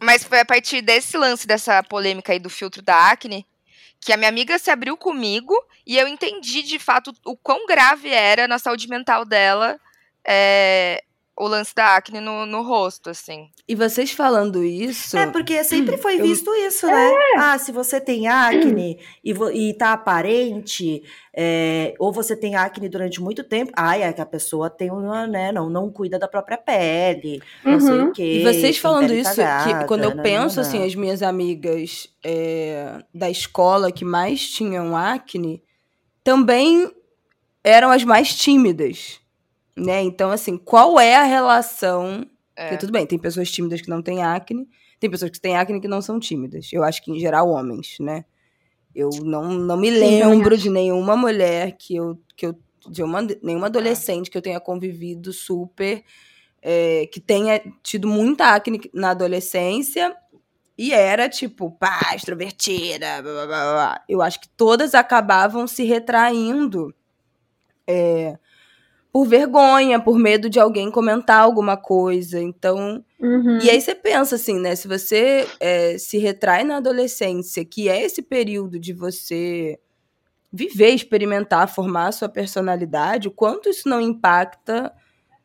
Mas 0.00 0.24
foi 0.24 0.40
a 0.40 0.44
partir 0.44 0.80
desse 0.80 1.18
lance, 1.18 1.46
dessa 1.46 1.82
polêmica 1.82 2.32
aí 2.32 2.38
do 2.38 2.48
filtro 2.48 2.80
da 2.80 3.10
acne, 3.10 3.46
que 4.00 4.12
a 4.12 4.16
minha 4.16 4.28
amiga 4.28 4.58
se 4.58 4.70
abriu 4.70 4.96
comigo 4.96 5.54
e 5.86 5.98
eu 5.98 6.06
entendi 6.08 6.62
de 6.62 6.78
fato 6.78 7.12
o 7.24 7.36
quão 7.36 7.66
grave 7.66 8.08
era 8.08 8.46
na 8.46 8.58
saúde 8.58 8.88
mental 8.88 9.24
dela 9.24 9.78
é, 10.24 11.02
o 11.36 11.48
lance 11.48 11.74
da 11.74 11.96
acne 11.96 12.20
no, 12.20 12.46
no 12.46 12.62
rosto, 12.62 13.10
assim. 13.10 13.48
E 13.68 13.74
vocês 13.74 14.12
falando 14.12 14.62
isso. 14.62 15.16
É, 15.16 15.26
porque 15.26 15.64
sempre 15.64 15.96
foi 15.96 16.20
visto 16.20 16.48
eu... 16.48 16.68
isso, 16.68 16.86
né? 16.86 17.10
É. 17.12 17.38
Ah, 17.38 17.58
se 17.58 17.72
você 17.72 18.00
tem 18.00 18.28
acne 18.28 18.98
e, 19.24 19.32
e 19.32 19.74
tá 19.74 19.92
aparente, 19.92 21.02
é, 21.36 21.94
ou 21.98 22.12
você 22.12 22.36
tem 22.36 22.54
acne 22.54 22.88
durante 22.88 23.20
muito 23.20 23.42
tempo, 23.42 23.72
ai, 23.76 24.02
é 24.02 24.12
que 24.12 24.20
a 24.20 24.26
pessoa 24.26 24.70
tem 24.70 24.90
uma, 24.92 25.26
né? 25.26 25.50
Não, 25.50 25.68
não 25.68 25.90
cuida 25.90 26.18
da 26.18 26.28
própria 26.28 26.56
pele, 26.56 27.42
uhum. 27.64 27.72
não 27.72 27.80
sei 27.80 27.92
o 27.92 28.04
uhum. 28.04 28.12
quê. 28.12 28.38
E 28.40 28.44
vocês 28.44 28.78
falando 28.78 29.12
isso, 29.12 29.34
cagada, 29.34 29.80
que 29.80 29.88
quando 29.88 30.04
eu 30.04 30.16
penso, 30.22 30.56
não, 30.56 30.62
não. 30.62 30.68
assim, 30.70 30.84
as 30.84 30.94
minhas 30.94 31.20
amigas 31.20 32.08
é, 32.24 32.98
da 33.12 33.28
escola 33.28 33.90
que 33.90 34.04
mais 34.04 34.48
tinham 34.48 34.96
acne, 34.96 35.60
também 36.22 36.88
eram 37.64 37.90
as 37.90 38.04
mais 38.04 38.34
tímidas 38.34 39.23
né? 39.76 40.02
Então, 40.02 40.30
assim, 40.30 40.56
qual 40.56 40.98
é 40.98 41.16
a 41.16 41.24
relação? 41.24 42.26
É. 42.56 42.68
Porque 42.68 42.78
tudo 42.78 42.92
bem, 42.92 43.06
tem 43.06 43.18
pessoas 43.18 43.50
tímidas 43.50 43.80
que 43.80 43.88
não 43.88 44.02
têm 44.02 44.22
acne, 44.22 44.68
tem 45.00 45.10
pessoas 45.10 45.30
que 45.30 45.40
têm 45.40 45.56
acne 45.56 45.80
que 45.80 45.88
não 45.88 46.00
são 46.00 46.18
tímidas. 46.20 46.72
Eu 46.72 46.84
acho 46.84 47.02
que, 47.02 47.10
em 47.10 47.18
geral, 47.18 47.48
homens, 47.48 47.96
né? 48.00 48.24
Eu 48.94 49.10
não, 49.22 49.52
não 49.52 49.76
me 49.76 49.90
lembro 49.90 50.56
de 50.56 50.70
nenhuma 50.70 51.16
mulher 51.16 51.76
que 51.76 51.96
eu, 51.96 52.18
que 52.36 52.46
eu 52.46 52.56
de 52.88 53.02
uma, 53.02 53.22
nenhuma 53.42 53.66
adolescente 53.66 54.30
que 54.30 54.36
eu 54.36 54.42
tenha 54.42 54.60
convivido 54.60 55.32
super 55.32 56.04
é, 56.64 57.06
que 57.06 57.20
tenha 57.20 57.60
tido 57.82 58.08
muita 58.08 58.54
acne 58.54 58.80
na 58.92 59.10
adolescência 59.10 60.16
e 60.76 60.92
era 60.92 61.28
tipo, 61.28 61.70
pá, 61.70 62.14
extrovertida, 62.16 63.22
blá, 63.22 63.32
blá, 63.32 63.46
blá, 63.46 63.72
blá. 63.72 64.04
Eu 64.08 64.22
acho 64.22 64.40
que 64.40 64.48
todas 64.48 64.94
acabavam 64.94 65.66
se 65.66 65.84
retraindo 65.84 66.92
é, 67.86 68.38
por 69.14 69.28
vergonha, 69.28 70.00
por 70.00 70.18
medo 70.18 70.50
de 70.50 70.58
alguém 70.58 70.90
comentar 70.90 71.38
alguma 71.38 71.76
coisa. 71.76 72.42
Então. 72.42 73.04
Uhum. 73.20 73.58
E 73.62 73.70
aí 73.70 73.80
você 73.80 73.94
pensa 73.94 74.34
assim, 74.34 74.58
né? 74.58 74.74
Se 74.74 74.88
você 74.88 75.46
é, 75.60 75.96
se 75.98 76.18
retrai 76.18 76.64
na 76.64 76.78
adolescência, 76.78 77.64
que 77.64 77.88
é 77.88 78.02
esse 78.02 78.20
período 78.20 78.76
de 78.76 78.92
você 78.92 79.78
viver, 80.52 80.90
experimentar, 80.90 81.72
formar 81.72 82.08
a 82.08 82.12
sua 82.12 82.28
personalidade, 82.28 83.28
o 83.28 83.30
quanto 83.30 83.68
isso 83.68 83.88
não 83.88 84.00
impacta 84.00 84.92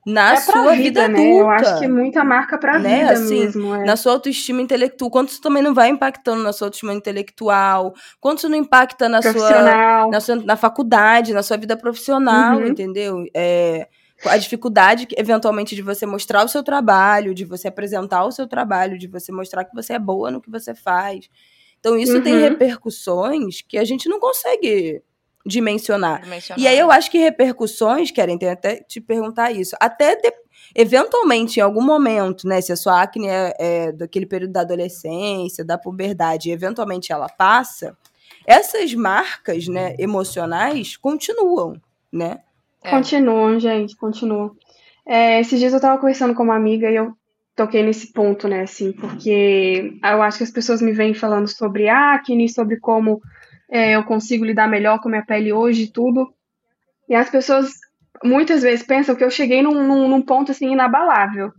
na 0.05 0.33
é 0.33 0.35
sua 0.37 0.73
vida, 0.75 1.07
né? 1.07 1.19
adulta. 1.19 1.39
Eu 1.39 1.49
acho 1.49 1.79
que 1.79 1.87
muita 1.87 2.23
marca 2.23 2.57
pra 2.57 2.79
Né, 2.79 2.99
vida 2.99 3.11
assim, 3.13 3.39
mesmo. 3.45 3.75
É. 3.75 3.85
na 3.85 3.95
sua 3.95 4.13
autoestima 4.13 4.61
intelectual, 4.61 5.11
quanto 5.11 5.29
isso 5.29 5.41
também 5.41 5.61
não 5.61 5.73
vai 5.73 5.89
impactando 5.89 6.41
na 6.41 6.53
sua 6.53 6.67
autoestima 6.67 6.93
intelectual, 6.93 7.93
quanto 8.19 8.39
isso 8.39 8.49
não 8.49 8.57
impacta 8.57 9.07
na 9.09 9.21
sua, 9.21 10.09
na 10.09 10.19
sua 10.19 10.35
na 10.37 10.55
faculdade, 10.55 11.33
na 11.33 11.43
sua 11.43 11.57
vida 11.57 11.75
profissional, 11.77 12.59
Uhum. 12.59 12.67
entendeu? 12.67 13.25
É, 13.35 13.87
a 14.25 14.37
dificuldade, 14.37 15.07
eventualmente, 15.17 15.75
de 15.75 15.81
você 15.81 16.05
mostrar 16.05 16.43
o 16.43 16.47
seu 16.49 16.63
trabalho, 16.63 17.33
de 17.33 17.45
você 17.45 17.67
apresentar 17.67 18.25
o 18.25 18.31
seu 18.31 18.47
trabalho, 18.47 18.97
de 18.97 19.07
você 19.07 19.31
mostrar 19.31 19.63
que 19.65 19.73
você 19.75 19.93
é 19.93 19.99
boa 19.99 20.29
no 20.31 20.41
que 20.41 20.49
você 20.49 20.73
faz. 20.75 21.29
Então, 21.79 21.95
isso 21.97 22.19
tem 22.21 22.33
Uhum. 22.35 22.41
repercussões 22.41 23.61
que 23.61 23.77
a 23.77 23.85
gente 23.85 24.09
não 24.09 24.19
consegue 24.19 25.01
dimensionar. 25.49 26.25
Mencionar. 26.27 26.61
E 26.61 26.67
aí 26.67 26.77
eu 26.77 26.91
acho 26.91 27.09
que 27.11 27.17
repercussões, 27.17 28.11
querem 28.11 28.37
tem 28.37 28.49
até 28.49 28.77
te 28.77 29.01
perguntar 29.01 29.51
isso, 29.51 29.75
até 29.79 30.15
de- 30.15 30.33
eventualmente 30.75 31.59
em 31.59 31.63
algum 31.63 31.81
momento, 31.83 32.47
né, 32.47 32.61
se 32.61 32.71
a 32.71 32.75
sua 32.75 33.01
acne 33.01 33.27
é, 33.27 33.53
é 33.59 33.91
daquele 33.91 34.25
período 34.25 34.53
da 34.53 34.61
adolescência, 34.61 35.65
da 35.65 35.77
puberdade, 35.77 36.49
e 36.49 36.51
eventualmente 36.51 37.11
ela 37.11 37.27
passa, 37.27 37.97
essas 38.45 38.93
marcas, 38.93 39.67
né, 39.67 39.95
emocionais 39.97 40.95
continuam, 40.95 41.79
né? 42.11 42.39
É. 42.83 42.91
Continuam, 42.91 43.59
gente, 43.59 43.95
continuam. 43.95 44.51
É, 45.05 45.41
esses 45.41 45.59
dias 45.59 45.73
eu 45.73 45.81
tava 45.81 45.99
conversando 45.99 46.33
com 46.35 46.43
uma 46.43 46.55
amiga 46.55 46.89
e 46.89 46.95
eu 46.95 47.13
toquei 47.55 47.83
nesse 47.83 48.13
ponto, 48.13 48.47
né, 48.47 48.61
assim, 48.61 48.91
porque 48.91 49.97
eu 50.03 50.21
acho 50.21 50.37
que 50.37 50.43
as 50.43 50.51
pessoas 50.51 50.81
me 50.81 50.93
vêm 50.93 51.13
falando 51.13 51.47
sobre 51.47 51.89
acne, 51.89 52.47
sobre 52.47 52.79
como 52.79 53.21
é, 53.69 53.95
eu 53.95 54.03
consigo 54.03 54.43
lidar 54.43 54.67
melhor 54.67 54.99
com 54.99 55.07
a 55.07 55.11
minha 55.11 55.25
pele 55.25 55.53
hoje 55.53 55.83
e 55.83 55.91
tudo. 55.91 56.33
E 57.07 57.15
as 57.15 57.29
pessoas 57.29 57.71
muitas 58.23 58.63
vezes 58.63 58.85
pensam 58.85 59.15
que 59.15 59.23
eu 59.23 59.29
cheguei 59.29 59.61
num, 59.61 59.83
num, 59.83 60.07
num 60.07 60.21
ponto, 60.21 60.51
assim, 60.51 60.71
inabalável. 60.71 61.51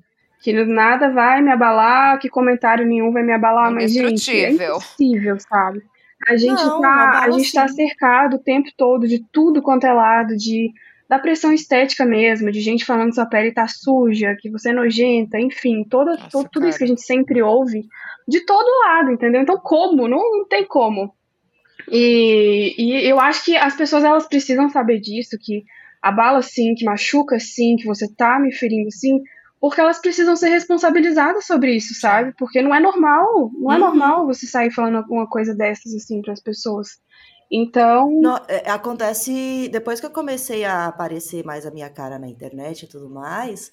Que 0.42 0.52
nada 0.64 1.10
vai 1.10 1.42
me 1.42 1.50
abalar, 1.50 2.18
que 2.18 2.28
comentário 2.28 2.86
nenhum 2.86 3.12
vai 3.12 3.22
me 3.22 3.32
abalar, 3.32 3.70
mas, 3.70 3.92
gente, 3.92 4.30
é 4.30 4.50
impossível, 4.50 5.38
sabe? 5.38 5.82
A 6.26 6.36
gente, 6.36 6.62
Não, 6.62 6.80
tá, 6.80 7.22
a 7.24 7.30
gente 7.30 7.52
tá 7.52 7.68
cercado 7.68 8.36
o 8.36 8.42
tempo 8.42 8.68
todo 8.76 9.06
de 9.06 9.24
tudo 9.30 9.62
quanto 9.62 9.86
é 9.86 9.92
lado, 9.92 10.36
de 10.36 10.70
da 11.08 11.18
pressão 11.18 11.52
estética 11.52 12.06
mesmo, 12.06 12.52
de 12.52 12.60
gente 12.60 12.84
falando 12.84 13.08
que 13.08 13.16
sua 13.16 13.26
pele 13.26 13.50
tá 13.50 13.66
suja, 13.66 14.36
que 14.38 14.48
você 14.48 14.70
é 14.70 14.72
nojenta, 14.72 15.40
enfim, 15.40 15.82
toda, 15.82 16.12
Nossa, 16.12 16.48
tudo 16.52 16.68
isso 16.68 16.78
que 16.78 16.84
a 16.84 16.86
cara. 16.86 16.96
gente 16.96 17.02
sempre 17.02 17.42
ouve, 17.42 17.84
de 18.28 18.46
todo 18.46 18.78
lado, 18.86 19.10
entendeu? 19.10 19.42
Então, 19.42 19.58
como? 19.58 20.06
Não, 20.06 20.18
não 20.38 20.46
tem 20.46 20.64
como. 20.64 21.12
E, 21.90 22.74
e 22.78 23.08
eu 23.10 23.18
acho 23.20 23.44
que 23.44 23.56
as 23.56 23.76
pessoas 23.76 24.04
elas 24.04 24.26
precisam 24.28 24.68
saber 24.70 25.00
disso, 25.00 25.36
que 25.40 25.64
abala 26.02 26.42
sim, 26.42 26.74
que 26.74 26.84
machuca 26.84 27.38
sim, 27.40 27.76
que 27.76 27.86
você 27.86 28.08
tá 28.14 28.38
me 28.38 28.52
ferindo 28.52 28.90
sim, 28.90 29.20
porque 29.60 29.80
elas 29.80 30.00
precisam 30.00 30.36
ser 30.36 30.48
responsabilizadas 30.50 31.46
sobre 31.46 31.74
isso, 31.76 31.94
sabe? 31.94 32.32
Porque 32.38 32.62
não 32.62 32.74
é 32.74 32.80
normal, 32.80 33.50
não 33.54 33.72
é 33.72 33.78
Uhum. 33.78 33.78
normal 33.78 34.26
você 34.26 34.46
sair 34.46 34.70
falando 34.72 34.96
alguma 34.96 35.28
coisa 35.28 35.54
dessas 35.54 35.94
assim 35.94 36.22
para 36.22 36.32
as 36.32 36.40
pessoas. 36.42 36.88
Então, 37.50 38.08
Não, 38.18 38.36
é, 38.48 38.68
acontece 38.70 39.68
depois 39.72 39.98
que 40.00 40.06
eu 40.06 40.10
comecei 40.10 40.64
a 40.64 40.86
aparecer 40.86 41.44
mais 41.44 41.64
a 41.66 41.70
minha 41.70 41.88
cara 41.88 42.18
na 42.18 42.28
internet 42.28 42.82
e 42.84 42.88
tudo 42.88 43.08
mais, 43.08 43.72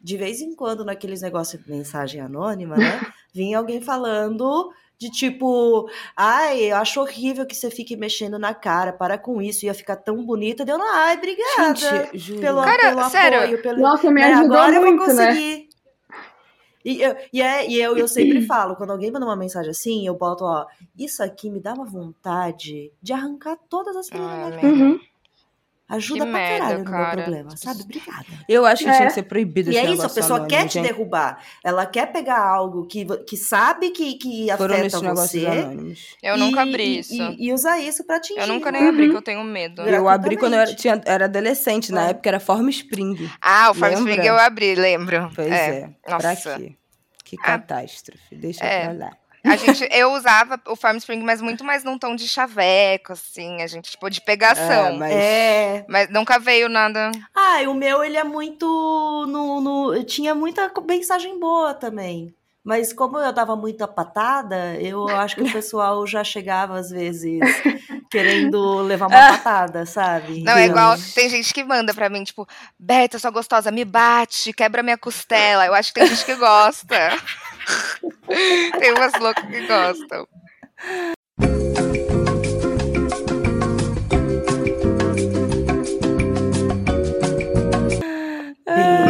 de 0.00 0.16
vez 0.16 0.40
em 0.40 0.54
quando 0.54 0.84
naqueles 0.84 1.22
negócios 1.22 1.62
de 1.62 1.70
mensagem 1.70 2.20
anônima, 2.20 2.80
né? 2.80 3.02
Vinha 3.34 3.58
alguém 3.58 3.80
falando 3.80 4.72
de 4.98 5.10
tipo, 5.10 5.88
ai, 6.16 6.72
eu 6.72 6.76
acho 6.76 7.00
horrível 7.00 7.44
que 7.46 7.54
você 7.54 7.70
fique 7.70 7.96
mexendo 7.96 8.38
na 8.38 8.54
cara, 8.54 8.92
para 8.92 9.18
com 9.18 9.42
isso, 9.42 9.66
ia 9.66 9.74
ficar 9.74 9.96
tão 9.96 10.24
bonita. 10.24 10.64
Deu, 10.64 10.78
ai, 10.80 11.16
obrigada 11.16 11.74
Gente, 11.74 12.18
juro. 12.18 12.40
pelo, 12.40 12.62
Cara, 12.62 12.94
pelo 12.94 13.10
sério. 13.10 13.40
apoio, 13.40 13.62
pelo, 13.62 13.80
nossa, 13.80 14.10
me 14.10 14.20
né, 14.20 14.32
ajudou 14.32 14.56
agora 14.56 14.76
eu 14.76 14.80
muito, 14.82 15.04
vou 15.04 15.14
né? 15.14 15.26
conseguir. 15.26 15.68
E, 16.84 17.00
eu, 17.00 17.16
e, 17.32 17.40
é, 17.42 17.66
e 17.66 17.80
eu, 17.80 17.96
eu 17.96 18.06
sempre 18.06 18.42
falo, 18.46 18.76
quando 18.76 18.90
alguém 18.90 19.10
manda 19.10 19.24
uma 19.24 19.36
mensagem 19.36 19.70
assim, 19.70 20.06
eu 20.06 20.14
boto, 20.14 20.44
ó, 20.44 20.66
isso 20.96 21.22
aqui 21.22 21.48
me 21.48 21.60
dá 21.60 21.72
uma 21.72 21.86
vontade 21.86 22.92
de 23.02 23.12
arrancar 23.12 23.56
todas 23.68 23.96
as 23.96 24.10
penas 24.10 24.54
Ah. 24.62 24.66
Uhum. 24.66 25.00
Ajuda 25.86 26.24
Que 26.24 26.30
pra 26.30 26.40
merda, 26.40 26.58
caralho 26.64 26.78
no 26.78 26.84
cara. 26.90 27.14
meu 27.16 27.24
problema, 27.24 27.56
sabe? 27.58 27.82
Obrigada. 27.82 28.24
Eu 28.48 28.64
acho 28.64 28.84
que 28.84 28.88
É. 28.88 28.96
tinha 28.96 29.06
que 29.08 29.12
ser 29.12 29.22
proibido 29.24 29.70
E 29.70 29.76
é 29.76 29.84
isso, 29.90 30.00
a 30.06 30.08
pessoa 30.08 30.38
anônimo, 30.38 30.48
quer 30.48 30.66
te 30.66 30.74
gente. 30.74 30.86
derrubar. 30.86 31.38
Ela 31.62 31.84
quer 31.84 32.06
pegar 32.10 32.40
algo 32.42 32.86
que, 32.86 33.04
que 33.24 33.36
sabe 33.36 33.90
que, 33.90 34.14
que 34.14 34.46
Foram 34.56 34.74
afeta 34.76 35.00
você. 35.14 35.46
anônimos. 35.46 36.16
Eu 36.22 36.36
e- 36.36 36.40
nunca 36.40 36.62
abri 36.62 36.84
e- 36.84 36.98
isso. 37.00 37.12
E, 37.14 37.48
e 37.48 37.52
usar 37.52 37.78
isso 37.80 38.02
pra 38.04 38.16
atingir. 38.16 38.40
eu 38.40 38.46
nunca 38.46 38.72
nem 38.72 38.88
abri, 38.88 39.04
Uhum. 39.04 39.10
que 39.10 39.16
eu 39.18 39.22
tenho 39.22 39.44
medo. 39.44 39.84
Gra- 39.84 39.96
Eu 39.98 40.08
abri 40.08 40.38
quando 40.38 40.54
eu 40.54 40.60
era, 40.60 40.74
tinha, 40.74 40.98
era 41.04 41.26
adolescente, 41.26 41.92
na 41.92 42.06
É. 42.06 42.10
época 42.10 42.30
era 42.30 42.40
Forma 42.40 42.70
Spring. 42.70 43.30
Ah, 43.40 43.70
o 43.70 43.74
Lembra? 43.74 43.92
Spring 44.12 44.26
eu 44.26 44.38
abri, 44.38 44.74
lembro. 44.74 45.30
Pois 45.34 45.52
é. 45.52 45.90
Pra 46.02 46.14
Nossa. 46.18 46.56
quê? 46.58 46.76
Que 47.22 47.36
Ah. 47.40 47.44
catástrofe. 47.44 48.34
Deixa 48.36 48.64
É. 48.64 48.84
pra 48.84 49.06
lá. 49.06 49.16
A 49.44 49.56
gente, 49.56 49.86
eu 49.92 50.12
usava 50.12 50.58
o 50.66 50.74
Farm 50.74 50.96
Spring, 50.96 51.22
mas 51.22 51.42
muito 51.42 51.62
mais 51.62 51.84
num 51.84 51.98
tom 51.98 52.16
de 52.16 52.26
chaveco, 52.26 53.12
assim. 53.12 53.60
A 53.60 53.66
gente, 53.66 53.90
tipo, 53.90 54.08
de 54.08 54.20
pegação. 54.20 54.86
É, 54.86 54.92
mas... 54.92 55.12
É. 55.12 55.84
Mas 55.88 56.08
nunca 56.08 56.38
veio 56.38 56.68
nada. 56.68 57.10
Ah, 57.34 57.62
e 57.62 57.66
o 57.66 57.74
meu, 57.74 58.02
ele 58.02 58.16
é 58.16 58.24
muito. 58.24 58.66
No, 59.28 59.60
no, 59.60 60.04
tinha 60.04 60.34
muita 60.34 60.72
mensagem 60.86 61.38
boa 61.38 61.74
também. 61.74 62.34
Mas 62.64 62.94
como 62.94 63.18
eu 63.18 63.30
dava 63.30 63.54
muita 63.54 63.86
patada, 63.86 64.74
eu 64.80 65.06
acho 65.06 65.36
que 65.36 65.42
o 65.42 65.52
pessoal 65.52 66.06
já 66.06 66.24
chegava 66.24 66.78
às 66.78 66.88
vezes 66.88 67.38
querendo 68.10 68.80
levar 68.80 69.06
uma 69.06 69.32
patada, 69.32 69.84
sabe? 69.84 70.42
Não, 70.42 70.56
é 70.56 70.64
igual. 70.64 70.96
Tem 71.14 71.28
gente 71.28 71.52
que 71.52 71.62
manda 71.62 71.92
pra 71.92 72.08
mim, 72.08 72.24
tipo, 72.24 72.48
Beta, 72.78 73.18
sua 73.18 73.30
gostosa, 73.30 73.70
me 73.70 73.84
bate, 73.84 74.54
quebra 74.54 74.82
minha 74.82 74.96
costela. 74.96 75.66
Eu 75.66 75.74
acho 75.74 75.92
que 75.92 76.00
tem 76.00 76.08
gente 76.08 76.24
que 76.24 76.36
gosta. 76.36 76.96
tem 78.80 78.92
umas 78.92 79.14
loucas 79.14 79.44
que 79.44 79.60
gostam. 79.66 80.26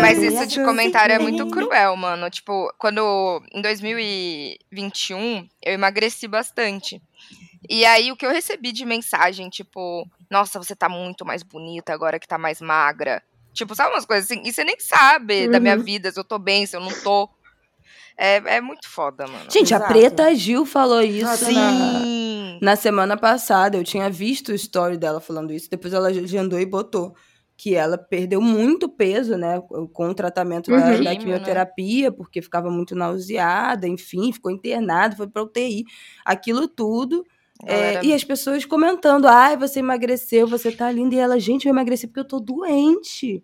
Mas 0.00 0.22
isso 0.22 0.46
de 0.46 0.62
comentário 0.62 1.14
é 1.14 1.18
muito 1.18 1.46
cruel, 1.46 1.96
mano. 1.96 2.28
Tipo, 2.28 2.72
quando. 2.78 3.42
Em 3.52 3.62
2021, 3.62 5.48
eu 5.62 5.72
emagreci 5.72 6.28
bastante. 6.28 7.00
E 7.68 7.84
aí, 7.86 8.12
o 8.12 8.16
que 8.16 8.26
eu 8.26 8.30
recebi 8.30 8.72
de 8.72 8.84
mensagem, 8.84 9.48
tipo, 9.48 10.06
nossa, 10.30 10.58
você 10.58 10.76
tá 10.76 10.88
muito 10.88 11.24
mais 11.24 11.42
bonita 11.42 11.94
agora 11.94 12.18
que 12.18 12.28
tá 12.28 12.36
mais 12.36 12.60
magra. 12.60 13.22
Tipo, 13.54 13.74
sabe 13.74 13.94
umas 13.94 14.04
coisas 14.04 14.30
assim? 14.30 14.42
E 14.44 14.52
você 14.52 14.64
nem 14.64 14.78
sabe 14.78 15.48
da 15.48 15.58
minha 15.60 15.76
Uhum. 15.76 15.82
vida, 15.82 16.10
se 16.12 16.18
eu 16.20 16.24
tô 16.24 16.38
bem, 16.38 16.66
se 16.66 16.76
eu 16.76 16.80
não 16.80 16.92
tô. 17.02 17.28
É, 18.16 18.56
é 18.56 18.60
muito 18.60 18.88
foda, 18.88 19.26
mano. 19.26 19.50
Gente, 19.50 19.74
a 19.74 19.78
Exato. 19.78 19.92
Preta 19.92 20.34
Gil 20.34 20.64
falou 20.64 21.00
isso 21.02 21.46
Ah, 21.46 21.52
na, 21.52 22.58
na 22.60 22.76
semana 22.76 23.16
passada. 23.16 23.76
Eu 23.76 23.84
tinha 23.84 24.08
visto 24.08 24.50
o 24.50 24.54
story 24.54 24.96
dela 24.96 25.20
falando 25.20 25.52
isso. 25.52 25.68
Depois 25.70 25.92
ela 25.92 26.08
agendou 26.08 26.58
e 26.60 26.66
botou 26.66 27.14
que 27.56 27.74
ela 27.74 27.96
perdeu 27.96 28.40
muito 28.40 28.88
peso, 28.88 29.36
né, 29.36 29.60
com 29.92 30.08
o 30.08 30.14
tratamento 30.14 30.70
da, 30.72 30.76
Uhum. 30.76 30.82
da 30.82 30.96
Quimio, 31.10 31.18
quimioterapia, 31.18 32.10
porque 32.10 32.42
ficava 32.42 32.68
muito 32.68 32.96
nauseada, 32.96 33.86
enfim, 33.86 34.32
ficou 34.32 34.50
internada, 34.50 35.14
foi 35.16 35.28
pra 35.28 35.42
UTI, 35.44 35.84
aquilo 36.24 36.66
tudo. 36.66 37.24
É, 37.64 38.04
e 38.04 38.12
as 38.12 38.24
pessoas 38.24 38.64
comentando, 38.64 39.26
ai, 39.26 39.56
você 39.56 39.78
emagreceu, 39.78 40.46
você 40.48 40.72
tá 40.72 40.90
linda. 40.90 41.14
E 41.14 41.18
ela, 41.18 41.38
gente, 41.38 41.66
eu 41.66 41.70
emagreci 41.70 42.08
porque 42.08 42.20
eu 42.20 42.26
tô 42.26 42.40
doente. 42.40 43.42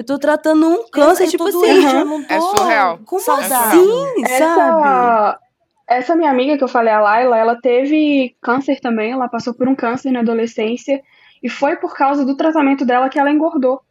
Eu 0.00 0.04
tô 0.06 0.18
tratando 0.18 0.66
um 0.66 0.88
câncer, 0.90 1.24
Eu 1.24 1.28
tipo 1.28 1.46
assim. 1.46 1.84
eu 1.84 2.06
não 2.06 2.24
tô 2.24 2.32
É 2.32 2.40
surreal. 2.40 2.98
Como 3.04 3.20
saudável. 3.20 3.56
assim, 3.58 4.26
sabe? 4.26 4.32
Essa, 4.32 5.38
essa 5.86 6.16
minha 6.16 6.30
amiga 6.30 6.56
que 6.56 6.64
eu 6.64 6.68
falei, 6.68 6.90
a 6.90 7.00
Laila, 7.02 7.36
ela 7.36 7.60
teve 7.60 8.34
câncer 8.40 8.80
também, 8.80 9.12
ela 9.12 9.28
passou 9.28 9.52
por 9.52 9.68
um 9.68 9.74
câncer 9.74 10.10
na 10.10 10.20
adolescência 10.20 11.02
e 11.42 11.50
foi 11.50 11.76
por 11.76 11.94
causa 11.94 12.24
do 12.24 12.34
tratamento 12.34 12.82
dela 12.86 13.10
que 13.10 13.18
ela 13.18 13.30
engordou. 13.30 13.82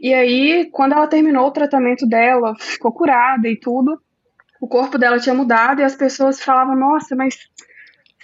E 0.00 0.14
aí, 0.14 0.70
quando 0.72 0.92
ela 0.92 1.06
terminou 1.06 1.46
o 1.48 1.52
tratamento 1.52 2.06
dela, 2.06 2.54
ficou 2.58 2.90
curada 2.90 3.46
e 3.46 3.54
tudo, 3.60 4.00
o 4.58 4.66
corpo 4.66 4.96
dela 4.96 5.20
tinha 5.20 5.34
mudado 5.34 5.82
e 5.82 5.84
as 5.84 5.94
pessoas 5.94 6.42
falavam: 6.42 6.74
Nossa, 6.74 7.14
mas 7.14 7.36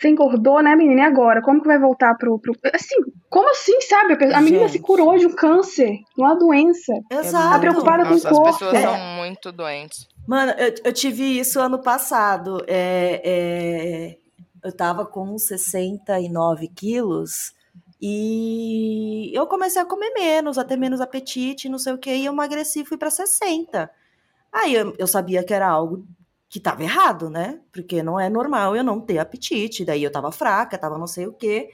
você 0.01 0.09
engordou, 0.09 0.63
né, 0.63 0.75
menina? 0.77 1.03
E 1.03 1.05
agora? 1.05 1.43
Como 1.43 1.61
que 1.61 1.67
vai 1.67 1.79
voltar 1.79 2.15
pro. 2.17 2.39
pro... 2.39 2.55
Assim, 2.73 2.97
como 3.29 3.51
assim, 3.51 3.81
sabe? 3.83 4.15
A 4.35 4.41
menina 4.41 4.65
Gente. 4.69 4.73
se 4.73 4.79
curou 4.81 5.17
de 5.19 5.27
um 5.27 5.35
câncer, 5.35 5.99
uma 6.17 6.35
doença. 6.35 6.93
Exato. 7.11 7.51
Tá 7.51 7.59
preocupada 7.59 8.05
com 8.05 8.11
Nossa, 8.11 8.29
o 8.29 8.35
corpo. 8.35 8.49
as 8.49 8.59
pessoas 8.59 8.75
É. 8.75 8.83
são 8.83 8.99
muito 9.17 9.53
doentes. 9.53 10.07
Mano, 10.27 10.53
eu, 10.53 10.75
eu 10.85 10.93
tive 10.93 11.39
isso 11.39 11.59
ano 11.61 11.79
passado. 11.81 12.63
É, 12.67 13.21
é, 13.25 14.19
eu 14.65 14.73
tava 14.77 15.05
com 15.07 15.37
69 15.39 16.69
quilos 16.69 17.53
e 18.01 19.31
eu 19.35 19.47
comecei 19.47 19.83
a 19.83 19.85
comer 19.85 20.11
menos, 20.15 20.59
a 20.59 20.65
ter 20.65 20.77
menos 20.77 21.01
apetite, 21.01 21.69
não 21.69 21.79
sei 21.79 21.93
o 21.93 21.99
que, 21.99 22.15
e 22.15 22.27
eu 22.27 22.33
emagreci 22.33 22.81
e 22.81 22.85
fui 22.85 22.97
pra 22.97 23.11
60. 23.11 23.91
Aí 24.53 24.75
eu, 24.75 24.95
eu 24.99 25.07
sabia 25.07 25.43
que 25.43 25.53
era 25.53 25.69
algo 25.69 26.07
que 26.49 26.59
tava 26.59 26.83
errado, 26.83 27.29
né? 27.29 27.61
Porque 27.73 28.03
não 28.03 28.19
é 28.19 28.29
normal 28.31 28.75
eu 28.75 28.83
não 28.83 29.01
ter 29.01 29.19
apetite. 29.19 29.85
Daí 29.85 30.03
eu 30.03 30.11
tava 30.11 30.33
fraca, 30.33 30.79
tava 30.79 30.99
não 30.99 31.07
sei 31.07 31.27
o 31.27 31.33
que. 31.33 31.69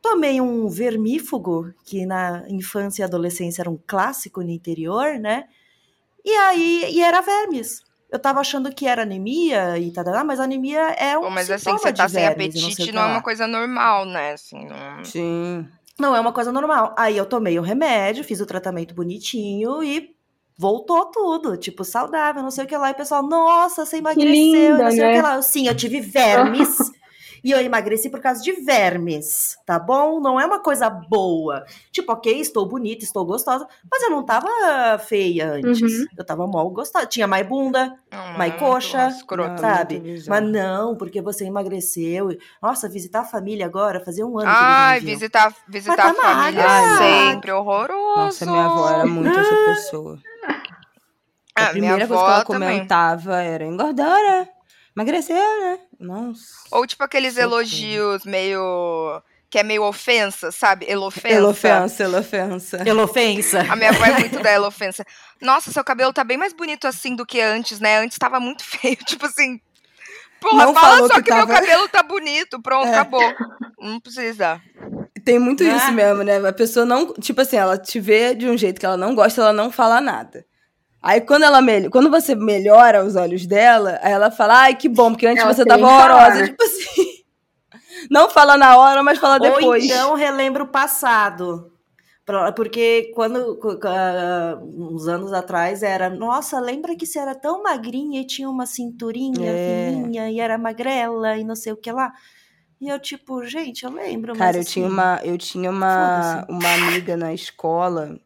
Tomei 0.00 0.40
um 0.40 0.68
vermífugo, 0.68 1.72
que 1.84 2.06
na 2.06 2.44
infância 2.48 3.02
e 3.02 3.04
adolescência 3.04 3.62
era 3.62 3.70
um 3.70 3.78
clássico 3.86 4.40
no 4.40 4.50
interior, 4.50 5.18
né? 5.18 5.48
E 6.24 6.30
aí, 6.30 6.86
e 6.92 7.02
era 7.02 7.20
vermes. 7.20 7.82
Eu 8.10 8.20
tava 8.20 8.40
achando 8.40 8.72
que 8.72 8.86
era 8.86 9.02
anemia 9.02 9.76
e 9.78 9.90
tal, 9.90 10.24
mas 10.24 10.38
anemia 10.38 10.90
é 10.92 11.18
um 11.18 11.22
Pô, 11.22 11.30
mas 11.30 11.50
assim, 11.50 11.72
você 11.72 11.92
tá 11.92 12.08
sem 12.08 12.24
não 12.24 12.32
apetite 12.32 12.84
que 12.84 12.92
não 12.92 13.02
é 13.02 13.06
uma 13.06 13.22
coisa 13.22 13.48
normal, 13.48 14.06
né? 14.06 14.32
Assim, 14.32 14.64
não... 14.64 15.04
Sim. 15.04 15.68
Não 15.98 16.14
é 16.14 16.20
uma 16.20 16.32
coisa 16.32 16.52
normal. 16.52 16.94
Aí 16.96 17.16
eu 17.16 17.26
tomei 17.26 17.58
o 17.58 17.62
remédio, 17.62 18.22
fiz 18.22 18.40
o 18.40 18.46
tratamento 18.46 18.94
bonitinho 18.94 19.82
e 19.82 20.15
voltou 20.58 21.06
tudo, 21.06 21.56
tipo, 21.56 21.84
saudável, 21.84 22.42
não 22.42 22.50
sei 22.50 22.64
o 22.64 22.66
que 22.66 22.76
lá. 22.76 22.88
E 22.88 22.92
o 22.92 22.96
pessoal, 22.96 23.22
nossa, 23.22 23.84
você 23.84 23.98
emagreceu, 23.98 24.32
linda, 24.32 24.84
não 24.84 24.90
sei 24.90 25.00
o 25.00 25.06
né? 25.06 25.14
que 25.16 25.22
lá. 25.22 25.36
Eu, 25.36 25.42
Sim, 25.42 25.68
eu 25.68 25.74
tive 25.74 26.00
vermes. 26.00 26.76
E 27.46 27.52
eu 27.52 27.60
emagreci 27.60 28.10
por 28.10 28.18
causa 28.18 28.42
de 28.42 28.50
vermes, 28.54 29.56
tá 29.64 29.78
bom? 29.78 30.18
Não 30.18 30.40
é 30.40 30.44
uma 30.44 30.58
coisa 30.58 30.90
boa. 30.90 31.64
Tipo, 31.92 32.10
ok, 32.10 32.40
estou 32.40 32.66
bonita, 32.66 33.04
estou 33.04 33.24
gostosa, 33.24 33.68
mas 33.88 34.02
eu 34.02 34.10
não 34.10 34.24
tava 34.24 34.48
feia 34.98 35.52
antes. 35.52 35.80
Uhum. 35.80 36.06
Eu 36.18 36.24
tava 36.24 36.44
mal 36.48 36.68
gostosa. 36.70 37.06
Tinha 37.06 37.28
mais 37.28 37.46
bunda, 37.46 37.96
não 38.10 38.36
mais 38.36 38.52
coxa, 38.56 39.06
escroto. 39.10 39.60
sabe? 39.60 40.24
Mas 40.26 40.42
não, 40.42 40.96
porque 40.96 41.22
você 41.22 41.44
emagreceu. 41.44 42.36
Nossa, 42.60 42.88
visitar 42.88 43.20
a 43.20 43.24
família 43.24 43.66
agora, 43.66 44.04
fazer 44.04 44.24
um 44.24 44.40
ano 44.40 44.50
Ai, 44.50 44.98
que 44.98 45.06
visitar, 45.06 45.54
visitar 45.68 45.96
tá 45.96 46.10
a 46.10 46.14
família 46.14 46.66
magra. 46.66 46.98
sempre 46.98 47.52
horroroso. 47.52 48.16
Nossa, 48.16 48.46
minha 48.46 48.64
avó 48.64 48.90
era 48.90 49.06
muito 49.06 49.38
essa 49.38 49.54
pessoa. 49.66 50.18
Ah, 51.56 51.66
a 51.66 51.70
primeira 51.70 51.96
minha 51.96 52.06
coisa 52.08 52.22
que 52.22 52.26
avó 52.28 52.34
ela 52.36 52.44
também. 52.44 52.68
comentava 52.68 53.40
era 53.42 53.64
engordara, 53.64 54.48
emagreceu, 54.96 55.36
né? 55.36 55.78
Nossa. 55.98 56.44
Ou 56.70 56.86
tipo 56.86 57.02
aqueles 57.02 57.36
elogios 57.36 58.24
meio. 58.24 59.22
que 59.48 59.58
é 59.58 59.62
meio 59.62 59.82
ofensa, 59.84 60.50
sabe? 60.52 60.84
Elofensa. 60.88 61.34
Elofensa, 61.36 62.02
elofensa. 62.04 62.82
Elofensa. 62.88 63.60
A 63.70 63.76
minha 63.76 63.90
avó 63.90 64.04
é 64.04 64.18
muito 64.18 64.38
da 64.42 64.52
elofensa. 64.52 65.04
Nossa, 65.40 65.70
seu 65.72 65.82
cabelo 65.84 66.12
tá 66.12 66.22
bem 66.24 66.36
mais 66.36 66.52
bonito 66.52 66.86
assim 66.86 67.14
do 67.16 67.24
que 67.24 67.40
antes, 67.40 67.80
né? 67.80 67.98
Antes 67.98 68.18
tava 68.18 68.38
muito 68.40 68.62
feio. 68.66 68.96
Tipo 68.96 69.26
assim. 69.26 69.60
Porra, 70.40 70.66
Não 70.66 70.74
fala 70.74 70.86
falou 70.96 71.08
só 71.08 71.14
que, 71.14 71.22
que 71.22 71.32
meu 71.34 71.46
tava- 71.46 71.60
cabelo 71.60 71.88
tá 71.88 72.02
bonito. 72.02 72.60
Pronto, 72.60 72.88
É. 72.88 72.94
acabou. 72.94 73.22
Não 73.80 73.98
precisa. 73.98 74.60
Tem 75.24 75.38
muito 75.38 75.64
Né? 75.64 75.74
isso 75.76 75.92
mesmo, 75.92 76.22
né? 76.22 76.36
A 76.46 76.52
pessoa 76.52 76.84
não. 76.84 77.14
Tipo 77.14 77.40
assim, 77.40 77.56
ela 77.56 77.78
te 77.78 77.98
vê 77.98 78.34
de 78.34 78.46
um 78.46 78.56
jeito 78.58 78.78
que 78.78 78.84
ela 78.84 78.96
não 78.98 79.14
gosta, 79.14 79.40
ela 79.40 79.52
não 79.52 79.70
fala 79.72 80.00
nada. 80.00 80.44
Aí 81.06 81.20
quando 81.20 81.44
ela 81.44 81.62
melhora, 81.62 81.90
quando 81.90 82.10
você 82.10 82.34
melhora 82.34 83.04
os 83.04 83.14
olhos 83.14 83.46
dela, 83.46 84.00
aí 84.02 84.10
ela 84.12 84.28
fala, 84.28 84.62
ai, 84.62 84.74
que 84.74 84.88
bom, 84.88 85.12
porque 85.12 85.24
antes 85.26 85.44
Ela 85.44 85.54
você 85.54 85.64
tava 85.64 85.86
horrorosa. 85.86 86.46
Tipo 86.50 86.62
assim. 86.64 87.06
Não 88.10 88.28
fala 88.28 88.58
na 88.58 88.76
hora, 88.76 89.04
mas 89.04 89.18
fala 89.18 89.34
Ou 89.34 89.40
depois. 89.40 89.84
então 89.84 90.14
relembra 90.14 90.64
o 90.64 90.68
passado. 90.68 91.72
Porque 92.56 93.12
quando, 93.14 93.56
ah, 93.84 94.58
uns 94.60 95.06
anos 95.06 95.32
atrás, 95.32 95.84
era, 95.84 96.10
nossa, 96.10 96.58
lembra 96.58 96.96
que 96.96 97.06
você 97.06 97.20
era 97.20 97.36
tão 97.36 97.62
magrinha 97.62 98.20
e 98.20 98.26
tinha 98.26 98.50
uma 98.50 98.66
cinturinha 98.66 99.48
É. 99.48 99.90
fininha 99.92 100.28
e 100.28 100.40
era 100.40 100.58
magrela 100.58 101.36
e 101.36 101.44
não 101.44 101.54
sei 101.54 101.72
o 101.72 101.76
que 101.76 101.92
lá. 101.92 102.12
E 102.80 102.88
eu, 102.88 102.98
tipo, 102.98 103.44
gente, 103.44 103.84
eu 103.84 103.92
lembro, 103.92 104.34
Cara, 104.34 104.56
eu 104.56 104.60
assim, 104.62 104.70
tinha 104.72 104.88
uma, 104.88 105.20
eu 105.22 105.38
tinha 105.38 105.70
uma, 105.70 106.44
uma 106.48 106.74
amiga 106.74 107.16
na 107.16 107.32
escola 107.32 108.18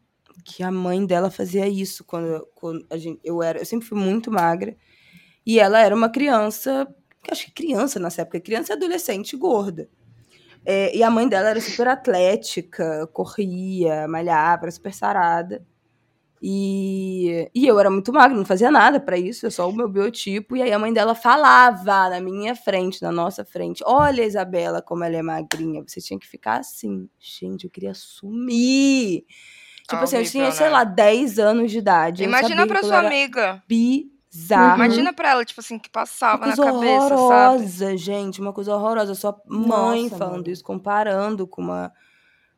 que 0.55 0.63
a 0.63 0.71
mãe 0.71 1.05
dela 1.05 1.31
fazia 1.31 1.67
isso 1.67 2.03
quando, 2.03 2.45
quando 2.53 2.85
a 2.89 2.97
gente, 2.97 3.19
eu 3.23 3.41
era, 3.41 3.59
eu 3.59 3.65
sempre 3.65 3.87
fui 3.87 3.97
muito 3.97 4.29
magra 4.29 4.75
e 5.45 5.59
ela 5.59 5.79
era 5.79 5.95
uma 5.95 6.09
criança, 6.09 6.87
acho 7.29 7.45
que 7.45 7.51
criança 7.51 7.99
nessa 7.99 8.23
época, 8.23 8.39
criança 8.41 8.73
e 8.73 8.75
adolescente 8.75 9.35
gorda. 9.37 9.89
É, 10.65 10.95
e 10.95 11.01
a 11.03 11.09
mãe 11.09 11.27
dela 11.27 11.49
era 11.49 11.61
super 11.61 11.87
atlética, 11.87 13.07
corria, 13.13 14.07
malhava, 14.07 14.65
era 14.65 14.71
super 14.71 14.93
sarada. 14.93 15.65
E, 16.43 17.49
e 17.53 17.67
eu 17.67 17.79
era 17.79 17.89
muito 17.89 18.11
magra, 18.11 18.35
não 18.35 18.45
fazia 18.45 18.71
nada 18.71 18.99
pra 18.99 19.17
isso, 19.17 19.45
é 19.45 19.49
só 19.49 19.69
o 19.69 19.73
meu 19.73 19.87
biotipo. 19.87 20.55
E 20.57 20.61
aí 20.61 20.71
a 20.73 20.79
mãe 20.79 20.91
dela 20.91 21.15
falava 21.15 22.09
na 22.09 22.19
minha 22.19 22.55
frente, 22.55 23.01
na 23.01 23.11
nossa 23.11 23.45
frente: 23.45 23.83
Olha, 23.85 24.25
Isabela, 24.25 24.81
como 24.81 25.03
ela 25.03 25.15
é 25.15 25.21
magrinha, 25.21 25.83
você 25.87 26.01
tinha 26.01 26.19
que 26.19 26.27
ficar 26.27 26.59
assim. 26.59 27.07
Gente, 27.19 27.65
eu 27.65 27.69
queria 27.71 27.93
sumir. 27.93 29.25
Tipo 29.91 30.03
assim, 30.03 30.17
eu 30.17 30.25
tinha, 30.25 30.51
sei 30.51 30.67
né? 30.67 30.71
lá, 30.71 30.83
10 30.83 31.39
anos 31.39 31.71
de 31.71 31.77
idade. 31.77 32.23
Imagina 32.23 32.65
pra 32.65 32.81
sua 32.81 32.99
amiga. 32.99 33.61
Bizarro. 33.67 34.75
Imagina 34.75 35.13
pra 35.13 35.29
ela, 35.31 35.45
tipo 35.45 35.59
assim, 35.59 35.77
que 35.77 35.89
passava 35.89 36.47
na 36.47 36.55
cabeça, 36.55 36.73
sabe? 36.73 36.87
horrorosa, 36.87 37.97
gente, 37.97 38.41
uma 38.41 38.53
coisa 38.53 38.75
horrorosa. 38.75 39.13
Sua 39.15 39.39
mãe 39.45 40.03
Nossa, 40.03 40.17
falando 40.17 40.37
mano. 40.37 40.49
isso, 40.49 40.63
comparando 40.63 41.45
com 41.45 41.61
uma, 41.61 41.91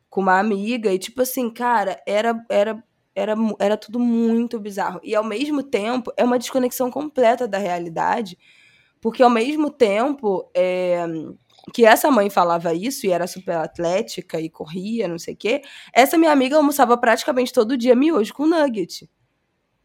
com 0.08 0.20
uma 0.20 0.38
amiga. 0.38 0.92
E, 0.92 0.98
tipo 0.98 1.22
assim, 1.22 1.50
cara, 1.50 2.00
era, 2.06 2.44
era, 2.48 2.82
era, 3.14 3.34
era 3.58 3.76
tudo 3.76 3.98
muito 3.98 4.58
bizarro. 4.58 5.00
E, 5.02 5.14
ao 5.14 5.24
mesmo 5.24 5.62
tempo, 5.62 6.12
é 6.16 6.24
uma 6.24 6.38
desconexão 6.38 6.90
completa 6.90 7.46
da 7.46 7.58
realidade. 7.58 8.38
Porque, 9.00 9.22
ao 9.22 9.30
mesmo 9.30 9.68
tempo 9.70 10.50
é, 10.54 11.04
que 11.72 11.84
essa 11.84 12.10
mãe 12.10 12.28
falava 12.28 12.74
isso 12.74 13.06
e 13.06 13.10
era 13.10 13.26
super 13.26 13.56
atlética 13.56 14.40
e 14.40 14.50
corria, 14.50 15.08
não 15.08 15.18
sei 15.18 15.34
o 15.34 15.36
quê, 15.36 15.62
essa 15.92 16.18
minha 16.18 16.32
amiga 16.32 16.56
almoçava 16.56 16.96
praticamente 16.96 17.52
todo 17.52 17.76
dia 17.76 17.94
miojo 17.94 18.34
com 18.34 18.46
nugget. 18.46 19.08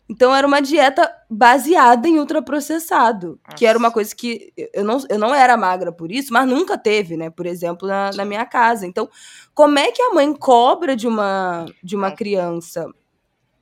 Então 0.09 0.35
era 0.35 0.45
uma 0.45 0.59
dieta 0.59 1.09
baseada 1.29 2.07
em 2.07 2.17
ultraprocessado, 2.17 3.39
que 3.55 3.63
era 3.63 3.77
uma 3.77 3.89
Nossa. 3.89 3.93
coisa 3.93 4.15
que 4.15 4.51
eu 4.73 4.83
não, 4.83 4.97
eu 5.07 5.19
não 5.19 5.35
era 5.35 5.55
magra 5.55 5.91
por 5.91 6.11
isso, 6.11 6.33
mas 6.33 6.47
nunca 6.47 6.79
teve, 6.79 7.15
né? 7.15 7.29
Por 7.29 7.45
exemplo, 7.45 7.87
na, 7.87 8.09
na 8.13 8.25
minha 8.25 8.43
casa. 8.43 8.87
Então, 8.87 9.07
como 9.53 9.77
é 9.77 9.91
que 9.91 10.01
a 10.01 10.11
mãe 10.11 10.33
cobra 10.33 10.95
de 10.95 11.07
uma, 11.07 11.67
de 11.83 11.95
uma 11.95 12.09
Não. 12.09 12.15
criança 12.15 12.87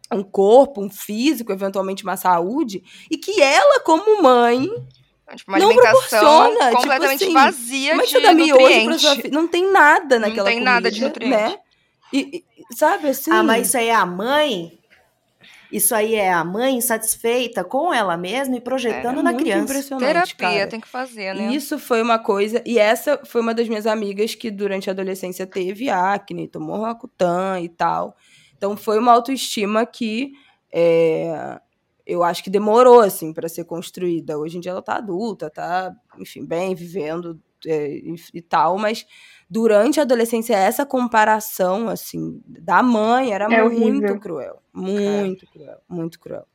um 0.09 0.23
corpo, 0.23 0.81
um 0.81 0.89
físico, 0.89 1.51
eventualmente 1.51 2.03
uma 2.03 2.15
saúde, 2.15 2.81
e 3.11 3.17
que 3.17 3.41
ela, 3.41 3.81
como 3.81 4.23
mãe, 4.23 4.69
Tipo, 5.35 5.51
uma 5.51 5.59
Não 5.59 5.67
alimentação 5.69 6.51
tipo 6.57 6.71
completamente 6.77 7.23
assim, 7.25 7.33
vazia 7.33 7.89
como 7.91 8.01
é 8.01 8.05
que 8.05 8.11
de 8.13 8.17
você 8.19 8.23
dá 8.27 8.33
miojo 8.33 8.53
pra 8.55 8.61
nutriente. 8.63 8.99
sua 9.01 9.15
filha? 9.15 9.29
Não 9.33 9.47
tem 9.47 9.71
nada 9.71 10.19
Não 10.19 10.27
naquela 10.29 10.49
tem 10.49 10.61
nada 10.61 10.89
de 10.89 10.99
comida, 11.01 11.19
nutriente. 11.19 11.35
né? 11.53 11.59
E, 12.13 12.43
e- 12.69 12.75
sabe 12.75 13.09
assim? 13.09 13.31
Ah, 13.31 13.43
mas 13.43 13.67
isso 13.67 13.77
aí 13.77 13.87
é 13.87 13.95
a 13.95 14.05
mãe? 14.05 14.77
Isso 15.69 15.93
aí 15.93 16.15
é 16.15 16.31
a 16.31 16.45
mãe 16.45 16.75
insatisfeita 16.77 17.61
com 17.61 17.93
ela 17.93 18.15
mesma 18.15 18.55
e 18.55 18.61
projetando 18.61 19.19
é 19.19 19.23
na 19.23 19.31
muito 19.31 19.43
criança. 19.43 19.63
impressionante, 19.65 20.07
Terapia 20.07 20.37
cara. 20.59 20.67
tem 20.67 20.79
que 20.79 20.87
fazer, 20.87 21.35
né? 21.35 21.53
Isso 21.53 21.77
foi 21.77 22.01
uma 22.01 22.17
coisa. 22.17 22.61
E 22.65 22.79
essa 22.79 23.19
foi 23.25 23.41
uma 23.41 23.53
das 23.53 23.67
minhas 23.67 23.85
amigas 23.85 24.33
que 24.33 24.49
durante 24.49 24.89
a 24.89 24.93
adolescência 24.93 25.45
teve 25.45 25.89
acne, 25.89 26.47
tomou 26.47 26.83
Rakutan 26.83 27.59
e 27.59 27.67
tal. 27.67 28.15
Então 28.57 28.77
foi 28.77 28.97
uma 28.97 29.11
autoestima 29.11 29.85
que 29.85 30.31
é, 30.71 31.59
eu 32.07 32.23
acho 32.23 32.41
que 32.43 32.49
demorou 32.49 33.01
assim 33.01 33.33
para 33.33 33.49
ser 33.49 33.65
construída. 33.65 34.37
Hoje 34.37 34.57
em 34.57 34.61
dia 34.61 34.71
ela 34.71 34.81
tá 34.81 34.95
adulta, 34.95 35.49
tá, 35.49 35.93
enfim, 36.17 36.45
bem 36.45 36.73
vivendo 36.73 37.39
é, 37.65 37.89
e, 37.91 38.15
e 38.33 38.41
tal, 38.41 38.77
mas 38.77 39.05
durante 39.49 39.99
a 39.99 40.03
adolescência 40.03 40.55
essa 40.55 40.85
comparação 40.85 41.89
assim 41.89 42.41
da 42.45 42.81
mãe 42.81 43.33
era 43.33 43.45
É 43.45 43.63
muito 43.63 43.83
horrível. 43.83 44.19
cruel, 44.19 44.61
muito 44.73 45.47
cruel, 45.47 45.77
muito 45.89 46.19
cruel. 46.19 46.45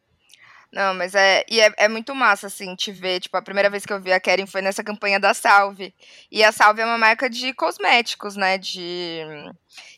Não, 0.72 0.94
mas 0.94 1.14
é. 1.14 1.44
E 1.50 1.60
é, 1.60 1.70
é 1.76 1.88
muito 1.88 2.14
massa, 2.14 2.46
assim, 2.46 2.74
te 2.74 2.90
ver. 2.90 3.20
Tipo, 3.20 3.36
a 3.36 3.42
primeira 3.42 3.68
vez 3.68 3.84
que 3.84 3.92
eu 3.92 4.00
vi 4.00 4.10
a 4.10 4.18
Karen 4.18 4.46
foi 4.46 4.62
nessa 4.62 4.82
campanha 4.82 5.20
da 5.20 5.34
Salve. 5.34 5.94
E 6.30 6.42
a 6.42 6.50
Salve 6.50 6.80
é 6.80 6.86
uma 6.86 6.96
marca 6.96 7.28
de 7.28 7.52
cosméticos, 7.52 8.36
né? 8.36 8.56
De. 8.56 9.20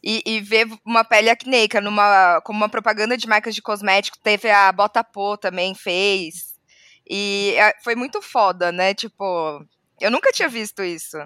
E, 0.03 0.23
e 0.27 0.41
ver 0.41 0.67
uma 0.85 1.05
pele 1.05 1.31
acneica 1.31 1.81
numa, 1.81 2.41
como 2.43 2.57
uma 2.57 2.69
propaganda 2.69 3.17
de 3.17 3.29
marcas 3.29 3.55
de 3.55 3.63
cosméticos. 3.63 4.19
Teve 4.21 4.51
a 4.51 4.73
Botapô 4.73 5.37
também, 5.37 5.75
fez. 5.77 6.55
E 7.09 7.55
é, 7.57 7.73
foi 7.85 7.95
muito 7.95 8.21
foda, 8.21 8.73
né? 8.73 8.95
Tipo, 8.95 9.65
eu 10.01 10.11
nunca 10.11 10.33
tinha 10.33 10.49
visto 10.49 10.83
isso. 10.83 11.19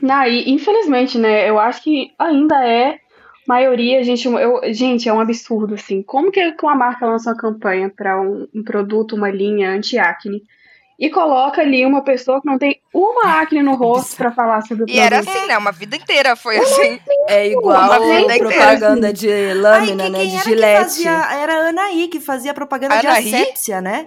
Não, 0.00 0.24
e 0.24 0.50
infelizmente, 0.50 1.18
né, 1.18 1.48
eu 1.48 1.58
acho 1.58 1.82
que 1.82 2.14
ainda 2.18 2.66
é 2.66 2.98
maioria, 3.46 4.02
gente, 4.04 4.26
eu, 4.26 4.60
gente, 4.72 5.08
é 5.08 5.12
um 5.12 5.20
absurdo, 5.20 5.74
assim. 5.74 6.02
Como 6.02 6.30
que 6.30 6.54
uma 6.62 6.74
marca 6.74 7.06
lança 7.06 7.30
uma 7.30 7.36
campanha 7.36 7.90
para 7.94 8.20
um, 8.20 8.46
um 8.54 8.62
produto, 8.62 9.16
uma 9.16 9.30
linha 9.30 9.70
anti-acne, 9.70 10.42
e 10.98 11.10
coloca 11.10 11.60
ali 11.60 11.84
uma 11.84 12.02
pessoa 12.04 12.40
que 12.40 12.46
não 12.46 12.58
tem 12.58 12.80
uma 12.94 13.40
acne 13.40 13.60
no 13.62 13.74
rosto 13.74 14.14
pra 14.16 14.30
falar 14.30 14.60
sobre 14.62 14.84
o 14.84 14.86
E 14.88 14.98
era 15.00 15.16
produto. 15.16 15.36
assim, 15.36 15.46
né? 15.48 15.58
Uma 15.58 15.72
vida 15.72 15.96
inteira 15.96 16.36
foi 16.36 16.58
assim. 16.58 17.00
É 17.28 17.48
igual 17.48 17.90
a 17.92 18.20
inteira, 18.20 18.38
propaganda 18.38 19.12
de 19.12 19.28
Ai, 19.32 19.54
lâmina, 19.54 20.04
que- 20.04 20.10
né? 20.10 20.24
De 20.26 20.38
gilete. 20.44 20.82
fazia? 20.82 21.10
Era 21.42 21.54
a 21.54 21.68
Anaí 21.70 22.06
que 22.08 22.20
fazia 22.20 22.54
propaganda 22.54 22.94
Anaí? 23.00 23.24
de 23.24 23.34
asepsia, 23.34 23.80
né? 23.80 24.06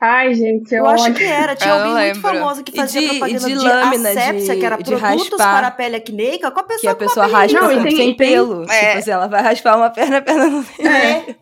Ai, 0.00 0.32
gente, 0.34 0.72
Eu 0.72 0.78
eu 0.84 0.86
acho 0.86 1.12
que 1.12 1.24
era. 1.24 1.56
Tinha 1.56 1.70
Eu 1.70 1.74
alguém 1.78 1.92
não 1.92 2.00
muito 2.00 2.14
lembro. 2.14 2.20
famoso 2.40 2.62
que 2.64 2.76
fazia 2.76 3.00
de- 3.00 3.08
propaganda 3.08 3.38
de 3.40 3.46
de, 3.58 3.64
lâmina, 3.64 4.10
asepsia, 4.10 4.54
de- 4.54 4.60
que 4.60 4.66
era 4.66 4.76
de 4.76 4.84
produtos 4.84 5.28
raspar. 5.30 5.56
para 5.56 5.66
a 5.66 5.70
pele 5.72 5.96
acneica, 5.96 6.50
com 6.52 6.60
a 6.60 6.62
pessoa 6.62 6.80
Que 6.80 6.86
a 6.88 6.94
com 6.94 6.98
pessoa 7.00 7.26
raspa 7.26 7.60
Não, 7.60 7.68
tem- 7.68 7.80
sem 7.82 7.96
tem- 7.96 8.16
pelo. 8.16 8.62
É. 8.70 8.86
Tipo 8.86 8.98
assim, 8.98 9.10
ela 9.10 9.26
vai 9.26 9.42
raspar 9.42 9.76
uma 9.76 9.90
perna, 9.90 10.18
a 10.18 10.22
perna 10.22 10.46
não 10.46 10.62
tem. 10.62 10.86
É. 10.86 11.36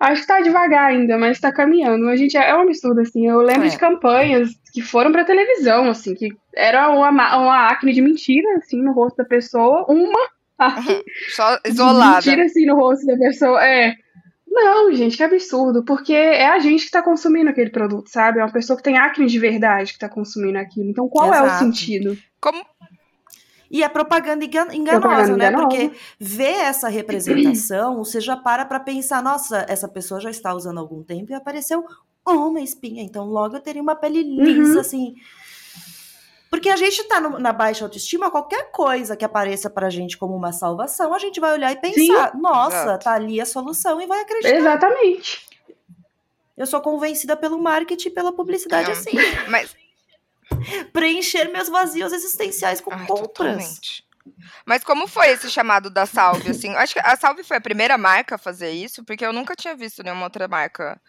Acho 0.00 0.20
que 0.22 0.26
tá 0.28 0.40
devagar 0.40 0.86
ainda, 0.90 1.18
mas 1.18 1.40
tá 1.40 1.52
caminhando. 1.52 2.08
A 2.08 2.16
gente 2.16 2.36
é 2.36 2.54
um 2.56 2.62
absurdo, 2.62 3.00
assim. 3.00 3.26
Eu 3.28 3.38
lembro 3.40 3.66
É. 3.66 3.68
de 3.68 3.76
campanhas 3.78 4.50
que 4.72 4.80
foram 4.80 5.10
pra 5.10 5.24
televisão, 5.24 5.88
assim, 5.90 6.14
que 6.14 6.28
era 6.54 6.88
uma, 6.90 7.10
ma- 7.10 7.36
uma 7.36 7.68
acne 7.68 7.92
de 7.92 8.00
mentira, 8.00 8.48
assim, 8.58 8.80
no 8.82 8.92
rosto 8.92 9.16
da 9.16 9.24
pessoa. 9.24 9.84
Uma 9.88 10.28
acne 10.56 11.02
Só 11.34 11.58
isolada. 11.66 12.14
mentira, 12.16 12.44
assim, 12.44 12.64
no 12.66 12.76
rosto 12.76 13.04
da 13.06 13.16
pessoa. 13.16 13.64
É. 13.64 13.94
Não, 14.50 14.92
gente, 14.92 15.16
que 15.16 15.22
absurdo. 15.22 15.84
Porque 15.84 16.12
é 16.12 16.46
a 16.48 16.58
gente 16.58 16.86
que 16.86 16.90
tá 16.90 17.02
consumindo 17.02 17.50
aquele 17.50 17.70
produto, 17.70 18.08
sabe? 18.08 18.40
É 18.40 18.44
uma 18.44 18.52
pessoa 18.52 18.76
que 18.76 18.82
tem 18.82 18.96
acne 18.98 19.26
de 19.26 19.38
verdade 19.38 19.92
que 19.92 19.98
tá 19.98 20.08
consumindo 20.08 20.58
aquilo. 20.58 20.88
Então, 20.90 21.08
qual 21.08 21.32
é 21.32 21.42
o 21.42 21.46
Exato. 21.46 21.64
sentido? 21.64 22.16
Como 22.40 22.64
E 23.70 23.84
a 23.84 23.90
propaganda 23.90 24.44
engan- 24.44 24.74
enganosa, 24.74 25.00
Propaganda 25.00 25.36
né? 25.36 25.48
enganosa. 25.48 25.68
Porque 25.68 25.96
ver 26.18 26.54
essa 26.60 26.88
representação, 26.88 27.98
você 28.02 28.20
já 28.20 28.36
para 28.36 28.64
pra 28.64 28.80
pensar, 28.80 29.22
nossa, 29.22 29.66
essa 29.68 29.86
pessoa 29.86 30.20
já 30.20 30.30
está 30.30 30.54
usando 30.54 30.78
há 30.78 30.80
algum 30.80 31.02
tempo 31.02 31.30
e 31.30 31.34
apareceu 31.34 31.84
uma 32.26 32.60
espinha, 32.60 33.02
então 33.02 33.24
logo 33.26 33.56
eu 33.56 33.60
teria 33.60 33.80
uma 33.82 33.96
pele 33.96 34.22
lisa, 34.22 34.74
Uhum. 34.74 34.80
assim. 34.80 35.14
Porque 36.50 36.70
a 36.70 36.76
gente 36.76 37.04
tá 37.04 37.20
no- 37.20 37.38
na 37.38 37.52
baixa 37.52 37.84
autoestima, 37.84 38.30
qualquer 38.30 38.70
coisa 38.70 39.16
que 39.16 39.24
apareça 39.24 39.68
pra 39.68 39.90
gente 39.90 40.16
como 40.16 40.34
uma 40.34 40.52
salvação, 40.52 41.12
a 41.12 41.18
gente 41.18 41.38
vai 41.40 41.52
olhar 41.52 41.70
e 41.72 41.76
pensar, 41.76 42.34
nossa, 42.36 42.76
Exato. 42.76 43.04
tá 43.04 43.12
ali 43.12 43.40
a 43.40 43.44
solução 43.46 44.00
e 44.00 44.06
vai 44.06 44.20
acreditar. 44.20 44.56
Exatamente. 44.56 45.46
Eu 46.56 46.66
sou 46.66 46.80
convencida 46.80 47.36
pelo 47.36 47.58
marketing 47.60 48.08
e 48.08 48.10
pela 48.12 48.32
publicidade 48.32 48.86
Não. 48.90 48.92
assim. 48.92 49.10
Mas 49.48 49.76
Preencher 50.92 51.50
meus 51.52 51.68
vazios 51.68 52.12
existenciais 52.12 52.80
com 52.80 52.92
Ai, 52.92 53.06
compras. 53.06 53.28
totalmente. 53.28 54.04
Mas 54.64 54.82
como 54.84 55.06
foi 55.06 55.28
esse 55.28 55.50
chamado 55.50 55.90
da 55.90 56.06
Salve, 56.06 56.50
assim? 56.50 56.74
Acho 56.74 56.94
que 56.94 57.00
a 57.00 57.16
Salve 57.16 57.42
foi 57.44 57.56
a 57.56 57.60
primeira 57.60 57.96
marca 57.98 58.34
a 58.34 58.38
fazer 58.38 58.70
isso, 58.70 59.04
porque 59.04 59.24
eu 59.24 59.32
nunca 59.32 59.54
tinha 59.54 59.74
visto 59.76 60.02
nenhuma 60.02 60.24
outra 60.24 60.48
marca 60.48 61.00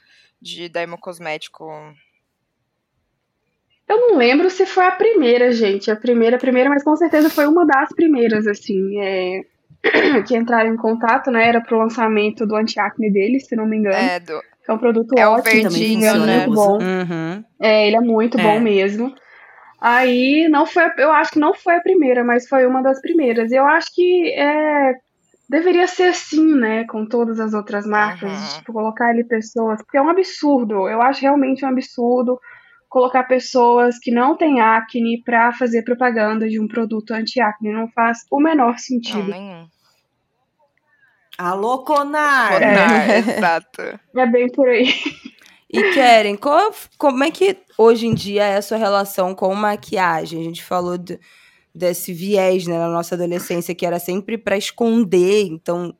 de 0.41 0.69
dermocosmético. 0.69 1.65
Eu 3.89 3.97
não 3.97 4.17
lembro 4.17 4.49
se 4.51 4.67
foi 4.67 4.85
a 4.85 4.91
primeira, 4.91 5.51
gente. 5.51 5.89
A 5.89 5.95
primeira, 5.95 6.35
a 6.35 6.39
primeira, 6.39 6.69
mas 6.69 6.83
com 6.83 6.95
certeza 6.95 7.27
foi 7.29 7.47
uma 7.47 7.65
das 7.65 7.89
primeiras, 7.89 8.45
assim, 8.45 9.01
é, 9.01 9.41
que 10.27 10.37
entraram 10.37 10.71
em 10.71 10.77
contato, 10.77 11.31
né? 11.31 11.47
Era 11.47 11.59
pro 11.59 11.79
lançamento 11.79 12.45
do 12.45 12.55
antiacne 12.55 13.11
deles, 13.11 13.47
se 13.47 13.55
não 13.55 13.65
me 13.65 13.77
engano. 13.77 13.95
É, 13.95 14.19
do, 14.19 14.39
é 14.67 14.71
um 14.73 14.77
produto 14.77 15.17
é 15.17 15.27
ótimo, 15.27 15.43
verdinho, 15.71 16.05
é 16.05 16.19
né? 16.19 16.37
muito 16.45 16.53
bom. 16.55 16.73
Uhum. 16.77 17.43
É, 17.59 17.87
ele 17.87 17.95
é 17.95 18.01
muito 18.01 18.39
É. 18.39 18.43
bom 18.43 18.59
mesmo. 18.59 19.11
Aí 19.81 20.47
não 20.49 20.65
foi, 20.65 20.83
eu 20.97 21.11
acho 21.11 21.31
que 21.31 21.39
não 21.39 21.53
foi 21.53 21.75
a 21.75 21.81
primeira, 21.81 22.23
mas 22.23 22.47
foi 22.47 22.67
uma 22.67 22.83
das 22.83 23.01
primeiras. 23.01 23.49
E 23.51 23.55
eu 23.55 23.65
acho 23.65 23.87
que 23.95 24.29
é, 24.33 24.93
deveria 25.49 25.87
ser 25.87 26.09
assim, 26.09 26.53
né, 26.53 26.85
com 26.85 27.05
todas 27.07 27.39
as 27.39 27.53
outras 27.55 27.87
marcas, 27.87 28.29
Uhum. 28.29 28.57
tipo, 28.59 28.73
colocar 28.73 29.07
ali 29.07 29.23
pessoas, 29.23 29.81
porque 29.81 29.97
é 29.97 30.01
um 30.01 30.09
absurdo. 30.09 30.87
Eu 30.87 31.01
acho 31.01 31.21
realmente 31.21 31.65
um 31.65 31.69
absurdo 31.69 32.39
colocar 32.89 33.23
pessoas 33.25 33.97
que 33.99 34.11
não 34.11 34.35
têm 34.35 34.59
acne 34.59 35.21
pra 35.23 35.53
fazer 35.53 35.83
propaganda 35.83 36.49
de 36.49 36.59
um 36.59 36.67
produto 36.67 37.11
anti-acne. 37.11 37.71
Não 37.71 37.87
faz 37.89 38.19
o 38.31 38.39
menor 38.41 38.71
não, 38.71 38.77
sentido. 38.77 39.29
nenhum. 39.29 39.67
Alô, 41.37 41.79
Conar! 41.85 42.51
Conar, 42.53 43.09
exato. 43.37 43.81
É 44.15 44.25
bem 44.25 44.51
por 44.51 44.67
aí. 44.67 44.93
E 45.71 45.93
Keren, 45.93 46.35
qual- 46.35 46.73
como 46.97 47.23
é 47.23 47.31
que 47.31 47.55
hoje 47.77 48.07
em 48.07 48.13
dia 48.13 48.43
é 48.43 48.57
a 48.57 48.61
sua 48.61 48.77
relação 48.77 49.33
com 49.33 49.53
maquiagem? 49.55 50.41
A 50.41 50.43
gente 50.43 50.63
falou 50.63 50.97
de- 50.97 51.19
desse 51.73 52.11
viés 52.11 52.67
né, 52.67 52.77
na 52.77 52.89
nossa 52.89 53.15
adolescência 53.15 53.73
que 53.75 53.85
era 53.85 53.99
sempre 53.99 54.37
pra 54.37 54.57
esconder. 54.57 55.45
Então, 55.45 55.95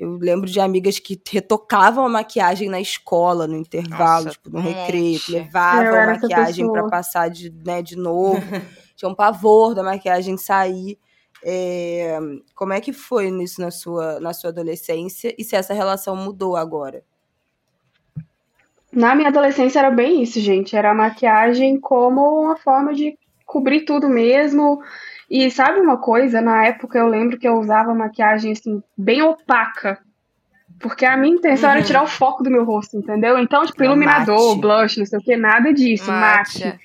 eu 0.00 0.16
lembro 0.16 0.48
de 0.48 0.58
amigas 0.58 0.98
que 0.98 1.20
retocavam 1.30 2.06
a 2.06 2.08
maquiagem 2.08 2.70
na 2.70 2.80
escola, 2.80 3.46
no 3.46 3.54
intervalo, 3.54 4.24
Nossa, 4.24 4.30
tipo, 4.30 4.48
no 4.48 4.58
recreio, 4.58 5.20
levavam 5.28 5.94
a 5.94 6.06
maquiagem 6.06 6.64
pra 6.64 6.74
pessoa. 6.76 6.90
passar 6.90 7.28
de, 7.28 7.50
né, 7.50 7.82
de 7.82 7.96
novo. 7.96 8.40
Tinha 8.96 9.10
um 9.10 9.14
pavor 9.14 9.74
da 9.74 9.82
maquiagem 9.82 10.38
sair. 10.38 10.98
É, 11.44 12.18
como 12.54 12.72
é 12.72 12.80
que 12.80 12.94
foi 12.94 13.28
isso 13.42 13.60
na 13.60 13.70
sua, 13.70 14.18
na 14.20 14.32
sua 14.32 14.48
adolescência? 14.48 15.34
E 15.36 15.44
se 15.44 15.54
essa 15.54 15.74
relação 15.74 16.16
mudou 16.16 16.56
agora? 16.56 17.04
Na 18.90 19.14
minha 19.14 19.28
adolescência 19.28 19.80
era 19.80 19.90
bem 19.90 20.22
isso, 20.22 20.40
gente. 20.40 20.74
Era 20.74 20.92
a 20.92 20.94
maquiagem 20.94 21.78
como 21.78 22.40
uma 22.40 22.56
forma 22.56 22.94
de 22.94 23.18
cobrir 23.44 23.82
tudo 23.82 24.08
mesmo. 24.08 24.82
E 25.30 25.50
sabe 25.50 25.78
uma 25.80 25.96
coisa? 25.96 26.40
Na 26.40 26.66
época 26.66 26.98
eu 26.98 27.06
lembro 27.06 27.38
que 27.38 27.46
eu 27.46 27.54
usava 27.58 27.94
maquiagem 27.94 28.52
assim, 28.52 28.82
bem 28.98 29.22
opaca. 29.22 29.98
Porque 30.80 31.04
a 31.04 31.16
minha 31.16 31.34
intenção 31.36 31.70
era 31.70 31.80
Uhum. 31.80 31.86
tirar 31.86 32.02
o 32.02 32.06
foco 32.08 32.42
do 32.42 32.50
meu 32.50 32.64
rosto, 32.64 32.96
entendeu? 32.96 33.38
Então, 33.38 33.64
tipo, 33.64 33.82
É, 33.82 33.86
iluminador, 33.86 34.48
mate. 34.56 34.60
blush, 34.60 34.96
não 34.98 35.06
sei 35.06 35.18
o 35.18 35.22
que, 35.22 35.36
nada 35.36 35.72
disso, 35.72 36.10
mate. 36.10 36.64
Mate. 36.64 36.80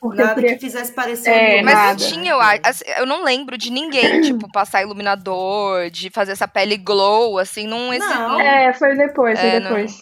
Porque 0.00 0.22
eu 0.22 0.24
Nada 0.26 0.40
queria. 0.40 0.54
que 0.54 0.60
fizesse 0.60 0.92
parecer 0.94 1.28
É, 1.30 1.60
um 1.60 1.64
Mas 1.64 1.74
nada. 1.74 1.88
não 1.90 1.96
tinha, 1.96 2.30
eu 2.32 2.40
acho. 2.40 2.60
assim, 2.64 2.84
Eu 2.96 3.04
não 3.04 3.22
lembro 3.22 3.58
de 3.58 3.70
ninguém, 3.70 4.18
tipo, 4.22 4.50
passar 4.50 4.80
iluminador, 4.80 5.90
de 5.90 6.08
fazer 6.08 6.32
essa 6.32 6.48
pele 6.48 6.78
glow, 6.78 7.38
assim, 7.38 7.66
não 7.66 7.92
existe. 7.92 8.08
Não. 8.14 8.40
É, 8.40 8.72
foi 8.72 8.96
depois, 8.96 9.38
foi 9.38 9.48
É, 9.48 9.60
não. 9.60 9.68
depois. 9.68 9.98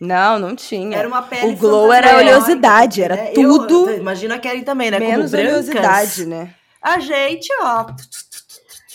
Não, 0.00 0.38
não 0.40 0.56
tinha. 0.56 0.96
Era 0.98 1.06
uma 1.06 1.22
pele 1.22 1.52
O 1.52 1.56
glow 1.56 1.92
era 1.92 2.16
oleosidade, 2.16 3.02
era 3.02 3.14
né? 3.14 3.30
tudo 3.34 3.88
Eu, 3.88 3.98
imagina 3.98 4.34
a 4.34 4.38
Karen 4.40 4.62
também, 4.62 4.90
né? 4.90 4.98
Menos 4.98 5.30
Como 5.30 5.42
oleosidade, 5.42 6.26
né? 6.26 6.50
A 6.86 7.00
gente, 7.00 7.48
ó. 7.62 7.86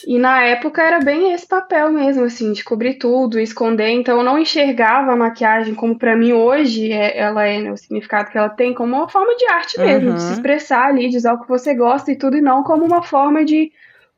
E 0.08 0.18
na 0.18 0.42
época 0.44 0.82
era 0.82 1.00
bem 1.00 1.34
esse 1.34 1.46
papel 1.46 1.92
mesmo, 1.92 2.24
assim, 2.24 2.54
de 2.54 2.64
cobrir 2.64 2.96
tudo, 2.96 3.38
esconder. 3.38 3.90
Então 3.90 4.18
eu 4.18 4.24
não 4.24 4.40
enxergava 4.40 5.12
a 5.12 5.16
maquiagem 5.16 5.76
como 5.76 5.98
pra 6.00 6.16
mim 6.16 6.32
hoje 6.32 6.90
é- 6.92 7.18
ela 7.20 7.46
é, 7.46 7.60
né, 7.62 7.72
o 7.72 7.78
significado 7.78 8.32
que 8.32 8.38
ela 8.38 8.50
tem, 8.50 8.74
como 8.74 8.96
uma 8.96 9.10
forma 9.10 9.36
de 9.36 9.46
arte 9.52 9.78
mesmo, 9.80 10.10
Uhum. 10.10 10.16
de 10.16 10.22
se 10.22 10.34
expressar 10.34 10.88
ali, 10.88 11.10
de 11.10 11.18
usar 11.18 11.34
o 11.34 11.42
que 11.42 11.48
você 11.50 11.76
gosta 11.76 12.12
e 12.12 12.18
tudo, 12.18 12.38
e 12.38 12.42
não 12.42 12.64
como 12.64 12.86
uma 12.86 13.04
forma 13.04 13.44
de 13.44 13.72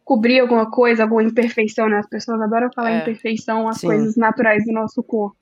cobrir 0.05 0.39
alguma 0.39 0.69
coisa, 0.69 1.03
alguma 1.03 1.23
imperfeição, 1.23 1.89
né? 1.89 1.97
As 1.97 2.07
pessoas 2.07 2.39
adoram 2.41 2.69
falar 2.73 2.91
É. 2.91 2.99
imperfeição, 2.99 3.67
as 3.67 3.79
Sim. 3.79 3.87
coisas 3.87 4.15
naturais 4.15 4.63
do 4.65 4.71
nosso 4.71 5.01
corpo. 5.03 5.35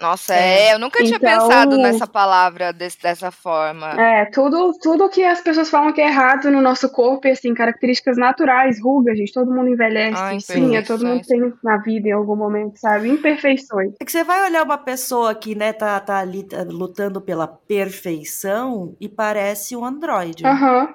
Nossa, 0.00 0.34
é, 0.34 0.74
eu 0.74 0.78
nunca 0.78 0.98
tinha 1.04 1.16
Então- 1.16 1.30
pensado 1.48 1.76
nessa 1.78 2.06
palavra 2.06 2.72
desse- 2.72 3.00
dessa 3.00 3.30
forma. 3.30 3.90
É, 4.00 4.24
tudo, 4.26 4.72
tudo 4.82 5.08
que 5.08 5.22
as 5.24 5.40
pessoas 5.40 5.70
falam 5.70 5.92
que 5.92 6.00
é 6.00 6.06
errado 6.08 6.50
no 6.50 6.60
nosso 6.60 6.88
corpo, 6.90 7.28
assim, 7.28 7.54
características 7.54 8.16
naturais, 8.16 8.80
rugas, 8.82 9.16
gente, 9.16 9.32
todo 9.32 9.52
mundo 9.52 9.68
envelhece, 9.68 10.20
Ah, 10.20 10.38
sim, 10.40 10.76
é, 10.76 10.82
todo 10.82 11.06
mundo 11.06 11.22
tem 11.26 11.52
na 11.62 11.76
vida 11.78 12.08
em 12.08 12.12
algum 12.12 12.34
momento, 12.36 12.76
sabe? 12.78 13.08
Imperfeições. 13.08 13.92
É 14.00 14.04
que 14.04 14.10
você 14.10 14.24
vai 14.24 14.44
olhar 14.48 14.64
uma 14.64 14.78
pessoa 14.78 15.34
que, 15.34 15.54
né, 15.54 15.72
tá, 15.72 15.98
tá 16.00 16.18
ali 16.18 16.42
tá 16.42 16.64
lutando 16.68 17.20
pela 17.20 17.46
perfeição 17.46 18.96
e 19.00 19.08
parece 19.08 19.76
um 19.76 19.84
androide. 19.84 20.44
Aham. 20.44 20.94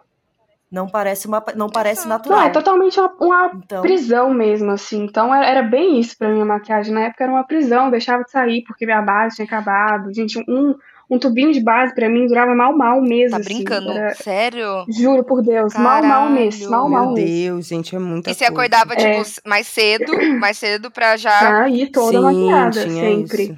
Não 0.71 0.87
parece 0.87 1.27
uma, 1.27 1.43
não 1.55 1.67
parece 1.67 2.01
Exato. 2.01 2.09
natural. 2.09 2.39
Não, 2.41 2.45
é 2.47 2.49
totalmente 2.51 2.99
uma, 2.99 3.11
uma 3.19 3.51
Então, 3.55 3.81
prisão 3.81 4.31
mesmo, 4.31 4.69
assim. 4.71 5.03
Então 5.03 5.33
era, 5.33 5.45
era 5.45 5.63
bem 5.63 5.99
isso 5.99 6.15
pra 6.15 6.29
minha 6.29 6.45
maquiagem. 6.45 6.93
Na 6.93 7.01
época 7.05 7.23
era 7.23 7.33
uma 7.33 7.43
prisão, 7.43 7.85
eu 7.85 7.91
deixava 7.91 8.23
de 8.23 8.29
sair 8.29 8.63
porque 8.67 8.85
minha 8.85 9.01
base 9.01 9.35
tinha 9.37 9.45
acabado. 9.45 10.13
Gente, 10.13 10.37
um, 10.47 10.75
um 11.09 11.17
tubinho 11.17 11.51
de 11.51 11.59
base 11.59 11.95
pra 11.95 12.07
mim 12.07 12.27
durava 12.27 12.53
mal, 12.53 12.71
mal 12.77 13.01
mês. 13.01 13.31
Tá 13.31 13.37
assim. 13.37 13.45
brincando? 13.55 13.89
Era- 13.91 14.13
Sério? 14.13 14.85
juro 14.87 15.23
por 15.23 15.41
Deus, 15.41 15.73
mal, 15.73 16.03
mal 16.03 16.29
mês. 16.29 16.57
Caralho. 16.59 16.71
Mal, 16.71 16.87
mal 16.89 17.05
Meu 17.07 17.13
mês. 17.15 17.29
Deus, 17.31 17.67
gente, 17.67 17.95
é 17.95 17.99
muita 17.99 18.29
E 18.29 18.33
você 18.35 18.45
coisa. 18.45 18.51
acordava, 18.53 18.95
tipo, 18.95 19.09
É. 19.09 19.49
mais 19.49 19.65
cedo, 19.65 20.11
mais 20.39 20.55
cedo 20.59 20.91
pra 20.91 21.17
já. 21.17 21.63
Aí 21.63 21.87
toda 21.91 22.11
Sim, 22.31 22.45
maquiada, 22.45 22.83
tinha 22.83 23.03
sempre. 23.03 23.43
isso. 23.43 23.55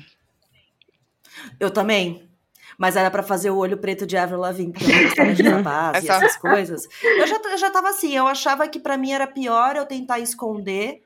eu 1.60 1.70
também. 1.70 2.24
Mas 2.82 2.96
era 2.96 3.12
pra 3.12 3.22
fazer 3.22 3.52
o 3.52 3.58
olho 3.58 3.78
preto 3.78 4.08
de 4.08 4.18
Avril 4.18 4.40
Lavigne, 4.40 4.74
de 4.74 4.82
base 5.64 6.08
e 6.08 6.10
Essa- 6.10 6.26
essas 6.26 6.36
coisas. 6.36 6.88
Eu 7.04 7.28
já, 7.28 7.40
eu 7.52 7.58
já 7.60 7.70
tava 7.70 7.90
assim, 7.90 8.18
eu 8.18 8.26
achava 8.26 8.68
que 8.68 8.80
pra 8.80 8.98
mim 8.98 9.12
era 9.12 9.28
pior 9.28 9.76
eu 9.76 9.86
tentar 9.86 10.18
esconder 10.18 11.04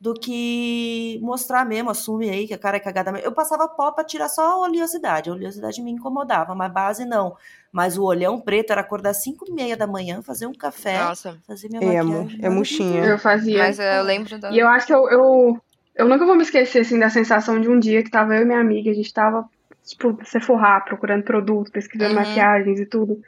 do 0.00 0.14
que 0.14 1.18
mostrar 1.20 1.66
mesmo, 1.66 1.90
assumir 1.90 2.30
aí 2.30 2.46
que 2.46 2.54
a 2.54 2.58
cara 2.58 2.78
é 2.78 2.80
cagada 2.80 3.12
mesmo. 3.12 3.26
Eu 3.26 3.32
passava 3.32 3.68
pó 3.68 3.92
pra 3.92 4.04
tirar 4.04 4.30
só 4.30 4.52
a 4.52 4.58
oleosidade, 4.60 5.28
a 5.28 5.34
oleosidade 5.34 5.82
me 5.82 5.90
incomodava, 5.90 6.54
mas 6.54 6.72
base 6.72 7.04
não. 7.04 7.36
Mas 7.70 7.98
o 7.98 8.04
olhão 8.04 8.40
preto 8.40 8.70
era 8.70 8.80
acordar 8.80 9.12
5 9.12 9.44
e 9.46 9.52
meia 9.52 9.76
da 9.76 9.86
manhã, 9.86 10.22
fazer 10.22 10.46
um 10.46 10.54
café, 10.54 10.98
Nossa. 11.04 11.36
fazer 11.46 11.68
minha 11.68 11.82
Emo, 11.82 12.22
maquiagem. 12.22 12.40
é 12.42 12.48
murchinha. 12.48 13.04
Eu 13.04 13.18
fazia. 13.18 13.58
Mas 13.58 13.78
é, 13.78 13.98
eu 13.98 14.02
lembro 14.02 14.38
da. 14.38 14.50
E 14.50 14.58
eu 14.58 14.66
acho 14.68 14.86
que 14.86 14.94
eu, 14.94 15.10
eu, 15.10 15.60
eu 15.94 16.08
nunca 16.08 16.24
vou 16.24 16.36
me 16.36 16.42
esquecer, 16.42 16.78
assim, 16.78 16.98
da 16.98 17.10
sensação 17.10 17.60
de 17.60 17.68
um 17.68 17.78
dia 17.78 18.02
que 18.02 18.10
tava 18.10 18.34
eu 18.34 18.42
e 18.42 18.44
minha 18.46 18.60
amiga, 18.60 18.90
a 18.90 18.94
gente 18.94 19.12
tava 19.12 19.46
tipo, 19.88 20.16
forrar, 20.40 20.84
procurando 20.84 21.24
produto, 21.24 21.72
pesquisando 21.72 22.14
Uhum. 22.14 22.20
maquiagens 22.20 22.80
e 22.80 22.86
tudo. 22.86 23.20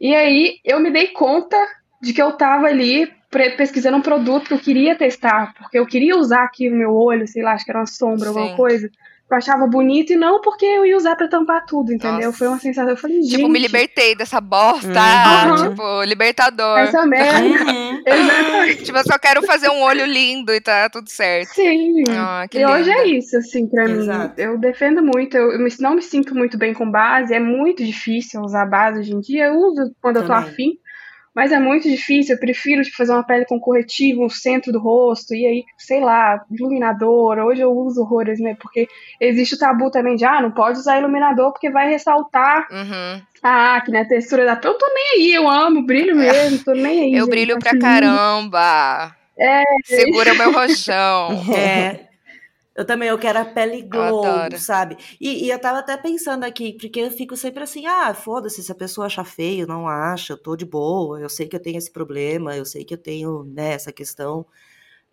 E 0.00 0.14
aí 0.14 0.56
eu 0.64 0.80
me 0.80 0.90
dei 0.90 1.08
conta 1.08 1.56
de 2.02 2.12
que 2.12 2.22
eu 2.22 2.32
tava 2.32 2.66
ali 2.66 3.12
pesquisando 3.56 3.96
um 3.96 4.02
produto 4.02 4.48
que 4.48 4.54
eu 4.54 4.58
queria 4.58 4.96
testar, 4.96 5.54
porque 5.56 5.78
eu 5.78 5.86
queria 5.86 6.16
usar 6.16 6.42
aqui 6.42 6.68
no 6.68 6.76
meu 6.76 6.92
olho, 6.92 7.28
sei 7.28 7.42
lá, 7.42 7.52
acho 7.52 7.64
que 7.64 7.70
era 7.70 7.80
uma 7.80 7.86
sombra, 7.86 8.28
alguma 8.28 8.48
Sim. 8.48 8.56
coisa. 8.56 8.90
Eu 9.30 9.36
achava 9.36 9.64
bonito 9.66 10.12
e 10.12 10.16
não 10.16 10.40
porque 10.40 10.66
eu 10.66 10.84
ia 10.84 10.96
usar 10.96 11.14
pra 11.14 11.28
tampar 11.28 11.64
tudo, 11.64 11.92
entendeu? 11.92 12.26
Nossa. 12.26 12.38
Foi 12.38 12.48
uma 12.48 12.58
sensação. 12.58 12.90
Eu 12.90 12.96
falei, 12.96 13.22
gente, 13.22 13.36
Tipo, 13.36 13.48
me 13.48 13.60
libertei 13.60 14.16
dessa 14.16 14.40
bosta. 14.40 14.88
Uhum. 14.88 15.70
Tipo, 15.70 16.02
libertador. 16.02 16.78
essa 16.78 17.06
merda. 17.06 17.40
Uhum. 17.40 18.02
Exatamente. 18.04 18.84
Tipo, 18.84 18.98
eu 18.98 19.04
só 19.04 19.18
quero 19.18 19.42
fazer 19.46 19.68
um 19.70 19.82
olho 19.82 20.04
lindo 20.04 20.52
e 20.52 20.60
tá 20.60 20.88
tudo 20.90 21.08
certo. 21.08 21.54
Sim. 21.54 22.02
Ah, 22.10 22.46
que 22.50 22.58
e 22.58 22.66
hoje 22.66 22.90
é 22.90 23.06
isso, 23.06 23.36
assim, 23.36 23.68
pra 23.68 23.84
mim. 23.84 24.00
Exato. 24.00 24.40
Eu 24.40 24.58
defendo 24.58 25.00
muito, 25.00 25.36
eu, 25.36 25.58
não 25.78 25.94
me 25.94 26.02
sinto 26.02 26.34
muito 26.34 26.58
bem 26.58 26.74
com 26.74 26.90
base, 26.90 27.32
é 27.32 27.38
muito 27.38 27.84
difícil 27.84 28.40
usar 28.40 28.66
base 28.66 28.98
hoje 28.98 29.12
em 29.12 29.20
dia. 29.20 29.46
Eu 29.46 29.54
uso 29.54 29.94
quando 30.00 30.16
eu 30.16 30.22
tô 30.22 30.28
Também. 30.32 30.48
afim, 30.50 30.70
mas 31.34 31.52
é 31.52 31.58
muito 31.60 31.88
difícil. 31.88 32.34
Eu 32.34 32.40
prefiro 32.40 32.82
tipo, 32.82 32.96
fazer 32.96 33.12
uma 33.12 33.22
pele 33.24 33.44
com 33.44 33.58
corretivo 33.60 34.22
no 34.22 34.30
centro 34.30 34.72
do 34.72 34.78
rosto, 34.80 35.34
e 35.34 35.46
aí, 35.46 35.64
sei 35.78 36.00
lá, 36.00 36.40
iluminador. 36.50 37.38
Hoje 37.38 37.60
eu 37.60 37.70
uso 37.72 38.00
horrores, 38.02 38.40
né? 38.40 38.56
Porque 38.60 38.88
existe 39.20 39.54
o 39.54 39.58
tabu 39.58 39.90
também 39.90 40.16
de, 40.16 40.24
ah, 40.24 40.40
não 40.42 40.50
pode 40.50 40.78
usar 40.78 40.98
iluminador 40.98 41.52
porque 41.52 41.70
vai 41.70 41.88
ressaltar 41.88 42.66
Uhum. 42.70 43.22
a 43.42 43.76
acne, 43.76 43.98
a 43.98 44.04
textura 44.08 44.44
da 44.44 44.56
pele. 44.56 44.74
Eu 44.74 44.78
tô 44.78 44.86
nem 44.92 45.04
aí, 45.16 45.34
eu 45.34 45.48
amo, 45.48 45.82
brilho 45.82 46.16
mesmo, 46.16 46.58
tô 46.64 46.72
nem 46.72 47.02
aí. 47.04 47.12
Eu 47.14 47.24
gente, 47.24 47.30
brilho 47.30 47.58
pra 47.58 47.72
lindo. 47.72 47.84
caramba. 47.84 49.14
É. 49.38 49.62
Segura 49.84 50.32
o 50.34 50.36
meu 50.36 50.52
rojão. 50.52 51.28
É. 51.56 52.09
Eu 52.76 52.84
também, 52.86 53.08
eu 53.08 53.18
quero 53.18 53.38
a 53.40 53.44
pele 53.44 53.82
glow, 53.82 54.48
sabe? 54.56 54.96
E, 55.20 55.44
e 55.46 55.50
eu 55.50 55.60
tava 55.60 55.80
até 55.80 55.96
pensando 55.96 56.44
aqui, 56.44 56.72
porque 56.74 57.00
eu 57.00 57.10
fico 57.10 57.36
sempre 57.36 57.62
assim, 57.64 57.84
ah, 57.86 58.14
foda-se, 58.14 58.62
se 58.62 58.70
a 58.72 58.74
pessoa 58.74 59.06
achar 59.06 59.24
feio, 59.24 59.66
não 59.66 59.88
acha, 59.88 60.34
eu 60.34 60.38
tô 60.38 60.54
de 60.56 60.64
boa, 60.64 61.20
eu 61.20 61.28
sei 61.28 61.48
que 61.48 61.56
eu 61.56 61.60
tenho 61.60 61.78
esse 61.78 61.90
problema, 61.90 62.56
eu 62.56 62.64
sei 62.64 62.84
que 62.84 62.94
eu 62.94 62.98
tenho, 62.98 63.44
né, 63.44 63.72
essa 63.74 63.92
questão. 63.92 64.46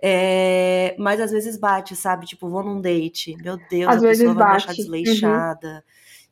É, 0.01 0.95
mas 0.99 1.19
às 1.19 1.31
vezes 1.31 1.57
bate, 1.57 1.95
sabe? 1.95 2.27
Tipo, 2.27 2.49
vou 2.49 2.63
num 2.63 2.79
date, 2.79 3.35
meu 3.37 3.57
Deus, 3.57 3.91
Às 3.91 4.03
a 4.03 4.07
pessoa 4.07 4.33
vai 4.35 4.45
me 4.45 4.55
achar 4.55 4.67
bate. 4.67 4.81
Uhum. 4.81 4.83
desleixada. 4.83 5.83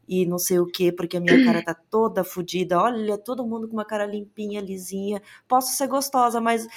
E 0.07 0.23
não 0.25 0.37
sei 0.37 0.59
o 0.59 0.67
quê, 0.67 0.91
porque 0.91 1.17
a 1.17 1.19
minha 1.19 1.43
cara 1.43 1.63
tá 1.63 1.73
toda 1.73 2.23
fodida. 2.23 2.79
Olha, 2.79 3.17
todo 3.17 3.45
mundo 3.45 3.67
com 3.67 3.73
uma 3.73 3.85
cara 3.85 4.05
limpinha, 4.05 4.61
lisinha. 4.61 5.19
Posso 5.47 5.73
ser 5.75 5.87
gostosa, 5.87 6.39
mas 6.39 6.67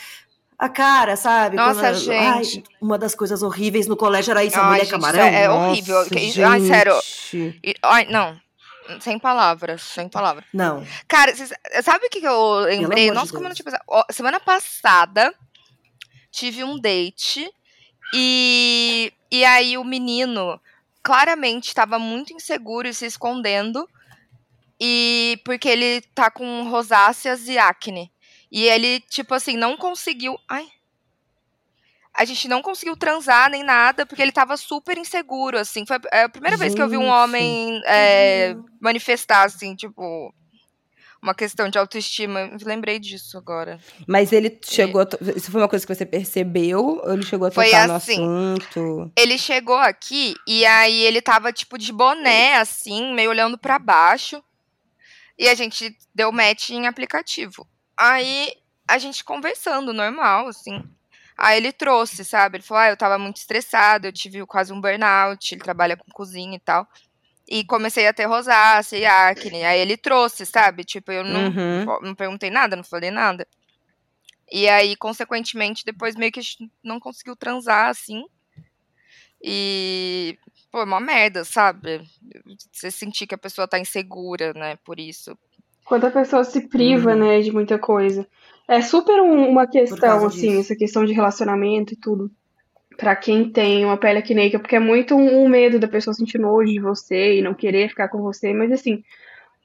a 0.59 0.69
cara, 0.69 1.15
sabe? 1.17 1.57
Nossa, 1.57 1.81
Quando- 1.81 1.95
gente. 2.01 2.59
Ai, 2.59 2.75
uma 2.81 2.99
das 2.99 3.15
coisas 3.15 3.43
horríveis 3.43 3.87
no 3.87 3.97
colégio 3.97 4.33
era 4.33 4.43
isso, 4.45 4.57
a 4.59 4.63
Ai, 4.63 4.67
mulher 4.69 4.81
gente, 4.81 4.91
camarão. 4.91 5.21
é- 5.21 5.43
é 5.45 5.51
horrível. 5.51 5.97
Nossa, 5.99 6.11
Que- 6.11 6.43
ai, 6.43 6.61
sério. 6.63 7.01
gente. 7.31 7.75
Ai, 7.83 8.05
não. 8.07 8.41
Sem 9.01 9.19
palavras, 9.19 9.83
sem 9.83 10.09
palavras. 10.09 10.45
Não. 10.53 10.85
Cara, 11.07 11.35
vocês- 11.37 11.53
sabe 11.85 12.07
o 12.07 12.11
que, 12.11 12.21
que 12.21 12.27
eu 12.27 12.55
lembrei? 12.61 13.05
amor 13.05 13.13
de 13.13 13.21
Nossa, 13.21 13.33
como 13.33 13.45
eu 13.45 13.49
não 13.51 13.55
tinha 13.55 13.65
pensado. 13.65 13.85
Semana 14.11 14.41
passada, 14.41 15.33
tive 16.33 16.65
um 16.65 16.79
date 16.81 17.49
e, 18.15 19.13
e 19.31 19.45
aí 19.45 19.77
o 19.77 19.85
menino 19.85 20.59
claramente 21.03 21.69
estava 21.69 21.99
muito 21.99 22.33
inseguro 22.33 22.89
e 22.89 22.95
se 22.95 23.05
escondendo. 23.07 23.87
E 24.81 25.41
porque 25.45 25.69
ele 25.69 26.01
tá 26.15 26.31
com 26.31 26.69
rosáceas 26.71 27.47
e 27.49 27.59
acne. 27.59 28.11
E 28.51 28.65
ele, 28.65 29.01
tipo 29.01 29.35
assim, 29.35 29.57
não 29.57 29.77
conseguiu. 29.77 30.39
Ai. 30.49 30.67
A 32.15 32.25
gente 32.25 32.49
não 32.49 32.63
conseguiu 32.63 32.97
transar 32.97 33.49
nem 33.51 33.63
nada, 33.63 34.05
porque 34.05 34.21
ele 34.23 34.33
tava 34.33 34.57
super 34.57 34.99
inseguro, 34.99 35.57
assim. 35.59 35.87
Foi 35.87 35.97
a- 35.97 36.17
é 36.17 36.29
primeira 36.29 36.57
vez 36.57 36.75
que 36.75 36.83
eu 36.83 36.89
vi 36.89 36.97
um 36.97 37.03
Gente. 37.03 37.11
homem 37.13 37.81
é, 37.87 38.57
manifestar, 38.81 39.45
assim, 39.45 39.77
tipo, 39.77 40.35
uma 41.23 41.33
questão 41.33 41.69
de 41.69 41.79
autoestima. 41.79 42.41
Eu 42.41 42.59
lembrei 42.67 42.99
disso 42.99 43.39
agora. 43.39 43.79
Mas 44.07 44.33
ele 44.33 44.59
chegou. 44.65 45.07
Isso 45.37 45.53
foi 45.53 45.61
uma 45.61 45.69
coisa 45.69 45.87
que 45.87 45.95
você 45.95 46.05
percebeu? 46.07 47.01
Ou 47.05 47.13
ele 47.13 47.23
chegou 47.25 47.47
a 47.47 47.51
Foi 47.53 47.67
tocar 47.67 47.91
assim. 47.91 48.19
no 48.19 48.57
assunto? 48.57 49.13
Ele 49.17 49.39
chegou 49.39 49.77
aqui 49.77 50.35
e 50.47 50.67
aí 50.67 51.01
ele 51.03 51.21
tava, 51.23 51.53
tipo, 51.53 51.79
de 51.79 51.93
boné, 51.93 52.57
assim, 52.57 53.15
meio 53.15 53.31
olhando 53.31 53.57
pra 53.57 53.79
baixo. 53.79 54.43
E 55.39 55.49
a 55.49 55.55
gente 55.55 55.97
deu 56.13 56.33
match 56.33 56.71
em 56.71 56.89
aplicativo. 56.89 57.65
Aí 57.99 58.53
a 58.87 58.99
gente 58.99 59.25
conversando, 59.25 59.93
normal, 59.93 60.49
assim. 60.49 60.83
Aí 61.37 61.57
ele 61.59 61.73
trouxe, 61.73 62.25
sabe? 62.25 62.59
Ele 62.59 62.65
falou: 62.65 62.83
ah, 62.83 62.89
eu 62.91 62.97
tava 62.97 63.19
muito 63.19 63.37
estressado, 63.37 64.07
eu 64.07 64.13
tive 64.13 64.45
quase 64.47 64.73
um 64.73 64.81
burnout, 64.81 65.55
ele 65.55 65.63
trabalha 65.63 65.97
com 65.97 66.11
cozinha 66.13 66.57
e 66.57 66.61
tal. 66.61 66.87
E 67.49 67.65
comecei 67.65 68.07
a 68.07 68.13
ter 68.13 68.27
rosácea 68.27 68.99
e 68.99 69.07
acne. 69.07 69.65
Aí 69.65 69.81
ele 69.81 69.97
trouxe, 69.97 70.45
sabe? 70.47 70.85
Tipo, 70.85 71.13
eu 71.13 71.25
não, 71.25 71.47
Uhum. 71.47 71.85
não 72.03 72.15
perguntei 72.15 72.51
nada, 72.51 72.77
não 72.77 72.85
falei 72.85 73.11
nada. 73.11 73.47
E 74.51 74.69
aí, 74.69 74.97
consequentemente, 74.97 75.85
depois 75.85 76.15
meio 76.17 76.33
que 76.33 76.41
a 76.41 76.43
gente 76.43 76.71
não 76.83 76.99
conseguiu 77.01 77.37
transar, 77.37 77.89
assim. 77.91 78.25
E, 79.43 80.39
pô, 80.71 80.81
é 80.81 80.85
uma 80.85 81.01
merda, 81.01 81.45
sabe? 81.45 82.03
Você 82.73 82.91
sentir 82.91 83.27
que 83.27 83.35
a 83.35 83.39
pessoa 83.39 83.69
tá 83.69 83.79
insegura, 83.79 84.53
né, 84.55 84.77
por 84.85 84.99
isso. 84.99 85.37
Quando 85.89 86.07
a 86.07 86.11
pessoa 86.11 86.45
se 86.45 86.69
priva, 86.69 87.13
Uhum. 87.13 87.19
né, 87.19 87.41
de 87.41 87.51
muita 87.51 87.79
coisa. 87.79 88.27
É 88.69 88.83
super 88.83 89.21
um- 89.23 89.49
uma 89.49 89.67
questão, 89.67 90.27
assim, 90.27 90.49
disso. 90.49 90.61
essa 90.61 90.77
questão 90.77 91.05
de 91.05 91.13
relacionamento 91.15 91.95
e 91.95 91.97
tudo. 91.97 92.31
Pra 92.99 93.17
quem 93.17 93.49
tem 93.51 93.85
uma 93.85 93.97
pele 93.97 94.19
acneica, 94.19 94.59
porque 94.59 94.77
é 94.77 94.81
muito 94.81 95.15
um, 95.15 95.45
um 95.45 95.49
medo 95.49 95.79
da 95.79 95.89
pessoa 95.89 96.13
sentir 96.13 96.39
nojo 96.39 96.71
de 96.71 96.81
você 96.81 97.39
e 97.39 97.43
não 97.43 97.55
querer 97.55 97.89
ficar 97.89 98.09
com 98.09 98.21
você. 98.21 98.53
Mas, 98.53 98.71
assim, 98.73 99.03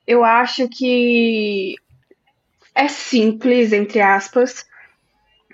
eu 0.07 0.23
acho 0.23 0.69
que 0.69 1.75
é 2.75 2.87
simples, 2.87 3.73
entre 3.73 3.99
aspas, 4.01 4.65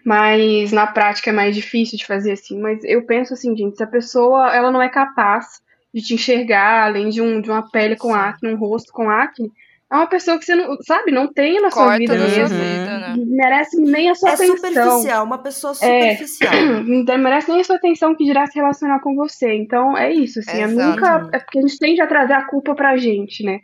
mas 0.05 0.71
na 0.71 0.87
prática 0.87 1.29
é 1.29 1.33
mais 1.33 1.55
difícil 1.55 1.97
de 1.97 2.05
fazer 2.05 2.33
assim. 2.33 2.59
Mas 2.59 2.83
eu 2.83 3.03
penso 3.05 3.33
assim, 3.33 3.55
gente, 3.55 3.77
se 3.77 3.83
a 3.83 3.87
pessoa 3.87 4.53
ela 4.55 4.71
não 4.71 4.81
é 4.81 4.89
capaz 4.89 5.61
de 5.93 6.01
te 6.01 6.13
enxergar, 6.13 6.85
além 6.85 7.09
de, 7.09 7.21
um, 7.21 7.41
de 7.41 7.49
uma 7.49 7.69
pele 7.69 7.95
com 7.95 8.13
acne, 8.13 8.53
um 8.53 8.57
rosto 8.57 8.91
com 8.93 9.09
acne, 9.09 9.51
é 9.91 9.95
uma 9.95 10.07
pessoa 10.07 10.37
que 10.37 10.45
você 10.45 10.55
não, 10.55 10.77
sabe, 10.81 11.11
não 11.11 11.31
tem 11.31 11.59
na 11.61 11.71
sua 11.71 11.83
Corta 11.85 11.97
vida 11.97 12.17
da 12.17 12.29
sua 12.29 12.45
vida, 12.47 12.99
né? 12.99 13.15
Não 13.17 13.25
merece 13.25 13.81
nem 13.81 14.09
a 14.09 14.15
sua 14.15 14.29
É 14.29 14.33
atenção. 14.33 14.55
superficial, 14.57 15.23
uma 15.25 15.37
pessoa 15.39 15.71
É. 15.81 16.15
superficial. 16.15 16.53
Não 16.85 17.17
merece 17.17 17.49
nem 17.49 17.61
a 17.61 17.63
sua 17.63 17.75
atenção 17.77 18.15
que 18.15 18.23
dirá 18.23 18.45
se 18.47 18.55
relacionar 18.55 18.99
com 18.99 19.15
você. 19.15 19.53
Então 19.55 19.97
é 19.97 20.11
isso, 20.13 20.39
assim, 20.39 20.61
é 20.61 20.67
nunca. 20.67 21.27
É 21.33 21.39
porque 21.39 21.57
a 21.59 21.61
gente 21.61 21.79
tende 21.79 22.01
a 22.01 22.07
trazer 22.07 22.33
a 22.33 22.45
culpa 22.45 22.75
pra 22.75 22.97
gente, 22.97 23.43
né? 23.43 23.59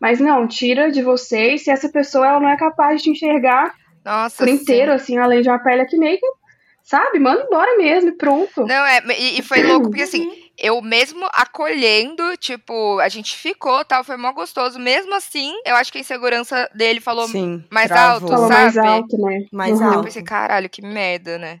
Mas 0.00 0.20
não, 0.20 0.46
tira 0.46 0.90
de 0.90 1.02
você 1.02 1.54
e 1.54 1.58
se 1.58 1.70
essa 1.70 1.88
pessoa 1.88 2.26
ela 2.26 2.40
não 2.40 2.48
é 2.48 2.56
capaz 2.56 2.98
de 2.98 3.04
te 3.04 3.10
enxergar 3.10 3.72
Nossa, 4.04 4.36
por 4.36 4.48
sim. 4.48 4.54
inteiro, 4.56 4.92
assim, 4.92 5.16
além 5.18 5.40
de 5.40 5.48
uma 5.48 5.58
pele 5.58 5.82
acneica, 5.82 6.26
sabe? 6.82 7.18
Manda 7.18 7.42
embora 7.44 7.76
mesmo 7.78 8.10
e 8.10 8.12
pronto. 8.12 8.66
Não, 8.66 8.86
é, 8.86 9.00
e, 9.18 9.38
e 9.38 9.42
foi 9.42 9.62
louco, 9.62 9.88
porque 9.88 10.02
assim, 10.02 10.28
eu 10.58 10.80
mesmo 10.82 11.26
acolhendo, 11.32 12.36
tipo, 12.36 12.98
a 13.00 13.08
gente 13.08 13.36
ficou, 13.36 13.84
tal, 13.84 14.04
foi 14.04 14.16
mó 14.16 14.32
gostoso. 14.32 14.78
Mesmo 14.78 15.14
assim, 15.14 15.52
eu 15.64 15.74
acho 15.76 15.90
que 15.92 15.98
a 15.98 16.00
insegurança 16.00 16.68
dele 16.74 17.00
falou 17.00 17.26
Sim. 17.28 17.64
mais 17.70 17.88
travou. 17.88 18.14
alto, 18.14 18.28
Falou 18.28 18.48
sabe? 18.48 18.62
mais 18.62 18.76
alto, 18.76 19.18
né? 19.18 19.46
Mais 19.52 19.80
Uhum. 19.80 19.86
Eu 19.86 19.92
alto. 19.92 20.04
pensei, 20.04 20.22
caralho, 20.22 20.68
que 20.70 20.82
merda, 20.82 21.38
né? 21.38 21.60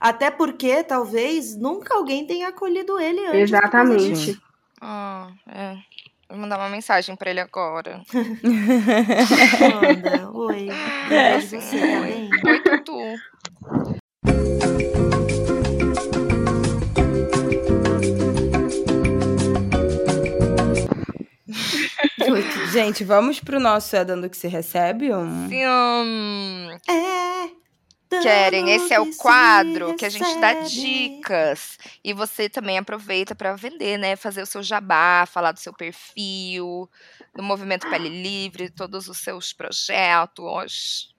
Até 0.00 0.30
porque 0.30 0.82
talvez 0.84 1.56
nunca 1.56 1.94
alguém 1.94 2.26
tenha 2.26 2.48
acolhido 2.48 3.00
ele 3.00 3.26
antes. 3.26 3.40
Exatamente. 3.40 4.38
Ah, 4.80 5.28
é. 5.48 5.76
Vou 6.28 6.38
mandar 6.38 6.58
uma 6.58 6.68
mensagem 6.68 7.14
pra 7.16 7.30
ele 7.30 7.40
agora. 7.40 8.02
Manda, 9.60 10.30
oi. 10.32 10.68
Você, 11.40 11.58
tá 11.58 12.00
bem? 12.00 12.30
Oi, 12.46 12.60
Tutu. 12.60 13.14
Gente, 22.70 23.04
vamos 23.04 23.40
pro 23.40 23.60
nosso 23.60 23.94
É 23.96 24.04
Dando 24.04 24.28
Que 24.28 24.36
Se 24.36 24.48
Recebe? 24.48 25.12
Um... 25.12 25.48
Sim, 25.48 25.64
É. 26.88 27.64
Querem, 28.22 28.70
esse 28.70 28.94
é 28.94 29.00
o 29.00 29.14
quadro 29.16 29.96
que 29.96 30.04
a 30.04 30.08
gente 30.08 30.38
dá 30.40 30.54
dicas. 30.54 31.78
E 32.02 32.12
você 32.12 32.48
também 32.48 32.78
aproveita 32.78 33.34
pra 33.34 33.56
vender, 33.56 33.98
né? 33.98 34.14
Fazer 34.16 34.42
o 34.42 34.46
seu 34.46 34.62
jabá, 34.62 35.26
falar 35.26 35.52
do 35.52 35.58
seu 35.58 35.72
perfil, 35.72 36.88
do 37.34 37.42
movimento 37.42 37.88
Pele 37.88 38.08
Livre, 38.08 38.70
todos 38.70 39.08
os 39.08 39.18
seus 39.18 39.52
projetos. 39.52 41.13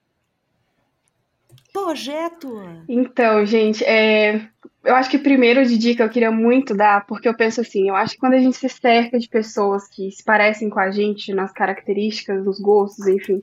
Projeto. 1.84 2.62
Então, 2.88 3.44
gente, 3.44 3.84
é, 3.84 4.48
eu 4.82 4.94
acho 4.94 5.10
que 5.10 5.18
primeiro 5.18 5.64
de 5.66 5.76
dica 5.76 6.02
eu 6.02 6.08
queria 6.08 6.30
muito 6.30 6.74
dar, 6.74 7.04
porque 7.06 7.28
eu 7.28 7.36
penso 7.36 7.60
assim, 7.60 7.88
eu 7.88 7.94
acho 7.94 8.14
que 8.14 8.20
quando 8.20 8.32
a 8.32 8.38
gente 8.38 8.56
se 8.56 8.68
cerca 8.68 9.18
de 9.18 9.28
pessoas 9.28 9.86
que 9.88 10.10
se 10.10 10.24
parecem 10.24 10.70
com 10.70 10.80
a 10.80 10.90
gente 10.90 11.34
nas 11.34 11.52
características, 11.52 12.44
nos 12.44 12.58
gostos, 12.58 13.06
enfim, 13.06 13.42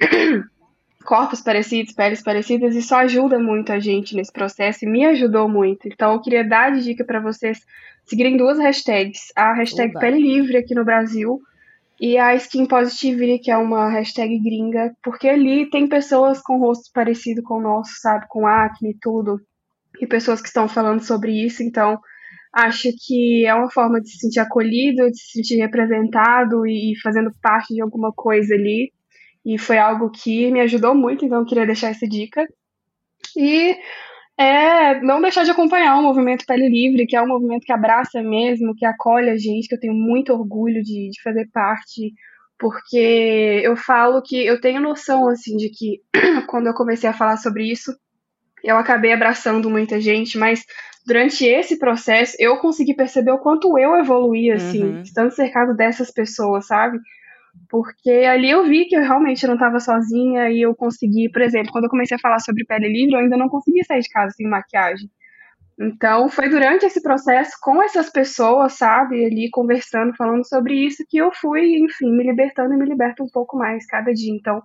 corpos 1.04 1.40
parecidos, 1.40 1.92
peles 1.92 2.22
parecidas, 2.22 2.76
isso 2.76 2.94
ajuda 2.94 3.38
muito 3.38 3.72
a 3.72 3.80
gente 3.80 4.14
nesse 4.14 4.32
processo 4.32 4.84
e 4.84 4.88
me 4.88 5.04
ajudou 5.06 5.48
muito. 5.48 5.88
Então 5.88 6.12
eu 6.12 6.20
queria 6.20 6.44
dar 6.44 6.70
de 6.72 6.84
dica 6.84 7.04
para 7.04 7.20
vocês 7.20 7.60
seguirem 8.04 8.36
duas 8.36 8.58
hashtags. 8.58 9.32
A 9.34 9.54
hashtag 9.54 9.90
Oba. 9.90 10.00
Pele 10.00 10.20
Livre 10.20 10.56
aqui 10.56 10.74
no 10.74 10.84
Brasil 10.84 11.40
e 12.00 12.18
a 12.18 12.34
Skin 12.34 12.66
Positivity, 12.66 13.38
que 13.38 13.50
é 13.50 13.56
uma 13.56 13.88
hashtag 13.88 14.38
gringa, 14.38 14.94
porque 15.02 15.28
ali 15.28 15.70
tem 15.70 15.88
pessoas 15.88 16.40
com 16.42 16.58
rostos 16.58 16.90
parecidos 16.90 17.44
com 17.44 17.58
o 17.58 17.60
nosso, 17.62 17.92
sabe? 18.00 18.26
Com 18.28 18.46
acne 18.46 18.90
e 18.90 18.98
tudo. 19.00 19.40
E 20.00 20.06
pessoas 20.06 20.40
que 20.40 20.48
estão 20.48 20.68
falando 20.68 21.02
sobre 21.02 21.32
isso, 21.32 21.62
então 21.62 21.98
acho 22.52 22.88
que 23.06 23.46
é 23.46 23.54
uma 23.54 23.70
forma 23.70 24.00
de 24.00 24.10
se 24.10 24.18
sentir 24.18 24.40
acolhido, 24.40 25.10
de 25.10 25.16
se 25.16 25.32
sentir 25.32 25.56
representado 25.56 26.66
e 26.66 26.94
fazendo 27.02 27.30
parte 27.40 27.74
de 27.74 27.80
alguma 27.80 28.12
coisa 28.12 28.54
ali. 28.54 28.92
E 29.44 29.58
foi 29.58 29.78
algo 29.78 30.10
que 30.10 30.50
me 30.50 30.60
ajudou 30.60 30.94
muito, 30.94 31.24
então 31.24 31.40
eu 31.40 31.46
queria 31.46 31.66
deixar 31.66 31.90
essa 31.90 32.06
dica. 32.06 32.46
E 33.36 33.76
é 34.38 35.00
não 35.00 35.20
deixar 35.20 35.44
de 35.44 35.50
acompanhar 35.50 35.96
o 35.98 36.02
movimento 36.02 36.46
Pele 36.46 36.68
Livre, 36.68 37.06
que 37.06 37.16
é 37.16 37.22
um 37.22 37.28
movimento 37.28 37.64
que 37.64 37.72
abraça 37.72 38.22
mesmo, 38.22 38.74
que 38.74 38.84
acolhe 38.86 39.30
a 39.30 39.36
gente, 39.36 39.68
que 39.68 39.74
eu 39.74 39.80
tenho 39.80 39.94
muito 39.94 40.32
orgulho 40.32 40.82
de, 40.82 41.10
de 41.10 41.22
fazer 41.22 41.48
parte, 41.52 42.12
porque 42.58 43.60
eu 43.64 43.76
falo 43.76 44.22
que 44.22 44.44
eu 44.44 44.60
tenho 44.60 44.80
noção, 44.80 45.28
assim, 45.28 45.56
de 45.56 45.68
que 45.70 46.00
quando 46.48 46.66
eu 46.68 46.74
comecei 46.74 47.08
a 47.08 47.14
falar 47.14 47.36
sobre 47.36 47.70
isso, 47.70 47.92
eu 48.62 48.76
acabei 48.76 49.12
abraçando 49.12 49.68
muita 49.68 50.00
gente, 50.00 50.38
mas 50.38 50.64
durante 51.06 51.44
esse 51.44 51.78
processo 51.78 52.36
eu 52.38 52.58
consegui 52.58 52.94
perceber 52.94 53.32
o 53.32 53.38
quanto 53.38 53.76
eu 53.78 53.96
evoluí, 53.96 54.50
assim, 54.50 54.82
Uhum. 54.82 55.02
estando 55.02 55.30
cercado 55.32 55.74
dessas 55.74 56.10
pessoas, 56.12 56.66
sabe? 56.66 56.98
Porque 57.68 58.10
ali 58.10 58.50
eu 58.50 58.64
vi 58.64 58.86
que 58.86 58.96
eu 58.96 59.02
realmente 59.02 59.46
não 59.46 59.54
estava 59.54 59.80
sozinha 59.80 60.50
e 60.50 60.60
eu 60.60 60.74
consegui, 60.74 61.30
por 61.30 61.42
exemplo, 61.42 61.72
quando 61.72 61.84
eu 61.84 61.90
comecei 61.90 62.16
a 62.16 62.20
falar 62.20 62.38
sobre 62.38 62.64
pele 62.64 62.88
livre, 62.88 63.14
eu 63.14 63.20
ainda 63.20 63.36
não 63.36 63.48
conseguia 63.48 63.84
sair 63.84 64.00
de 64.00 64.08
casa 64.08 64.34
sem 64.34 64.46
maquiagem. 64.48 65.08
Então, 65.80 66.28
foi 66.28 66.48
durante 66.48 66.84
esse 66.84 67.02
processo 67.02 67.52
com 67.60 67.82
essas 67.82 68.10
pessoas, 68.10 68.74
sabe, 68.74 69.24
ali 69.24 69.48
conversando, 69.50 70.14
falando 70.16 70.46
sobre 70.46 70.74
isso, 70.74 71.04
que 71.08 71.16
eu 71.16 71.30
fui, 71.32 71.78
enfim, 71.78 72.12
me 72.12 72.24
libertando 72.24 72.74
e 72.74 72.76
me 72.76 72.84
liberto 72.84 73.24
um 73.24 73.28
pouco 73.28 73.56
mais 73.56 73.86
cada 73.86 74.12
dia. 74.12 74.32
Então, 74.32 74.62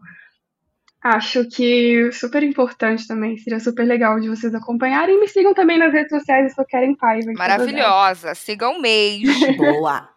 acho 1.02 1.48
que 1.50 2.12
super 2.12 2.44
importante 2.44 3.08
também, 3.08 3.38
seria 3.38 3.60
super 3.60 3.86
legal 3.86 4.20
de 4.20 4.28
vocês 4.28 4.54
acompanharem 4.54 5.16
e 5.16 5.20
me 5.20 5.28
sigam 5.28 5.54
também 5.54 5.78
nas 5.78 5.94
redes 5.94 6.10
sociais 6.10 6.54
se 6.54 6.66
querem 6.66 6.96
Paiva. 6.96 7.32
Maravilhosa. 7.34 8.36
Sigam 8.36 8.80
mesmo. 8.80 9.56
Boa. 9.58 10.10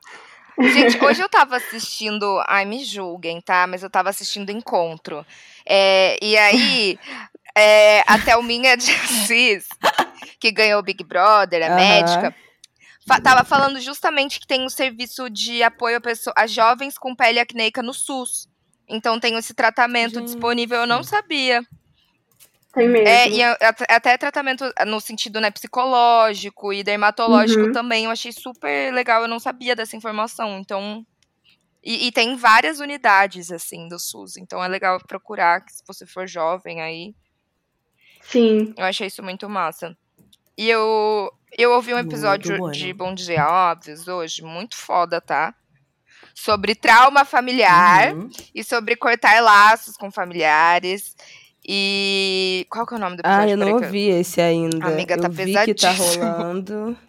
Gente, 0.69 1.03
hoje 1.03 1.23
eu 1.23 1.29
tava 1.29 1.57
assistindo. 1.57 2.43
Ai, 2.47 2.65
me 2.65 2.85
julguem, 2.85 3.41
tá? 3.41 3.67
Mas 3.67 3.83
eu 3.83 3.91
tava 3.91 4.11
assistindo 4.11 4.51
Encontro. 4.51 5.25
É, 5.67 6.19
e 6.23 6.37
aí, 6.37 6.99
é, 7.57 8.01
a 8.07 8.19
Thelminha 8.19 8.77
de 8.77 8.91
Assis, 8.93 9.67
que 10.39 10.51
ganhou 10.51 10.81
o 10.81 10.83
Big 10.83 11.03
Brother, 11.05 11.63
a 11.63 11.67
Aham. 11.67 11.77
médica, 11.77 12.35
fa- 13.07 13.21
tava 13.21 13.45
falando 13.45 13.81
justamente 13.81 14.39
que 14.41 14.47
tem 14.47 14.65
um 14.65 14.69
serviço 14.69 15.31
de 15.31 15.63
apoio 15.63 15.97
a, 15.99 16.01
pessoa, 16.01 16.35
a 16.37 16.47
jovens 16.47 16.99
com 16.99 17.15
pele 17.15 17.39
acneica 17.41 17.83
no 17.83 17.95
SUS. 17.95 18.49
Então 18.89 19.21
tem 19.21 19.37
esse 19.37 19.55
tratamento 19.55 20.15
Gente. 20.15 20.25
disponível, 20.25 20.81
eu 20.81 20.87
não 20.87 21.03
sabia. 21.03 21.63
Tem 22.73 22.89
mesmo. 22.89 23.09
É, 23.09 23.29
e 23.29 23.43
é- 23.43 23.57
é 23.89 23.95
até 23.95 24.16
tratamento 24.16 24.64
no 24.87 25.01
sentido 25.01 25.41
né, 25.41 25.51
psicológico 25.51 26.73
e 26.73 26.85
dermatológico 26.85 27.64
Uhum. 27.66 27.73
também. 27.73 28.05
Eu 28.05 28.11
achei 28.11 28.31
super 28.33 28.93
legal. 28.93 29.23
Eu 29.23 29.29
não 29.29 29.41
sabia 29.41 29.75
dessa 29.75 29.97
informação. 29.97 30.59
Então. 30.59 31.05
E, 31.83 32.07
e 32.09 32.12
tem 32.12 32.37
várias 32.37 32.79
unidades, 32.79 33.51
assim, 33.51 33.89
do 33.89 33.99
SUS. 33.99 34.37
Então 34.37 34.62
é 34.62 34.68
legal 34.68 35.01
procurar, 35.07 35.62
que 35.64 35.73
se 35.73 35.83
você 35.87 36.07
for 36.07 36.29
jovem 36.29 36.81
aí. 36.81 37.14
Sim. 38.23 38.75
Eu 38.77 38.85
achei 38.85 39.07
isso 39.07 39.23
muito 39.23 39.49
massa. 39.49 39.97
E 40.57 40.68
eu, 40.68 41.33
eu 41.57 41.73
ouvi 41.73 41.95
um 41.95 41.99
episódio 41.99 42.71
de 42.71 42.93
Bom 42.93 43.14
Dia 43.14 43.49
Óbvios 43.49 44.07
hoje, 44.07 44.43
muito 44.43 44.77
foda, 44.77 45.21
tá? 45.21 45.55
Sobre 46.35 46.75
trauma 46.75 47.25
familiar 47.25 48.12
Uhum. 48.14 48.29
e 48.55 48.62
sobre 48.62 48.95
cortar 48.95 49.43
laços 49.43 49.97
com 49.97 50.11
familiares. 50.11 51.16
E. 51.73 52.66
Qual 52.68 52.85
que 52.85 52.95
é 52.95 52.97
o 52.97 53.01
nome 53.01 53.16
do 53.16 53.21
episódio? 53.21 53.43
Ah, 53.45 53.49
eu 53.49 53.57
não 53.57 53.66
Peraí 53.66 53.85
ouvi 53.87 54.09
esse 54.09 54.41
ainda. 54.41 54.87
Amiga, 54.87 55.16
tá 55.16 55.29
eu 55.29 55.31
que 55.31 55.37
tá 55.37 55.45
pesadíssimo. 55.45 56.25
rolando. 56.25 56.97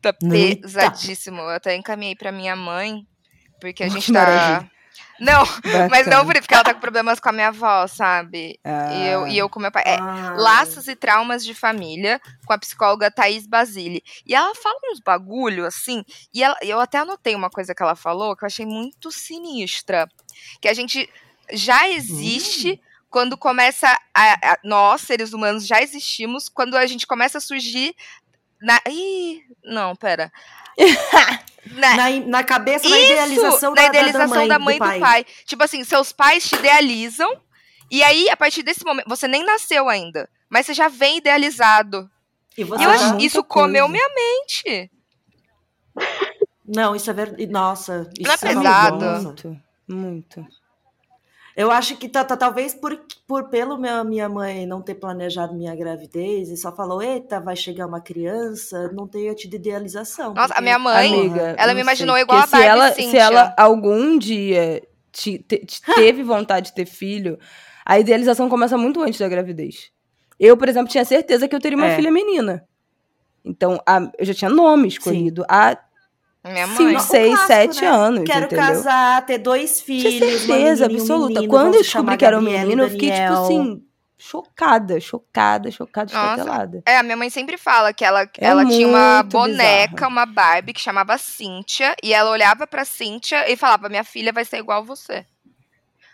Tá 0.00 0.12
pesadíssimo. 0.12 1.40
Eu 1.40 1.48
até 1.50 1.74
encaminhei 1.74 2.14
pra 2.14 2.30
minha 2.30 2.54
mãe, 2.54 3.04
porque 3.60 3.82
a 3.82 3.88
gente 3.88 4.12
tá. 4.12 4.64
Não, 5.20 5.42
mas 5.90 6.06
não 6.06 6.18
Bacana. 6.22 6.24
por 6.24 6.34
isso, 6.34 6.42
porque 6.42 6.54
ela 6.54 6.62
tá 6.62 6.72
com 6.74 6.78
problemas 6.80 7.18
com 7.18 7.28
a 7.28 7.32
minha 7.32 7.48
avó, 7.48 7.84
sabe? 7.88 8.60
E, 8.64 9.06
eu, 9.08 9.24
Ah. 9.24 9.28
e 9.28 9.36
eu 9.38 9.48
com 9.48 9.58
meu 9.58 9.72
pai. 9.72 9.82
É, 9.84 9.96
Ah. 9.98 10.34
Laços 10.38 10.86
e 10.86 10.94
Traumas 10.94 11.44
de 11.44 11.52
Família, 11.52 12.20
com 12.46 12.52
a 12.52 12.58
psicóloga 12.58 13.10
Thaís 13.10 13.44
Basile. 13.44 14.00
E 14.24 14.32
ela 14.36 14.54
fala 14.54 14.78
uns 14.92 15.00
bagulho, 15.00 15.66
assim, 15.66 16.04
e 16.32 16.44
ela- 16.44 16.58
eu 16.62 16.78
até 16.78 16.98
anotei 16.98 17.34
uma 17.34 17.50
coisa 17.50 17.74
que 17.74 17.82
ela 17.82 17.96
falou 17.96 18.36
que 18.36 18.44
eu 18.44 18.46
achei 18.46 18.64
muito 18.66 19.10
sinistra. 19.10 20.06
Que 20.60 20.68
a 20.68 20.74
gente 20.74 21.10
já 21.52 21.88
existe 21.88 22.80
quando 23.10 23.36
começa. 23.36 23.88
A, 24.14 24.52
a- 24.52 24.58
nós, 24.64 25.02
seres 25.02 25.32
humanos, 25.32 25.66
já 25.66 25.80
existimos 25.82 26.48
quando 26.48 26.76
a 26.76 26.86
gente 26.86 27.06
começa 27.06 27.38
a 27.38 27.40
surgir. 27.40 27.94
Na, 28.60 28.80
ih, 28.88 29.42
não, 29.64 29.94
pera. 29.94 30.32
Na- 31.72 31.96
Na, 31.96 32.10
na 32.10 32.44
cabeça, 32.44 32.88
na 32.88 32.96
isso, 32.98 33.12
idealização, 33.12 33.70
na 33.74 33.82
da, 33.82 33.88
idealização 33.88 34.48
da 34.48 34.58
mãe, 34.58 34.76
e 34.76 34.78
do, 34.78 34.84
pai. 34.84 35.00
pai. 35.00 35.26
Tipo 35.44 35.64
assim, 35.64 35.84
seus 35.84 36.12
pais 36.12 36.48
te 36.48 36.54
idealizam, 36.54 37.28
e 37.90 38.02
aí, 38.02 38.30
a 38.30 38.36
partir 38.36 38.62
desse 38.62 38.84
momento, 38.84 39.06
você 39.08 39.28
nem 39.28 39.44
nasceu 39.44 39.86
ainda, 39.88 40.28
mas 40.48 40.64
você 40.66 40.72
já 40.72 40.88
vem 40.88 41.18
idealizado. 41.18 42.10
E 42.56 42.62
E 42.62 42.64
você 42.64 42.84
eu 42.84 42.90
acho, 42.90 43.00
já- 43.00 43.08
muita 43.10 43.24
isso 43.24 43.44
comeu 43.44 43.86
coisa. 43.86 43.92
minha 43.92 44.08
mente. 44.14 44.90
Não, 46.66 46.94
isso 46.96 47.10
é 47.10 47.12
verdade. 47.12 47.46
Nossa, 47.46 48.08
isso 48.18 48.28
Não 48.28 48.34
é 48.34 48.36
falou, 48.38 48.62
pesado? 48.62 49.04
Muito, 49.22 49.60
muito. 49.88 50.46
Eu 51.60 51.72
acho 51.72 51.96
que 51.96 52.08
tá, 52.08 52.22
tá- 52.24 52.36
talvez 52.36 52.72
por, 52.72 52.96
por 53.26 53.48
pelo 53.48 53.76
minha, 53.76 54.04
minha 54.04 54.28
mãe 54.28 54.64
não 54.64 54.80
ter 54.80 54.94
planejado 54.94 55.54
minha 55.56 55.74
gravidez 55.74 56.50
e 56.50 56.56
só 56.56 56.70
falou, 56.70 57.02
eita, 57.02 57.40
vai 57.40 57.56
chegar 57.56 57.86
uma 57.88 58.00
criança, 58.00 58.92
não 58.92 59.08
tenha 59.08 59.34
tido 59.34 59.54
idealização. 59.56 60.28
Nossa, 60.34 60.44
a 60.44 60.48
porque- 60.48 60.60
minha 60.62 60.78
mãe, 60.78 61.12
Amiga, 61.12 61.56
ela 61.58 61.74
me 61.74 61.80
imaginou 61.80 62.14
sei, 62.14 62.22
igual 62.22 62.42
porque 62.42 62.54
a 62.54 62.58
se 62.60 62.64
ela, 62.64 62.88
Cynthia. 62.92 63.10
se 63.10 63.16
ela 63.16 63.54
algum 63.58 64.16
dia 64.16 64.82
te- 65.10 65.38
te- 65.38 65.66
te- 65.66 65.82
teve 65.96 66.22
vontade 66.22 66.66
de 66.66 66.74
ter 66.76 66.86
filho, 66.86 67.36
a 67.84 67.98
idealização 67.98 68.48
começa 68.48 68.78
muito 68.78 69.02
antes 69.02 69.18
da 69.18 69.28
gravidez. 69.28 69.90
Eu, 70.38 70.56
por 70.56 70.68
exemplo, 70.68 70.88
tinha 70.88 71.04
certeza 71.04 71.48
que 71.48 71.56
eu 71.56 71.60
teria 71.60 71.76
uma 71.76 71.88
É. 71.88 71.96
filha 71.96 72.12
menina. 72.12 72.64
Então, 73.44 73.80
a- 73.84 74.12
eu 74.16 74.24
já 74.26 74.32
tinha 74.34 74.48
nome 74.50 74.86
escolhido 74.86 75.44
há 75.48 75.76
Minha 76.44 76.66
cinco, 76.68 76.82
mãe. 76.84 76.96
Um 76.96 77.00
seis, 77.00 77.28
clássico, 77.34 77.46
sete 77.48 77.80
né? 77.82 77.88
anos, 77.88 78.24
Quero 78.24 78.46
entendeu? 78.46 78.64
casar, 78.66 79.26
ter 79.26 79.38
dois 79.38 79.80
Tinha 79.82 80.10
filhos. 80.10 80.30
uma 80.30 80.38
certeza 80.38 80.48
menina 80.48 80.78
e 80.86 80.96
um 80.96 81.00
absoluta. 81.02 81.28
menino, 81.34 81.48
Quando 81.48 81.74
eu 81.74 81.82
descobri 81.82 82.16
que 82.16 82.24
era 82.24 82.38
um 82.38 82.42
e 82.42 82.44
menino, 82.44 82.82
eu 82.84 82.90
fiquei, 82.90 83.10
tipo 83.10 83.32
assim, 83.32 83.82
chocada, 84.16 85.00
chocada, 85.00 85.70
chocada, 85.70 86.06
estatelada. 86.12 86.82
É, 86.86 86.96
a 86.98 87.02
minha 87.02 87.16
mãe 87.16 87.28
sempre 87.30 87.56
fala 87.58 87.92
que 87.92 88.04
ela, 88.04 88.22
É 88.22 88.28
ela 88.38 88.64
tinha 88.64 88.86
uma 88.88 89.22
boneca, 89.22 89.94
bizarro. 89.94 90.12
uma 90.12 90.26
Barbie 90.26 90.72
que 90.72 90.80
chamava 90.80 91.18
Cíntia, 91.18 91.94
e 92.02 92.14
ela 92.14 92.30
olhava 92.30 92.66
pra 92.66 92.84
Cíntia 92.84 93.50
e 93.50 93.56
falava: 93.56 93.88
Minha 93.88 94.04
filha 94.04 94.32
vai 94.32 94.44
ser 94.44 94.58
igual 94.58 94.78
a 94.78 94.84
você. 94.84 95.26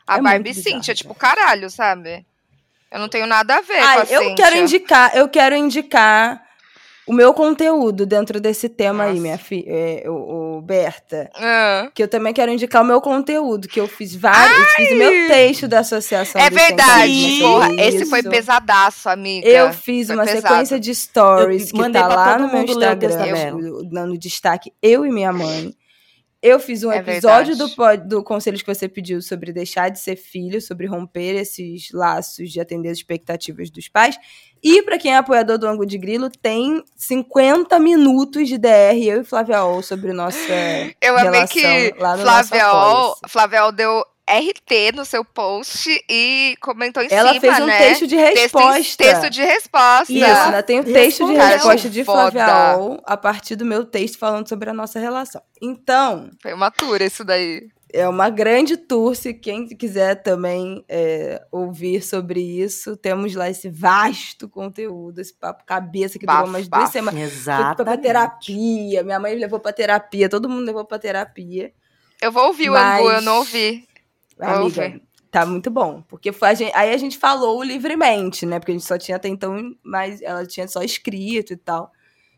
A 0.06 0.18
É 0.18 0.20
Barbie 0.22 0.52
muito 0.52 0.62
Cíntia, 0.62 0.94
tipo, 0.94 1.14
caralho, 1.14 1.70
sabe? 1.70 2.26
Eu 2.90 2.98
não 3.00 3.08
tenho 3.08 3.26
nada 3.26 3.56
a 3.56 3.60
ver 3.60 3.78
com 3.78 3.84
Ai, 3.84 3.98
a 4.00 4.04
eu 4.04 4.22
Cíntia. 4.22 4.34
quero 4.36 4.56
indicar, 4.56 5.16
eu 5.16 5.28
quero 5.28 5.56
indicar 5.56 6.43
o 7.06 7.12
meu 7.12 7.34
conteúdo 7.34 8.06
dentro 8.06 8.40
desse 8.40 8.68
tema 8.68 9.04
aí, 9.04 9.10
Nossa. 9.10 9.22
minha 9.22 9.38
filha, 9.38 9.64
é, 9.68 10.04
o, 10.08 10.56
o 10.56 10.62
Berta. 10.62 11.30
Ah. 11.34 11.90
Que 11.94 12.02
eu 12.02 12.08
também 12.08 12.32
quero 12.32 12.50
indicar 12.50 12.82
o 12.82 12.84
meu 12.84 13.00
conteúdo, 13.00 13.68
que 13.68 13.78
eu 13.80 13.86
fiz 13.86 14.14
vários, 14.16 14.68
fiz 14.74 14.90
o 14.92 14.94
meu 14.96 15.10
texto 15.28 15.68
da 15.68 15.80
associação. 15.80 16.40
É 16.40 16.48
verdade, 16.50 17.38
porra. 17.40 17.74
Esse 17.78 18.06
foi 18.06 18.22
pesadaço, 18.22 19.08
amiga. 19.08 19.46
Eu 19.48 19.72
fiz 19.72 20.06
Foi 20.06 20.16
uma 20.16 20.24
pesado. 20.24 20.48
sequência 20.48 20.80
de 20.80 20.94
stories 20.94 21.66
Eu 21.68 21.74
que 21.74 21.78
mandei 21.80 22.00
tá 22.02 22.08
lá 22.08 22.38
no 22.38 22.50
meu 22.50 22.62
Instagram, 22.62 23.58
eu- 23.60 23.84
dando 23.84 24.16
destaque, 24.18 24.72
eu 24.82 25.04
e 25.04 25.10
minha 25.10 25.32
mãe. 25.32 25.74
Eu 26.46 26.60
fiz 26.60 26.84
um 26.84 26.92
É 26.92 26.98
episódio 26.98 27.56
verdade. 27.56 28.02
do, 28.04 28.16
do 28.18 28.22
Conselhos 28.22 28.60
que 28.60 28.74
você 28.74 28.86
pediu 28.86 29.22
sobre 29.22 29.50
deixar 29.50 29.88
de 29.88 29.98
ser 29.98 30.14
filho, 30.14 30.60
sobre 30.60 30.86
romper 30.86 31.36
esses 31.36 31.90
laços 31.90 32.52
de 32.52 32.60
atender 32.60 32.90
as 32.90 32.98
expectativas 32.98 33.70
dos 33.70 33.88
pais. 33.88 34.18
E 34.62 34.82
pra 34.82 34.98
quem 34.98 35.14
é 35.14 35.16
apoiador 35.16 35.56
do 35.56 35.66
Ângulo 35.66 35.86
de 35.86 35.96
Grilo, 35.96 36.28
tem 36.28 36.84
50 36.96 37.78
minutos 37.78 38.46
de 38.46 38.58
DR, 38.58 38.94
eu 39.02 39.22
e 39.22 39.24
Flávia 39.24 39.64
Ol, 39.64 39.82
sobre 39.82 40.12
nossa 40.12 40.36
Eu 41.00 41.16
amei 41.16 41.46
que 41.46 41.94
lá 41.98 42.14
no 42.14 42.22
Flávia 42.22 42.74
Ol. 42.74 43.16
Flávia 43.26 43.64
Ol 43.64 43.72
deu 43.72 44.04
RT 44.28 44.92
no 44.94 45.04
seu 45.04 45.24
post 45.24 45.88
e 46.08 46.56
comentou 46.60 47.02
em 47.02 47.08
Ela 47.10 47.30
cima, 47.34 47.40
fez 47.40 47.60
um 47.60 47.66
né? 47.66 47.78
texto 47.78 48.06
de 48.06 48.16
Texto, 48.16 48.58
resposta. 48.58 49.04
texto 49.04 49.30
de 49.30 49.42
resposta. 49.42 50.12
Isso, 50.12 50.24
ainda 50.24 50.62
tem 50.62 50.80
o 50.80 50.84
texto 50.84 51.26
de 51.26 51.34
resposta 51.34 51.88
de 51.90 52.00
Ol 52.80 53.00
a 53.04 53.16
partir 53.16 53.54
do 53.56 53.64
meu 53.64 53.84
texto 53.84 54.18
falando 54.18 54.48
sobre 54.48 54.70
a 54.70 54.72
nossa 54.72 54.98
relação. 54.98 55.42
Então, 55.62 56.30
Foi 56.42 56.54
uma 56.54 56.70
tour 56.70 57.02
isso 57.02 57.22
daí. 57.24 57.68
é 57.92 58.08
uma 58.08 58.30
grande 58.30 58.76
tour. 58.78 59.14
Se 59.14 59.34
quem 59.34 59.68
quiser 59.68 60.22
também 60.22 60.82
é, 60.88 61.42
ouvir 61.52 62.02
sobre 62.02 62.40
isso, 62.40 62.96
temos 62.96 63.34
lá 63.34 63.50
esse 63.50 63.68
vasto 63.68 64.48
conteúdo, 64.48 65.20
esse 65.20 65.34
papo 65.34 65.64
cabeça 65.66 66.18
que 66.18 66.24
durou 66.26 66.46
umas 66.46 66.66
duas 66.66 66.88
semanas. 66.90 67.20
Exato. 67.20 67.76
Foi 67.76 67.84
pra 67.84 67.96
terapia. 67.98 69.02
Minha 69.02 69.20
mãe 69.20 69.34
levou 69.34 69.60
pra 69.60 69.72
terapia, 69.72 70.30
todo 70.30 70.48
mundo 70.48 70.64
levou 70.64 70.84
pra 70.86 70.98
terapia. 70.98 71.72
Eu 72.22 72.32
vou 72.32 72.46
ouvir 72.46 72.70
o 72.70 72.72
Mas- 72.72 73.00
Angu, 73.00 73.10
eu 73.10 73.20
não 73.20 73.36
ouvi. 73.38 73.86
Amiga, 74.38 74.82
Ouve. 74.84 75.02
tá 75.30 75.46
muito 75.46 75.70
bom. 75.70 76.02
Porque 76.08 76.32
foi 76.32 76.48
a 76.48 76.54
gente- 76.54 76.72
aí 76.74 76.92
a 76.92 76.96
gente 76.96 77.18
falou 77.18 77.62
livremente, 77.62 78.44
né? 78.46 78.58
Porque 78.58 78.72
a 78.72 78.74
gente 78.74 78.86
só 78.86 78.98
tinha 78.98 79.16
até 79.16 79.28
então, 79.28 79.74
mas 79.82 80.20
ela 80.22 80.46
tinha 80.46 80.66
só 80.68 80.82
escrito 80.82 81.52
e 81.52 81.56
tal. 81.56 81.90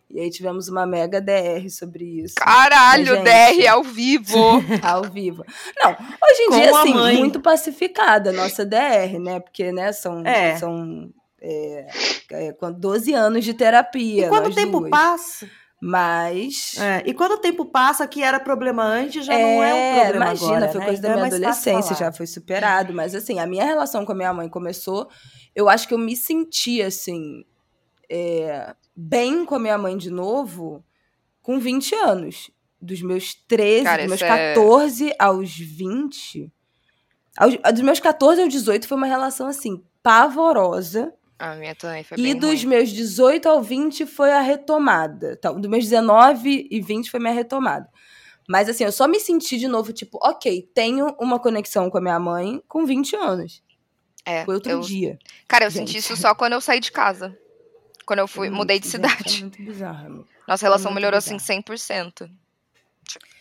E 0.09 0.21
aí 0.21 0.31
tivemos 0.31 0.69
uma 0.69 0.87
mega 0.87 1.21
DR 1.21 1.69
sobre 1.69 2.05
isso. 2.23 2.37
Caralho, 2.37 3.17
Gente. 3.17 3.25
DR 3.25 3.67
ao 3.67 3.83
vivo. 3.83 4.39
Ao 4.81 5.03
vivo. 5.03 5.45
Não, 5.83 5.91
hoje 5.91 6.43
em 6.43 6.49
Com 6.49 6.57
dia, 6.61 6.79
assim, 6.81 6.95
mãe. 6.95 7.17
muito 7.17 7.41
pacificada 7.41 8.31
a 8.31 8.33
nossa 8.33 8.65
DR, 8.65 9.19
né? 9.21 9.41
Porque, 9.41 9.73
né, 9.73 9.91
são, 9.93 10.25
É. 10.25 10.57
são 10.59 11.11
é, 11.43 11.87
é, 12.31 12.53
com 12.53 12.71
12 12.73 13.13
anos 13.15 13.45
de 13.45 13.53
terapia. 13.53 14.27
E 14.27 14.29
quando 14.29 14.45
o 14.45 14.49
nós 14.49 14.55
tempo 14.55 14.79
duas. 14.79 14.91
passa. 14.91 15.51
Mas. 15.81 16.75
É, 16.79 17.03
e 17.07 17.13
quando 17.13 17.33
o 17.33 17.39
tempo 17.39 17.65
passa, 17.67 18.07
que 18.09 18.23
era 18.23 18.41
problema 18.41 18.83
antes, 18.83 19.25
já 19.27 19.33
não 19.33 19.63
é 19.63 19.75
um 19.75 20.01
problema 20.01 20.25
imagina, 20.27 20.57
agora, 20.57 20.69
foi 20.73 20.81
né? 20.81 20.87
coisa 20.87 21.01
Então 21.01 21.11
da 21.11 21.17
é 21.17 21.23
minha 21.23 21.37
adolescência, 21.37 21.97
já 21.97 22.13
foi 22.13 22.27
superado. 22.27 22.95
Mas 22.95 23.15
assim, 23.15 23.39
a 23.39 23.47
minha 23.47 23.65
relação 23.65 24.05
com 24.05 24.13
a 24.13 24.15
minha 24.15 24.33
mãe 24.33 24.49
começou. 24.49 25.09
Eu 25.55 25.69
acho 25.69 25.87
que 25.87 25.95
eu 25.95 25.99
me 25.99 26.17
senti 26.17 26.81
assim. 26.83 27.45
é, 28.09 28.75
bem 28.95 29.45
com 29.45 29.55
a 29.57 29.59
minha 29.59 29.77
mãe 29.77 29.97
de 29.97 30.11
novo 30.11 30.83
com 31.43 31.59
20 31.59 31.95
anos. 31.97 32.51
Dos 32.81 33.03
meus 33.03 33.35
13, 33.35 33.85
Cara, 33.85 34.03
dos 34.03 34.09
meus 34.09 34.21
isso 34.21 34.25
é- 34.25 34.55
14 34.55 35.15
aos 35.19 35.57
20. 35.57 36.53
Aos, 37.37 37.57
dos 37.75 37.83
meus 37.83 38.01
14 38.01 38.41
aos 38.43 38.53
18 38.53 38.87
foi 38.89 38.97
uma 38.97 39.07
relação 39.07 39.47
assim, 39.47 39.83
pavorosa. 40.03 41.13
A 41.39 41.55
minha 41.55 41.75
também 41.75 42.03
foi 42.03 42.19
E 42.19 42.35
dos 42.35 42.61
ruim. 42.63 42.67
meus 42.67 42.91
18 42.91 43.47
ao 43.49 43.63
20 43.63 44.07
foi 44.07 44.33
a 44.33 44.41
retomada. 44.41 45.35
Então, 45.39 45.61
dos 45.61 45.71
meus 45.71 45.85
19 45.85 46.67
e 46.71 46.81
20 46.81 47.11
foi 47.11 47.21
minha 47.21 47.33
retomada. 47.35 47.89
Mas 48.49 48.69
assim, 48.69 48.85
eu 48.85 48.93
só 48.93 49.07
me 49.09 49.19
senti 49.21 49.59
de 49.59 49.69
novo, 49.69 49.93
tipo, 49.93 50.19
ok, 50.23 50.71
tenho 50.75 51.15
uma 51.21 51.39
conexão 51.39 51.91
com 51.91 51.99
a 51.99 52.01
minha 52.01 52.19
mãe 52.19 52.63
com 52.69 52.87
20 52.87 53.15
anos. 53.17 53.63
É, 54.25 54.45
Foi 54.45 54.55
outro 54.55 54.71
eu- 54.73 54.81
dia. 54.81 55.19
Cara, 55.47 55.67
eu 55.67 55.71
Gente. 55.71 55.89
senti 55.89 55.99
isso 55.99 56.17
só 56.17 56.35
quando 56.35 56.55
eu 56.55 56.61
saí 56.61 56.81
de 56.81 56.91
casa. 56.91 57.37
Quando 58.07 58.21
eu 58.21 58.29
fui, 58.29 58.49
mudei 58.51 58.79
de 58.79 58.87
gente, 58.87 58.93
cidade. 58.93 59.41
muito 59.43 59.63
bizarro. 59.63 60.07
amigo. 60.07 60.29
Nossa 60.49 60.65
relação 60.65 60.91
muito 60.91 60.97
melhorou 61.01 61.19
bizarro. 61.21 61.37
assim 61.37 61.61
100%. 61.61 62.31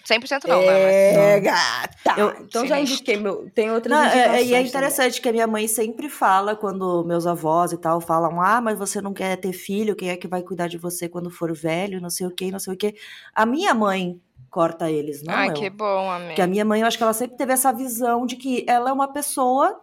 100% 0.08 0.48
não, 0.48 0.60
né? 0.62 0.66
é, 0.68 1.42
Mas- 1.42 1.44
gata! 1.44 2.20
Eu- 2.22 2.30
então 2.42 2.66
já 2.66 2.76
Sinistro. 2.76 2.96
indiquei 2.98 3.18
meu. 3.18 3.50
Tem 3.56 3.72
outras 3.72 3.98
Não, 3.98 4.06
é- 4.06 4.44
e 4.44 4.54
é 4.54 4.56
também. 4.58 4.68
interessante 4.68 5.20
que 5.22 5.28
a 5.28 5.32
minha 5.32 5.48
mãe 5.48 5.68
sempre 5.68 6.10
fala, 6.10 6.56
quando 6.56 7.04
meus 7.04 7.26
avós 7.26 7.72
e 7.72 7.78
tal 7.78 8.00
falam, 8.00 8.40
ah, 8.42 8.62
mas 8.62 8.78
você 8.78 9.02
não 9.02 9.14
quer 9.14 9.36
ter 9.38 9.52
filho, 9.54 9.96
quem 9.96 10.10
é 10.10 10.16
que 10.18 10.28
vai 10.28 10.42
cuidar 10.44 10.68
de 10.68 10.78
você 10.78 11.10
quando 11.10 11.30
for 11.32 11.52
velho, 11.54 12.00
não 12.00 12.10
sei 12.10 12.28
o 12.28 12.32
que, 12.32 12.52
não 12.52 12.60
sei 12.60 12.74
o 12.74 12.78
que. 12.78 12.96
A 13.34 13.46
minha 13.46 13.74
mãe 13.74 14.22
corta 14.52 14.90
eles, 14.92 15.22
não 15.24 15.34
Ai, 15.34 15.50
eu. 15.50 15.54
que 15.54 15.70
bom, 15.70 16.10
amiga. 16.10 16.28
Porque 16.30 16.42
a 16.42 16.48
minha 16.48 16.64
mãe, 16.64 16.82
eu 16.82 16.88
acho 16.88 16.98
que 16.98 17.04
ela 17.04 17.12
sempre 17.14 17.36
teve 17.36 17.52
essa 17.52 17.74
visão 17.74 18.26
de 18.26 18.36
que 18.36 18.64
ela 18.70 18.90
é 18.90 18.94
uma 18.94 19.12
pessoa 19.12 19.82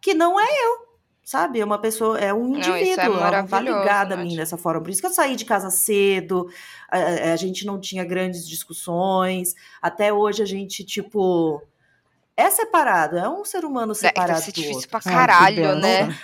que 0.00 0.14
não 0.14 0.40
é 0.40 0.44
eu, 0.44 0.85
sabe? 1.26 1.58
É 1.60 1.64
uma 1.64 1.76
pessoa, 1.78 2.16
é 2.20 2.32
um 2.32 2.56
isso 2.56 2.70
é 2.70 2.82
indivíduo. 2.82 3.16
ela 3.18 3.42
não 3.42 3.48
tá 3.48 3.60
ligada 3.60 4.14
a 4.14 4.16
mim 4.16 4.36
dessa 4.36 4.56
forma. 4.56 4.80
Por 4.80 4.90
isso 4.90 5.00
que 5.00 5.06
eu 5.08 5.12
saí 5.12 5.34
de 5.34 5.44
casa 5.44 5.68
cedo, 5.70 6.48
a, 6.88 7.32
a- 7.32 7.36
gente 7.36 7.66
não 7.66 7.80
tinha 7.80 8.04
grandes 8.04 8.46
discussões. 8.48 9.54
Até 9.82 10.12
hoje 10.12 10.40
a 10.40 10.46
gente, 10.46 10.84
tipo, 10.84 11.60
é 12.36 12.48
separado, 12.48 13.18
é 13.18 13.28
um 13.28 13.44
ser 13.44 13.64
humano 13.64 13.90
É, 13.90 13.94
separado 13.96 14.34
deve 14.34 14.44
ser 14.44 14.52
difícil 14.52 14.74
outro. 14.76 14.88
pra 14.90 15.00
caralho, 15.00 15.56
benção. 15.56 15.80
né? 15.80 16.16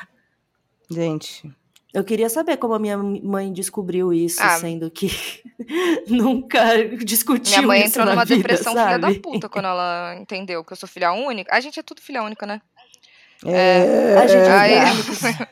Gente. 0.89 1.53
Eu 1.95 2.05
queria 2.05 2.31
saber 2.31 2.57
como 2.57 2.73
a 2.73 2.79
minha 2.79 2.97
mãe 2.97 3.53
descobriu 3.53 4.15
isso, 4.15 4.41
Ah. 4.43 4.59
sendo 4.59 4.91
que 4.91 5.09
nunca 6.09 6.63
discutiu 7.05 7.51
Minha 7.59 7.67
mãe 7.67 7.81
isso 7.81 7.89
entrou 7.91 8.07
na 8.07 8.13
numa 8.13 8.25
vida, 8.25 8.37
depressão 8.39 8.73
filha 8.73 8.99
da 8.99 9.09
sabe? 9.09 9.21
puta 9.21 9.47
quando 9.49 9.67
ela 9.67 10.15
entendeu 10.17 10.65
que 10.65 10.73
eu 10.73 10.77
sou 10.77 10.89
filha 10.89 11.13
única. 11.13 11.55
A 11.55 11.61
gente 11.61 11.79
é 11.79 11.83
tudo 11.83 12.01
filha 12.01 12.23
única, 12.23 12.47
né? 12.47 12.63
É, 13.47 14.17
A 14.19 14.27
gente 14.27 14.49
Aí- 14.49 14.75
é 14.75 15.49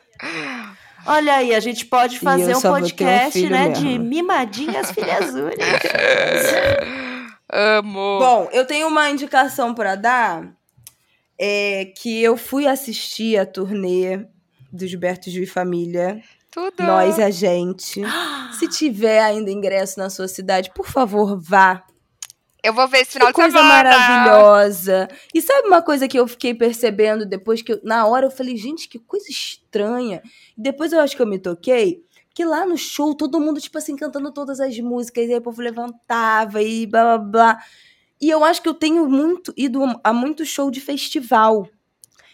Olha 1.05 1.33
aí, 1.37 1.55
a 1.55 1.59
gente 1.59 1.85
pode 1.85 2.19
fazer 2.19 2.53
um 2.55 2.59
um 2.59 2.61
podcast, 2.61 3.31
filho 3.33 3.49
né, 3.49 3.69
mesmo. 3.69 3.83
de 3.83 3.97
mimadinhas 3.99 4.91
filhas 4.91 5.33
únicas. 5.33 5.91
Amo. 7.51 8.19
Bom, 8.19 8.49
eu 8.53 8.65
tenho 8.65 8.87
uma 8.87 9.09
indicação 9.09 9.73
pra 9.73 9.95
dar. 9.95 10.47
É 11.39 11.91
que 11.97 12.21
eu 12.21 12.37
fui 12.37 12.67
assistir 12.67 13.37
a 13.39 13.45
turnê 13.47 14.25
do 14.71 14.85
Gilberto 14.85 15.29
Gil 15.29 15.43
e 15.43 15.47
Família. 15.47 16.21
tudo. 16.51 16.83
Nós 16.83 17.19
a 17.19 17.31
gente. 17.31 18.01
Se 18.59 18.67
tiver 18.67 19.19
ainda 19.21 19.49
ingresso 19.49 19.97
na 19.99 20.09
sua 20.09 20.27
cidade, 20.27 20.69
por 20.75 20.87
favor, 20.87 21.35
vá. 21.41 21.83
Eu 22.63 22.73
vou 22.73 22.87
ver 22.87 22.99
esse 22.99 23.13
final 23.13 23.27
Que 23.27 23.33
de 23.33 23.41
coisa 23.41 23.57
semana. 23.57 23.89
maravilhosa. 23.89 25.07
E 25.33 25.41
sabe 25.41 25.67
uma 25.67 25.81
coisa 25.81 26.07
que 26.07 26.19
eu 26.19 26.27
fiquei 26.27 26.53
percebendo 26.53 27.25
depois 27.25 27.61
que 27.61 27.73
eu, 27.73 27.79
na 27.83 28.05
hora 28.05 28.27
eu 28.27 28.31
falei, 28.31 28.55
gente, 28.55 28.87
que 28.87 28.99
coisa 28.99 29.25
estranha. 29.29 30.21
E 30.57 30.61
depois 30.61 30.93
eu 30.93 30.99
acho 30.99 31.15
que 31.15 31.21
eu 31.21 31.27
me 31.27 31.39
toquei 31.39 32.03
que 32.33 32.45
lá 32.45 32.65
no 32.65 32.77
show 32.77 33.13
todo 33.13 33.41
mundo 33.41 33.59
tipo 33.59 33.77
assim 33.77 33.95
cantando 33.95 34.31
todas 34.31 34.59
as 34.61 34.77
músicas 34.79 35.27
e 35.27 35.33
aí 35.33 35.39
o 35.39 35.41
povo 35.41 35.61
levantava 35.61 36.61
e 36.61 36.85
blá 36.85 37.17
blá 37.17 37.17
blá. 37.17 37.63
E 38.21 38.29
eu 38.29 38.43
acho 38.45 38.61
que 38.61 38.69
eu 38.69 38.73
tenho 38.73 39.09
muito 39.09 39.53
ido 39.57 39.81
a 40.03 40.13
muito 40.13 40.45
show 40.45 40.69
de 40.69 40.79
festival. 40.79 41.67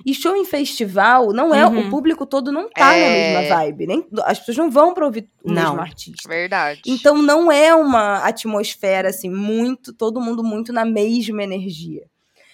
E 0.06 0.14
show 0.14 0.36
em 0.36 0.46
festival 0.46 1.34
não 1.34 1.54
é 1.54 1.66
Uhum. 1.66 1.88
o 1.88 1.90
público 1.90 2.26
todo 2.26 2.52
não 2.52 2.70
tá 2.70 2.86
na 2.86 2.94
É. 2.96 3.34
mesma 3.34 3.56
vibe, 3.56 3.88
nem 3.88 4.08
as 4.26 4.38
pessoas 4.40 4.58
não 4.58 4.70
vão 4.70 4.94
pra 4.94 5.06
ouvir 5.06 5.30
o 5.44 5.52
Não. 5.52 5.64
mesmo 5.64 5.82
artista. 5.82 6.30
Verdade. 6.30 6.82
Então 6.86 7.22
não 7.22 7.52
é 7.52 7.74
uma 7.74 8.18
atmosfera 8.20 9.10
assim 9.10 9.30
muito, 9.30 9.92
todo 9.94 10.22
mundo 10.22 10.44
muito 10.44 10.72
na 10.72 10.86
mesma 10.86 11.44
energia. 11.44 12.04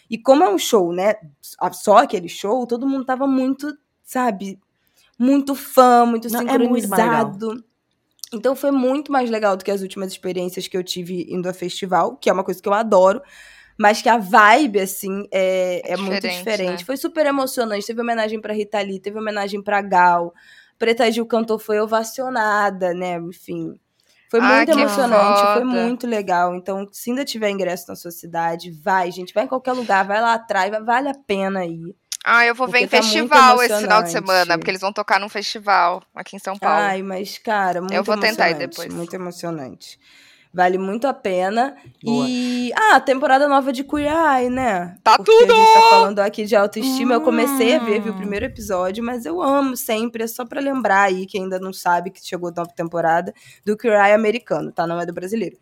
E 0.10 0.18
como 0.18 0.44
é 0.44 0.50
um 0.50 0.58
show, 0.58 0.94
né? 0.94 1.16
Só 1.74 1.98
aquele 1.98 2.30
show, 2.30 2.66
todo 2.68 2.88
mundo 2.88 3.04
tava 3.06 3.26
muito, 3.28 3.76
sabe, 4.04 4.60
muito 5.18 5.56
fã, 5.56 6.06
muito 6.06 6.30
Não, 6.32 6.42
é 6.42 6.58
muito 6.58 6.82
sincronizado. 6.82 7.64
então 8.32 8.56
foi 8.56 8.72
muito 8.72 9.12
mais 9.12 9.30
legal 9.30 9.56
do 9.58 9.64
que 9.64 9.72
as 9.72 9.82
últimas 9.82 10.12
experiências 10.12 10.68
que 10.68 10.76
eu 10.78 10.84
tive 10.84 11.26
indo 11.30 11.48
a 11.50 11.54
festival, 11.54 12.16
que 12.18 12.30
é 12.30 12.34
uma 12.34 12.44
coisa 12.44 12.62
que 12.62 12.68
eu 12.70 12.74
adoro. 12.74 13.22
Mas 13.78 14.02
que 14.02 14.10
a 14.10 14.18
vibe, 14.18 14.80
assim, 14.80 15.28
é, 15.32 15.82
É 15.84 15.94
é 15.94 15.98
muito 15.98 16.14
diferente, 16.16 16.38
diferente. 16.40 16.80
né? 16.80 16.86
Foi 16.86 16.98
super 16.98 17.26
emocionante. 17.26 17.86
Teve 17.88 18.02
homenagem 18.02 18.40
pra 18.40 18.54
Rita 18.54 18.80
Lee, 18.82 19.00
teve 19.00 19.18
homenagem 19.18 19.62
pra 19.62 19.82
Gal. 19.82 20.34
Preta 20.78 21.10
Gil 21.12 21.26
cantou, 21.26 21.58
foi 21.58 21.80
ovacionada, 21.80 22.94
né? 22.94 23.16
Enfim. 23.18 23.80
Foi 24.30 24.40
Ai, 24.40 24.66
muito 24.66 24.72
emocionante, 24.72 25.42
foi 25.42 25.62
foda. 25.62 25.66
muito 25.66 26.08
legal. 26.08 26.56
Então, 26.56 26.88
se 26.92 27.12
ainda 27.12 27.24
tiver 27.24 27.52
ingresso 27.52 27.86
na 27.88 27.96
sua 27.96 28.10
cidade, 28.10 28.72
vai, 28.72 29.12
gente. 29.12 29.32
Vai 29.34 29.44
em 29.44 29.48
qualquer 29.48 29.74
lugar, 29.74 30.06
vai 30.08 30.20
lá 30.20 30.34
atrás, 30.34 30.72
vale 30.84 31.10
a 31.10 31.14
pena 31.14 31.64
ir. 31.66 31.96
Ah, 32.26 32.46
eu 32.46 32.56
vou 32.56 32.68
ver 32.68 32.80
em 32.80 32.88
tá 32.88 32.98
festival 32.98 33.62
esse 33.62 33.82
final 33.82 34.02
de 34.02 34.10
semana, 34.10 34.58
porque 34.58 34.72
eles 34.72 34.82
vão 34.82 34.94
tocar 34.94 35.20
num 35.20 35.30
festival 35.30 36.02
aqui 36.16 36.36
em 36.36 36.40
São 36.40 36.58
Paulo. 36.58 36.78
Ai, 36.78 37.04
mas, 37.04 37.38
cara, 37.38 37.82
muito 37.82 38.02
vou 38.04 38.18
tentar 38.18 38.50
ir 38.50 38.56
depois. 38.56 38.92
Muito 38.94 39.14
emocionante. 39.14 40.00
Vale 40.54 40.78
muito 40.78 41.08
a 41.08 41.14
pena. 41.14 41.76
Boa. 42.04 42.28
E. 42.30 42.72
Ah, 42.76 42.98
a 42.98 43.00
temporada 43.00 43.48
nova 43.48 43.74
de 43.74 43.82
Eye, 43.82 44.50
né? 44.52 44.96
Tá 45.04 45.18
Porque 45.18 45.32
tudo! 45.32 45.52
A 45.52 45.56
gente 45.56 45.74
tá 45.74 45.90
falando 45.90 46.20
aqui 46.20 46.46
de 46.46 46.56
autoestima. 46.56 47.16
Eu 47.16 47.22
comecei 47.22 47.76
a 47.76 47.80
ver, 47.80 48.00
vi 48.02 48.10
o 48.10 48.14
Hum. 48.14 48.18
primeiro 48.18 48.46
episódio, 48.46 49.04
mas 49.04 49.26
eu 49.26 49.42
amo 49.42 49.76
sempre. 49.76 50.24
É 50.24 50.28
só 50.28 50.46
pra 50.46 50.62
lembrar 50.62 51.04
aí, 51.04 51.26
que 51.26 51.40
ainda 51.40 51.60
não 51.60 51.74
sabe 51.74 52.12
que 52.12 52.24
chegou 52.24 52.50
a 52.50 52.54
nova 52.56 52.70
temporada, 52.76 53.34
do 53.66 53.76
Eye 53.84 54.14
americano, 54.14 54.72
tá? 54.72 54.86
Não 54.86 55.00
é 55.02 55.06
do 55.08 55.14
brasileiro. 55.14 55.58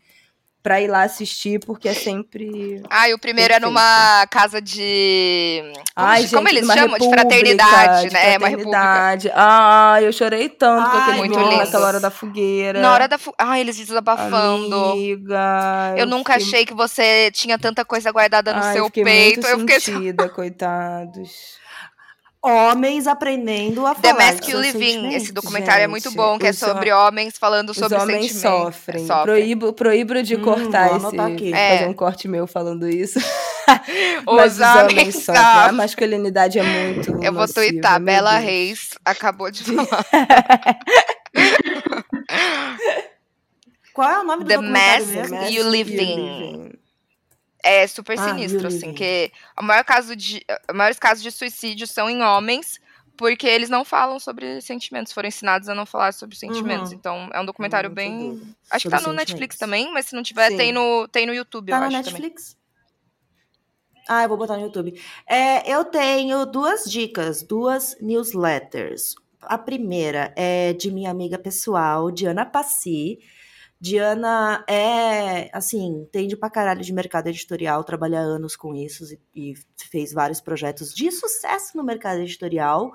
Pra 0.64 0.80
ir 0.80 0.88
lá 0.88 1.01
assistir, 1.01 1.59
porque 1.66 1.89
é 1.89 1.93
sempre. 1.95 2.84
Ah, 2.88 3.09
e 3.09 3.16
o 3.16 3.18
primeiro 3.18 3.51
é 3.51 3.59
Perfeito. 3.59 3.68
numa 3.74 4.28
casa 4.28 4.62
de. 4.62 5.64
Como, 5.95 6.07
Ai, 6.07 6.28
como 6.28 6.47
gente, 6.47 6.57
eles 6.57 6.62
numa 6.68 6.76
chamam? 6.78 6.99
De 6.99 7.09
fraternidade, 7.09 8.07
de 8.09 8.14
né? 8.14 8.34
É 8.34 8.38
uma 8.38 8.47
república. 8.47 8.78
fraternidade. 8.80 9.32
Ai, 9.34 10.05
eu 10.05 10.14
chorei 10.14 10.49
tanto 10.49 10.88
com 10.91 10.97
aquele 10.97 11.18
muito 11.18 11.39
lindo. 11.39 11.57
naquela 11.57 11.88
hora 11.88 11.99
da 11.99 12.12
fogueira. 12.12 12.80
Na 12.80 12.93
hora 12.93 13.07
da. 13.07 13.18
Fu... 13.18 13.34
Ai, 13.39 13.62
eles 13.62 13.76
desabafando. 13.76 14.76
Amiga, 14.91 15.95
Eu 15.97 16.05
nunca 16.05 16.34
fiquei- 16.34 16.47
achei 16.47 16.66
que 16.68 16.76
você 16.76 17.32
tinha 17.32 17.57
tanta 17.57 17.84
coisa 17.84 18.12
guardada 18.12 18.53
no 18.53 18.62
Ai, 18.64 18.74
seu 18.74 18.84
eu 18.84 18.86
fiquei 18.86 19.03
peito. 19.03 19.41
Muito 19.41 19.47
eu 19.47 19.59
fiquei. 19.62 19.80
sentida, 19.80 20.30
coitados. 20.30 21.59
Homens 22.44 23.06
aprendendo 23.06 23.86
a 23.86 23.94
The 23.94 24.10
falar 24.14 24.32
Mask 24.32 24.44
de 24.44 24.52
You 24.52 24.64
In. 24.64 25.14
Esse 25.14 25.32
documentário 25.32 25.84
é 25.84 25.88
muito 25.88 26.06
gente, 26.06 26.16
bom, 26.18 26.39
que 26.39 26.48
é 26.48 26.50
os 26.50 26.58
sobre 26.58 26.92
homens 26.92 27.38
falando 27.38 27.70
Os 27.70 27.78
sobre 27.78 28.00
homens 28.00 28.32
sentimentos. 28.32 28.42
sofrem. 28.76 29.06
Sofrem. 29.06 29.24
Proíbo, 29.26 29.74
proíbo 29.74 30.24
de 30.24 30.36
Hum, 30.38 30.42
cortar 30.42 30.88
vou 30.89 30.98
esse. 30.98 31.06
anotar 31.06 31.28
aqui. 31.32 31.54
É. 31.54 31.78
Fazer 31.78 31.89
um 31.89 31.94
corte 31.94 32.28
meu 32.28 32.48
falando 32.48 32.89
isso. 32.89 33.20
Os 34.28 34.36
Mas 34.36 34.54
os 34.56 34.60
homens 34.62 34.92
homens 34.92 35.16
sofrem. 35.18 35.38
A 35.38 35.54
sofrem. 35.60 35.72
masculinidade 35.78 36.58
é 36.60 36.64
muito. 36.64 37.12
Eu 37.24 37.32
vou 37.32 37.42
nociva, 37.44 37.62
twittar. 37.62 38.00
meu 38.00 38.06
Bela 38.06 38.32
Deus. 38.34 38.44
Reis 38.44 38.89
acabou 39.06 39.52
de 39.52 39.64
falar. 39.64 40.06
Qual 43.94 44.10
é 44.10 44.20
o 44.20 44.24
nome 44.24 44.44
do 44.46 44.48
The 44.48 44.56
documentário 44.56 45.06
Mask 45.06 45.08
mesmo? 45.08 45.38
Mask 45.38 45.52
You 45.52 45.70
Live 45.70 46.81
É 47.64 47.86
super 47.86 48.18
Ah, 48.18 48.30
sinistro, 48.30 48.68
assim, 48.68 48.93
que 48.93 49.32
o 49.59 49.64
maior 49.64 49.84
caso 49.84 50.16
de, 50.16 50.43
os 50.70 50.76
maiores 50.76 50.97
casos 50.97 51.22
de 51.22 51.32
suicídio 51.32 51.86
são 51.86 52.09
em 52.09 52.22
homens, 52.24 52.80
porque 53.16 53.45
eles 53.45 53.70
não 53.70 53.86
falam 53.86 54.20
sobre 54.20 54.59
sentimentos, 54.62 55.14
foram 55.14 55.28
ensinados 55.28 55.70
a 55.70 55.76
não 55.76 55.86
falar 55.86 56.12
sobre 56.12 56.36
sentimentos. 56.36 56.89
Uhum. 56.91 56.97
Então, 56.97 57.30
é 57.32 57.39
um 57.39 57.45
documentário 57.45 57.89
Muito 57.89 57.95
bem. 57.95 58.55
Acho 58.72 58.84
que 58.84 58.89
Sobre 58.89 59.05
tá 59.05 59.07
no 59.07 59.14
Netflix 59.16 59.57
também, 59.57 59.93
mas 59.93 60.07
se 60.07 60.16
não 60.16 60.24
tiver, 60.24 60.49
Sim. 60.49 60.57
tem 60.57 60.72
no, 60.74 61.07
tem 61.07 61.28
no 61.28 61.34
YouTube, 61.34 61.70
Tá 61.70 61.78
eu 61.78 61.82
na 61.82 61.88
acho 61.88 61.97
também. 61.97 62.22
Netflix? 62.22 62.57
Ah, 64.09 64.24
eu 64.24 64.30
vou 64.30 64.38
botar 64.38 64.57
no 64.57 64.64
YouTube. 64.64 64.99
É, 65.28 65.72
eu 65.72 65.86
tenho 65.86 66.45
duas 66.45 66.86
dicas, 66.86 67.43
duas 67.43 67.95
newsletters. 68.01 69.16
A 69.43 69.57
primeira 69.57 70.34
é 70.36 70.74
de 70.74 70.91
minha 70.91 71.12
amiga 71.12 71.38
pessoal, 71.38 72.09
Diana 72.12 72.45
Passi. 72.45 73.20
Diana 73.82 74.64
é, 74.70 75.50
assim, 75.52 75.88
entende 75.88 76.38
pra 76.38 76.52
caralho 76.52 76.84
de 76.84 76.94
mercado 76.94 77.30
editorial, 77.30 77.84
trabalha 77.84 78.20
anos 78.20 78.56
com 78.56 78.76
isso 78.76 79.04
e, 79.34 79.54
e 79.54 79.54
fez 79.90 80.14
vários 80.14 80.40
projetos 80.40 80.94
de 80.94 81.12
sucesso 81.12 81.76
no 81.76 81.84
mercado 81.84 82.20
editorial. 82.20 82.94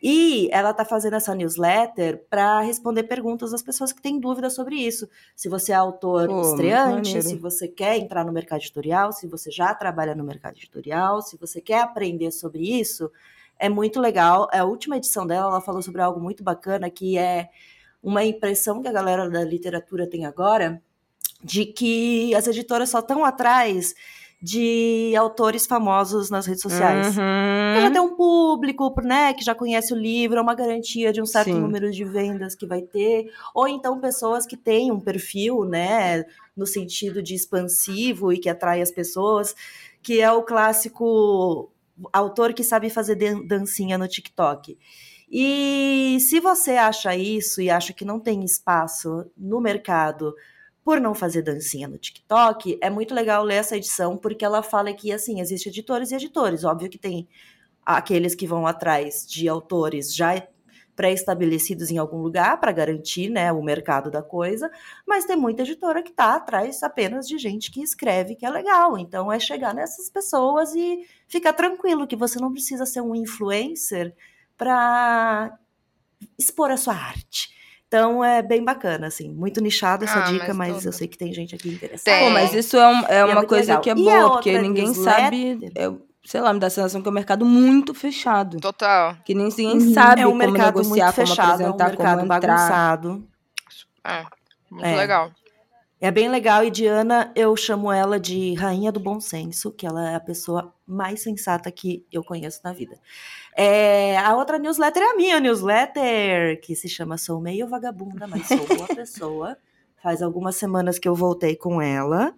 E 0.00 0.48
ela 0.52 0.72
tá 0.72 0.84
fazendo 0.84 1.16
essa 1.16 1.34
newsletter 1.34 2.24
para 2.30 2.60
responder 2.60 3.02
perguntas 3.02 3.50
das 3.50 3.62
pessoas 3.62 3.92
que 3.92 4.00
têm 4.00 4.20
dúvidas 4.20 4.54
sobre 4.54 4.76
isso. 4.76 5.08
Se 5.34 5.48
você 5.48 5.72
é 5.72 5.74
autor 5.74 6.28
Pô, 6.28 6.40
estreante, 6.40 7.20
se 7.20 7.34
você 7.36 7.66
quer 7.66 7.98
entrar 7.98 8.24
no 8.24 8.32
mercado 8.32 8.60
editorial, 8.60 9.12
se 9.12 9.26
você 9.26 9.50
já 9.50 9.74
trabalha 9.74 10.14
no 10.14 10.22
mercado 10.22 10.56
editorial, 10.56 11.20
se 11.20 11.36
você 11.36 11.60
quer 11.60 11.80
aprender 11.80 12.30
sobre 12.30 12.62
isso, 12.62 13.10
é 13.58 13.68
muito 13.68 14.00
legal. 14.00 14.48
É 14.52 14.60
a 14.60 14.64
última 14.64 14.96
edição 14.96 15.26
dela, 15.26 15.46
ela 15.46 15.60
falou 15.60 15.82
sobre 15.82 16.00
algo 16.00 16.20
muito 16.20 16.44
bacana 16.44 16.88
que 16.88 17.18
é 17.18 17.48
uma 18.02 18.24
impressão 18.24 18.82
que 18.82 18.88
a 18.88 18.92
galera 18.92 19.28
da 19.30 19.44
literatura 19.44 20.06
tem 20.06 20.24
agora 20.26 20.82
de 21.42 21.66
que 21.66 22.34
as 22.34 22.46
editoras 22.46 22.88
só 22.90 22.98
estão 23.00 23.24
atrás 23.24 23.94
de 24.44 25.14
autores 25.16 25.66
famosos 25.66 26.28
nas 26.28 26.46
redes 26.46 26.62
sociais. 26.62 27.06
Porque 27.06 27.80
já 27.80 27.86
Uhum. 27.86 27.92
tem 27.92 28.00
um 28.02 28.16
público, 28.16 28.92
né, 29.04 29.32
que 29.34 29.44
já 29.44 29.54
conhece 29.54 29.92
o 29.94 29.96
livro, 29.96 30.36
é 30.36 30.42
uma 30.42 30.54
garantia 30.54 31.12
de 31.12 31.22
um 31.22 31.26
certo 31.26 31.52
Sim. 31.52 31.60
número 31.60 31.92
de 31.92 32.04
vendas 32.04 32.56
que 32.56 32.66
vai 32.66 32.82
ter, 32.82 33.30
ou 33.54 33.68
então 33.68 34.00
pessoas 34.00 34.44
que 34.44 34.56
têm 34.56 34.90
um 34.90 34.98
perfil, 34.98 35.64
né, 35.64 36.24
no 36.56 36.66
sentido 36.66 37.22
de 37.22 37.34
expansivo 37.36 38.32
e 38.32 38.38
que 38.38 38.48
atrai 38.48 38.82
as 38.82 38.90
pessoas, 38.90 39.54
que 40.02 40.20
é 40.20 40.30
o 40.32 40.42
clássico 40.42 41.70
autor 42.12 42.52
que 42.52 42.64
sabe 42.64 42.90
fazer 42.90 43.14
dan- 43.14 43.46
dancinha 43.46 43.96
no 43.96 44.08
TikTok. 44.08 44.76
E 45.34 46.18
se 46.20 46.40
você 46.40 46.72
acha 46.72 47.16
isso 47.16 47.62
e 47.62 47.70
acha 47.70 47.94
que 47.94 48.04
não 48.04 48.20
tem 48.20 48.44
espaço 48.44 49.24
no 49.34 49.62
mercado 49.62 50.34
por 50.84 51.00
não 51.00 51.14
fazer 51.14 51.40
dancinha 51.40 51.88
no 51.88 51.96
TikTok, 51.96 52.78
é 52.82 52.90
muito 52.90 53.14
legal 53.14 53.42
ler 53.42 53.54
essa 53.54 53.74
edição, 53.74 54.18
porque 54.18 54.44
ela 54.44 54.62
fala 54.62 54.92
que, 54.92 55.10
assim, 55.10 55.40
existem 55.40 55.70
editores 55.70 56.10
e 56.10 56.16
editores. 56.16 56.64
Óbvio 56.64 56.90
que 56.90 56.98
tem 56.98 57.26
aqueles 57.84 58.34
que 58.34 58.46
vão 58.46 58.66
atrás 58.66 59.26
de 59.26 59.48
autores 59.48 60.14
já 60.14 60.46
pré-estabelecidos 60.94 61.90
em 61.90 61.96
algum 61.96 62.18
lugar 62.18 62.60
para 62.60 62.70
garantir 62.70 63.30
né, 63.30 63.50
o 63.50 63.62
mercado 63.62 64.10
da 64.10 64.22
coisa, 64.22 64.70
mas 65.06 65.24
tem 65.24 65.34
muita 65.34 65.62
editora 65.62 66.02
que 66.02 66.10
está 66.10 66.34
atrás 66.34 66.82
apenas 66.82 67.26
de 67.26 67.38
gente 67.38 67.70
que 67.70 67.82
escreve 67.82 68.36
que 68.36 68.44
é 68.44 68.50
legal. 68.50 68.98
Então 68.98 69.32
é 69.32 69.40
chegar 69.40 69.74
nessas 69.74 70.10
pessoas 70.10 70.74
e 70.74 71.06
ficar 71.26 71.54
tranquilo 71.54 72.06
que 72.06 72.16
você 72.16 72.38
não 72.38 72.52
precisa 72.52 72.84
ser 72.84 73.00
um 73.00 73.14
influencer 73.14 74.14
para 74.56 75.56
expor 76.38 76.70
a 76.70 76.76
sua 76.76 76.94
arte. 76.94 77.50
Então 77.88 78.24
é 78.24 78.40
bem 78.40 78.64
bacana, 78.64 79.08
assim, 79.08 79.28
muito 79.30 79.60
nichado 79.60 80.04
essa 80.04 80.18
Ah, 80.20 80.22
dica, 80.22 80.54
mas 80.54 80.76
mas, 80.76 80.86
eu 80.86 80.92
sei 80.92 81.06
que 81.06 81.18
tem 81.18 81.32
gente 81.32 81.54
aqui 81.54 81.68
interessada. 81.68 82.24
Pô, 82.24 82.30
mas 82.30 82.54
isso 82.54 82.76
é, 82.76 82.88
um- 82.88 83.06
é 83.06 83.20
E 83.20 83.24
uma 83.24 83.44
coisa 83.46 83.72
legal. 83.72 83.80
que 83.82 83.90
é 83.90 83.94
E 83.94 84.08
a 84.08 84.20
boa, 84.22 84.30
porque 84.32 84.58
ninguém 84.58 84.86
newsletter? 84.86 85.22
sabe. 85.22 85.72
é, 85.76 85.92
sei 86.24 86.40
lá, 86.40 86.54
me 86.54 86.58
dá 86.60 86.68
a 86.68 86.70
sensação 86.70 87.02
que 87.02 87.08
é 87.08 87.10
um 87.10 87.14
mercado 87.14 87.44
muito 87.44 87.92
fechado. 87.92 88.58
Total. 88.60 89.16
Que 89.26 89.34
nem 89.34 89.48
ninguém 89.48 89.78
Uhum. 89.78 89.92
sabe 89.92 90.22
é 90.22 90.26
um 90.26 90.30
como 90.30 90.38
mercado 90.38 90.76
negociar, 90.78 90.88
muito 90.88 91.14
como 91.16 91.26
fechado, 91.26 91.48
é 91.48 91.52
um 91.52 91.68
apresentar, 91.68 91.84
mercado 91.88 92.18
como 92.20 92.32
entrar. 92.34 92.40
bagunçado. 92.56 93.28
É, 94.04 94.24
muito 94.70 94.86
É. 94.86 94.96
legal. 94.96 95.30
É 96.00 96.10
bem 96.10 96.28
legal 96.28 96.64
e 96.64 96.70
Diana, 96.70 97.30
eu 97.36 97.54
chamo 97.56 97.92
ela 97.92 98.18
de 98.18 98.54
rainha 98.54 98.90
do 98.90 98.98
bom 98.98 99.20
senso, 99.20 99.70
que 99.70 99.86
ela 99.86 100.10
é 100.10 100.14
a 100.16 100.20
pessoa 100.20 100.74
mais 100.84 101.22
sensata 101.22 101.70
que 101.70 102.04
eu 102.10 102.24
conheço 102.24 102.60
na 102.64 102.72
vida. 102.72 102.98
É, 103.54 104.16
a 104.18 104.34
outra 104.36 104.58
newsletter 104.58 105.02
é 105.02 105.10
a 105.10 105.14
minha 105.16 105.38
newsletter, 105.40 106.60
que 106.60 106.74
se 106.74 106.88
chama 106.88 107.18
Sou 107.18 107.40
Meio 107.40 107.66
Vagabunda, 107.68 108.26
mas 108.26 108.46
sou 108.48 108.66
boa 108.66 108.86
pessoa. 108.94 109.56
Faz 110.02 110.22
algumas 110.22 110.56
semanas 110.56 110.98
que 110.98 111.06
eu 111.08 111.14
voltei 111.14 111.54
com 111.54 111.80
ela. 111.80 112.34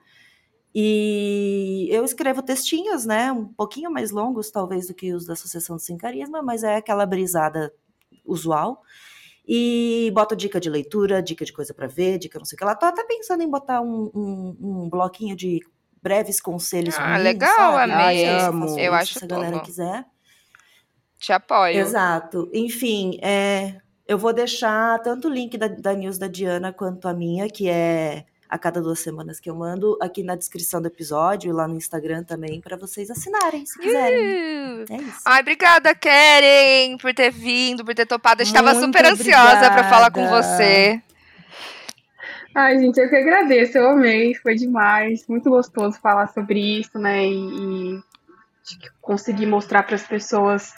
E 0.74 1.86
eu 1.90 2.04
escrevo 2.04 2.42
textinhos, 2.42 3.06
né? 3.06 3.30
Um 3.30 3.44
pouquinho 3.46 3.90
mais 3.92 4.10
longos, 4.10 4.50
talvez, 4.50 4.88
do 4.88 4.94
que 4.94 5.12
os 5.14 5.24
da 5.24 5.34
Associação 5.34 5.78
Sem 5.78 5.96
Carisma, 5.96 6.42
mas 6.42 6.64
é 6.64 6.76
aquela 6.76 7.06
brisada 7.06 7.72
usual. 8.24 8.82
E 9.46 10.10
boto 10.14 10.34
dica 10.34 10.58
de 10.58 10.68
leitura, 10.68 11.22
dica 11.22 11.44
de 11.44 11.52
coisa 11.52 11.72
pra 11.72 11.86
ver, 11.86 12.18
dica 12.18 12.38
não 12.38 12.44
sei 12.46 12.56
o 12.56 12.58
que 12.58 12.64
lá. 12.64 12.74
Tô 12.74 12.86
até 12.86 13.04
pensando 13.04 13.42
em 13.42 13.48
botar 13.48 13.80
um, 13.82 14.10
um, 14.14 14.56
um 14.60 14.88
bloquinho 14.88 15.36
de 15.36 15.60
breves 16.02 16.40
conselhos 16.40 16.96
Ah, 16.98 17.12
ruins, 17.12 17.22
legal, 17.24 17.54
sabe? 17.56 17.92
amei. 17.92 18.18
Se 18.18 18.24
Amo. 18.46 18.78
Eu 18.78 18.94
acho 18.94 19.18
Se 19.18 19.24
a 19.24 19.28
galera 19.28 19.52
tudo. 19.58 19.64
quiser. 19.66 20.04
Te 21.24 21.32
apoio. 21.32 21.78
Exato. 21.78 22.50
Enfim, 22.52 23.18
é, 23.22 23.76
eu 24.06 24.18
vou 24.18 24.30
deixar 24.30 24.98
tanto 24.98 25.26
o 25.26 25.30
link 25.32 25.56
da, 25.56 25.68
da 25.68 25.94
news 25.94 26.18
da 26.18 26.28
Diana 26.28 26.70
quanto 26.70 27.08
a 27.08 27.14
minha, 27.14 27.48
que 27.48 27.66
é 27.66 28.26
a 28.46 28.58
cada 28.58 28.82
duas 28.82 28.98
semanas 28.98 29.40
que 29.40 29.48
eu 29.48 29.54
mando, 29.54 29.96
aqui 30.02 30.22
na 30.22 30.36
descrição 30.36 30.82
do 30.82 30.88
episódio 30.88 31.48
e 31.48 31.52
lá 31.52 31.66
no 31.66 31.76
Instagram 31.76 32.24
também, 32.24 32.60
pra 32.60 32.76
vocês 32.76 33.10
assinarem, 33.10 33.64
se 33.64 33.78
quiserem. 33.78 34.20
Uh. 34.20 34.84
É 34.90 34.96
isso. 34.96 35.20
Ai, 35.24 35.40
obrigada, 35.40 35.94
Keren, 35.94 36.98
por 36.98 37.14
ter 37.14 37.30
vindo, 37.30 37.86
por 37.86 37.94
ter 37.94 38.04
topado. 38.04 38.42
Eu 38.42 38.46
estava 38.46 38.74
Muito 38.74 38.84
super 38.84 39.06
ansiosa 39.06 39.70
pra 39.70 39.88
falar 39.88 40.10
com 40.10 40.28
você. 40.28 41.00
Ai, 42.54 42.78
gente, 42.78 43.00
eu 43.00 43.08
que 43.08 43.16
agradeço, 43.16 43.78
eu 43.78 43.88
amei, 43.88 44.34
foi 44.34 44.56
demais, 44.56 45.26
muito 45.26 45.48
gostoso 45.48 45.98
falar 46.00 46.28
sobre 46.28 46.80
isso, 46.80 46.98
né, 46.98 47.26
e, 47.26 47.94
e 47.94 48.00
conseguir 49.00 49.46
mostrar 49.46 49.82
para 49.82 49.96
as 49.96 50.06
pessoas, 50.06 50.72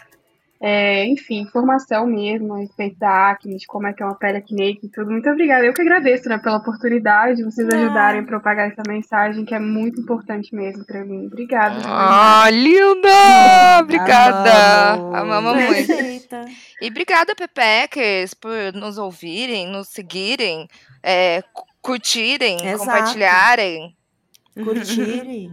é, 0.61 1.05
enfim, 1.07 1.41
informação 1.41 2.07
mesmo 2.07 2.55
a 2.55 2.59
respeito 2.59 2.99
da 2.99 3.31
acne, 3.31 3.57
de 3.57 3.67
como 3.67 3.87
é 3.87 3.93
que 3.93 4.03
é 4.03 4.07
uma 4.07 4.15
pele 4.15 4.39
acneica 4.39 4.85
e 4.85 4.89
tudo. 4.89 5.11
Muito 5.11 5.29
obrigada, 5.29 5.65
eu 5.65 5.73
que 5.75 5.83
agradeço, 5.83 6.29
né, 6.29 6.39
pela 6.39 6.57
oportunidade 6.57 7.37
de 7.37 7.45
vocês 7.45 7.69
Ah. 7.71 7.77
ajudarem 7.77 8.21
a 8.21 8.25
propagar 8.25 8.71
essa 8.71 8.83
mensagem 8.89 9.45
que 9.45 9.55
é 9.55 9.59
muito 9.59 10.01
importante 10.01 10.55
mesmo 10.55 10.85
para 10.87 11.05
mim. 11.05 11.27
Obrigada. 11.27 11.75
verdade. 11.75 11.87
Ah, 11.89 12.51
linda! 12.51 13.81
Obrigada! 13.81 14.93
Amamos. 15.19 15.55
Muito. 15.55 16.35
E 16.81 16.89
obrigada, 16.89 17.35
Pepeques, 17.35 18.35
por 18.35 18.73
nos 18.75 18.99
ouvirem, 18.99 19.67
nos 19.69 19.89
seguirem, 19.89 20.67
é, 21.03 21.43
cu- 21.53 21.65
curtirem, 21.83 22.57
Exato. 22.67 22.79
compartilharem. 22.79 23.95
curtirem, 24.65 25.51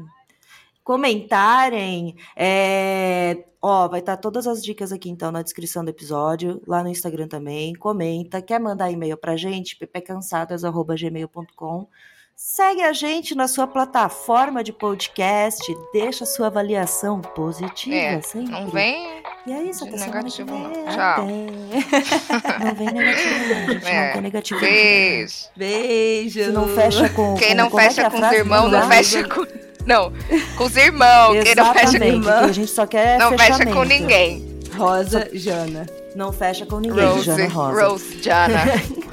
comentarem. 0.84 2.16
É, 2.36 3.44
ó, 3.64 3.88
vai 3.88 4.02
estar 4.02 4.18
todas 4.18 4.46
as 4.46 4.62
dicas 4.62 4.92
aqui 4.92 5.10
então 5.10 5.32
na 5.32 5.42
descrição 5.42 5.84
do 5.84 5.90
episódio, 5.90 6.62
lá 6.68 6.84
no 6.84 6.90
Instagram 6.90 7.28
também. 7.28 7.74
Comenta, 7.74 8.40
quer 8.42 8.60
mandar 8.60 8.92
e-mail 8.92 9.18
pra 9.18 9.36
gente? 9.38 9.76
pepecansadas@gmail.com. 9.78 11.88
Segue 12.36 12.82
a 12.82 12.92
gente 12.94 13.36
na 13.36 13.48
sua 13.48 13.68
plataforma 13.68 14.64
de 14.64 14.74
podcast, 14.74 15.62
deixa 15.94 16.26
sua 16.26 16.48
avaliação 16.48 17.22
positiva 17.22 17.96
É, 17.96 18.20
sempre. 18.22 18.52
Não 18.52 18.68
vem? 18.70 19.22
E 19.46 19.54
é 19.54 19.62
isso, 19.64 19.84
até 19.84 19.98
semana 19.98 20.24
que 20.24 20.42
negativo, 20.42 20.52
vem. 20.52 20.64
não. 20.64 20.74
Tchau. 20.86 20.94
Até. 20.98 21.22
Não 22.66 22.74
vem 22.76 22.88
negativo, 22.92 23.54
não, 23.54 23.68
gente. 23.74 23.86
É, 23.86 24.06
Não 24.08 24.14
tem 24.14 24.22
negativo. 24.22 24.60
Beijo. 24.60 25.36
Beijo. 25.56 26.44
Se 26.46 26.52
não 26.52 26.68
fecha 26.70 27.08
com. 27.10 27.36
Quem 27.36 27.50
com- 27.50 27.56
não 27.56 27.66
é 27.66 27.70
que 27.70 27.76
fecha 27.78 28.02
é 28.02 28.10
com 28.10 28.18
os 28.20 28.32
irmãos, 28.32 28.72
não 28.72 28.88
fecha 28.90 29.30
com. 29.30 29.46
Não, 29.86 30.12
com 30.58 30.64
os 30.66 30.76
irmãos. 30.76 31.44
Quem 31.44 31.56
não 31.56 31.74
fecha 31.74 32.00
com, 32.00 32.22
porque 32.22 32.30
a 32.30 32.52
gente 32.52 32.72
só 32.72 32.86
quer 32.86 33.18
não 33.18 33.38
fecha 33.38 33.66
com 33.66 33.84
ninguém. 33.84 34.54
Rosa 34.76 35.30
Jana. 35.34 35.86
Não 36.16 36.32
fecha 36.32 36.66
com 36.66 36.80
ninguém, 36.80 37.06
Rose, 37.06 37.24
Jana 37.24 37.48
Rosa. 37.48 37.88
Rose, 37.88 38.22
Jana. 38.22 38.64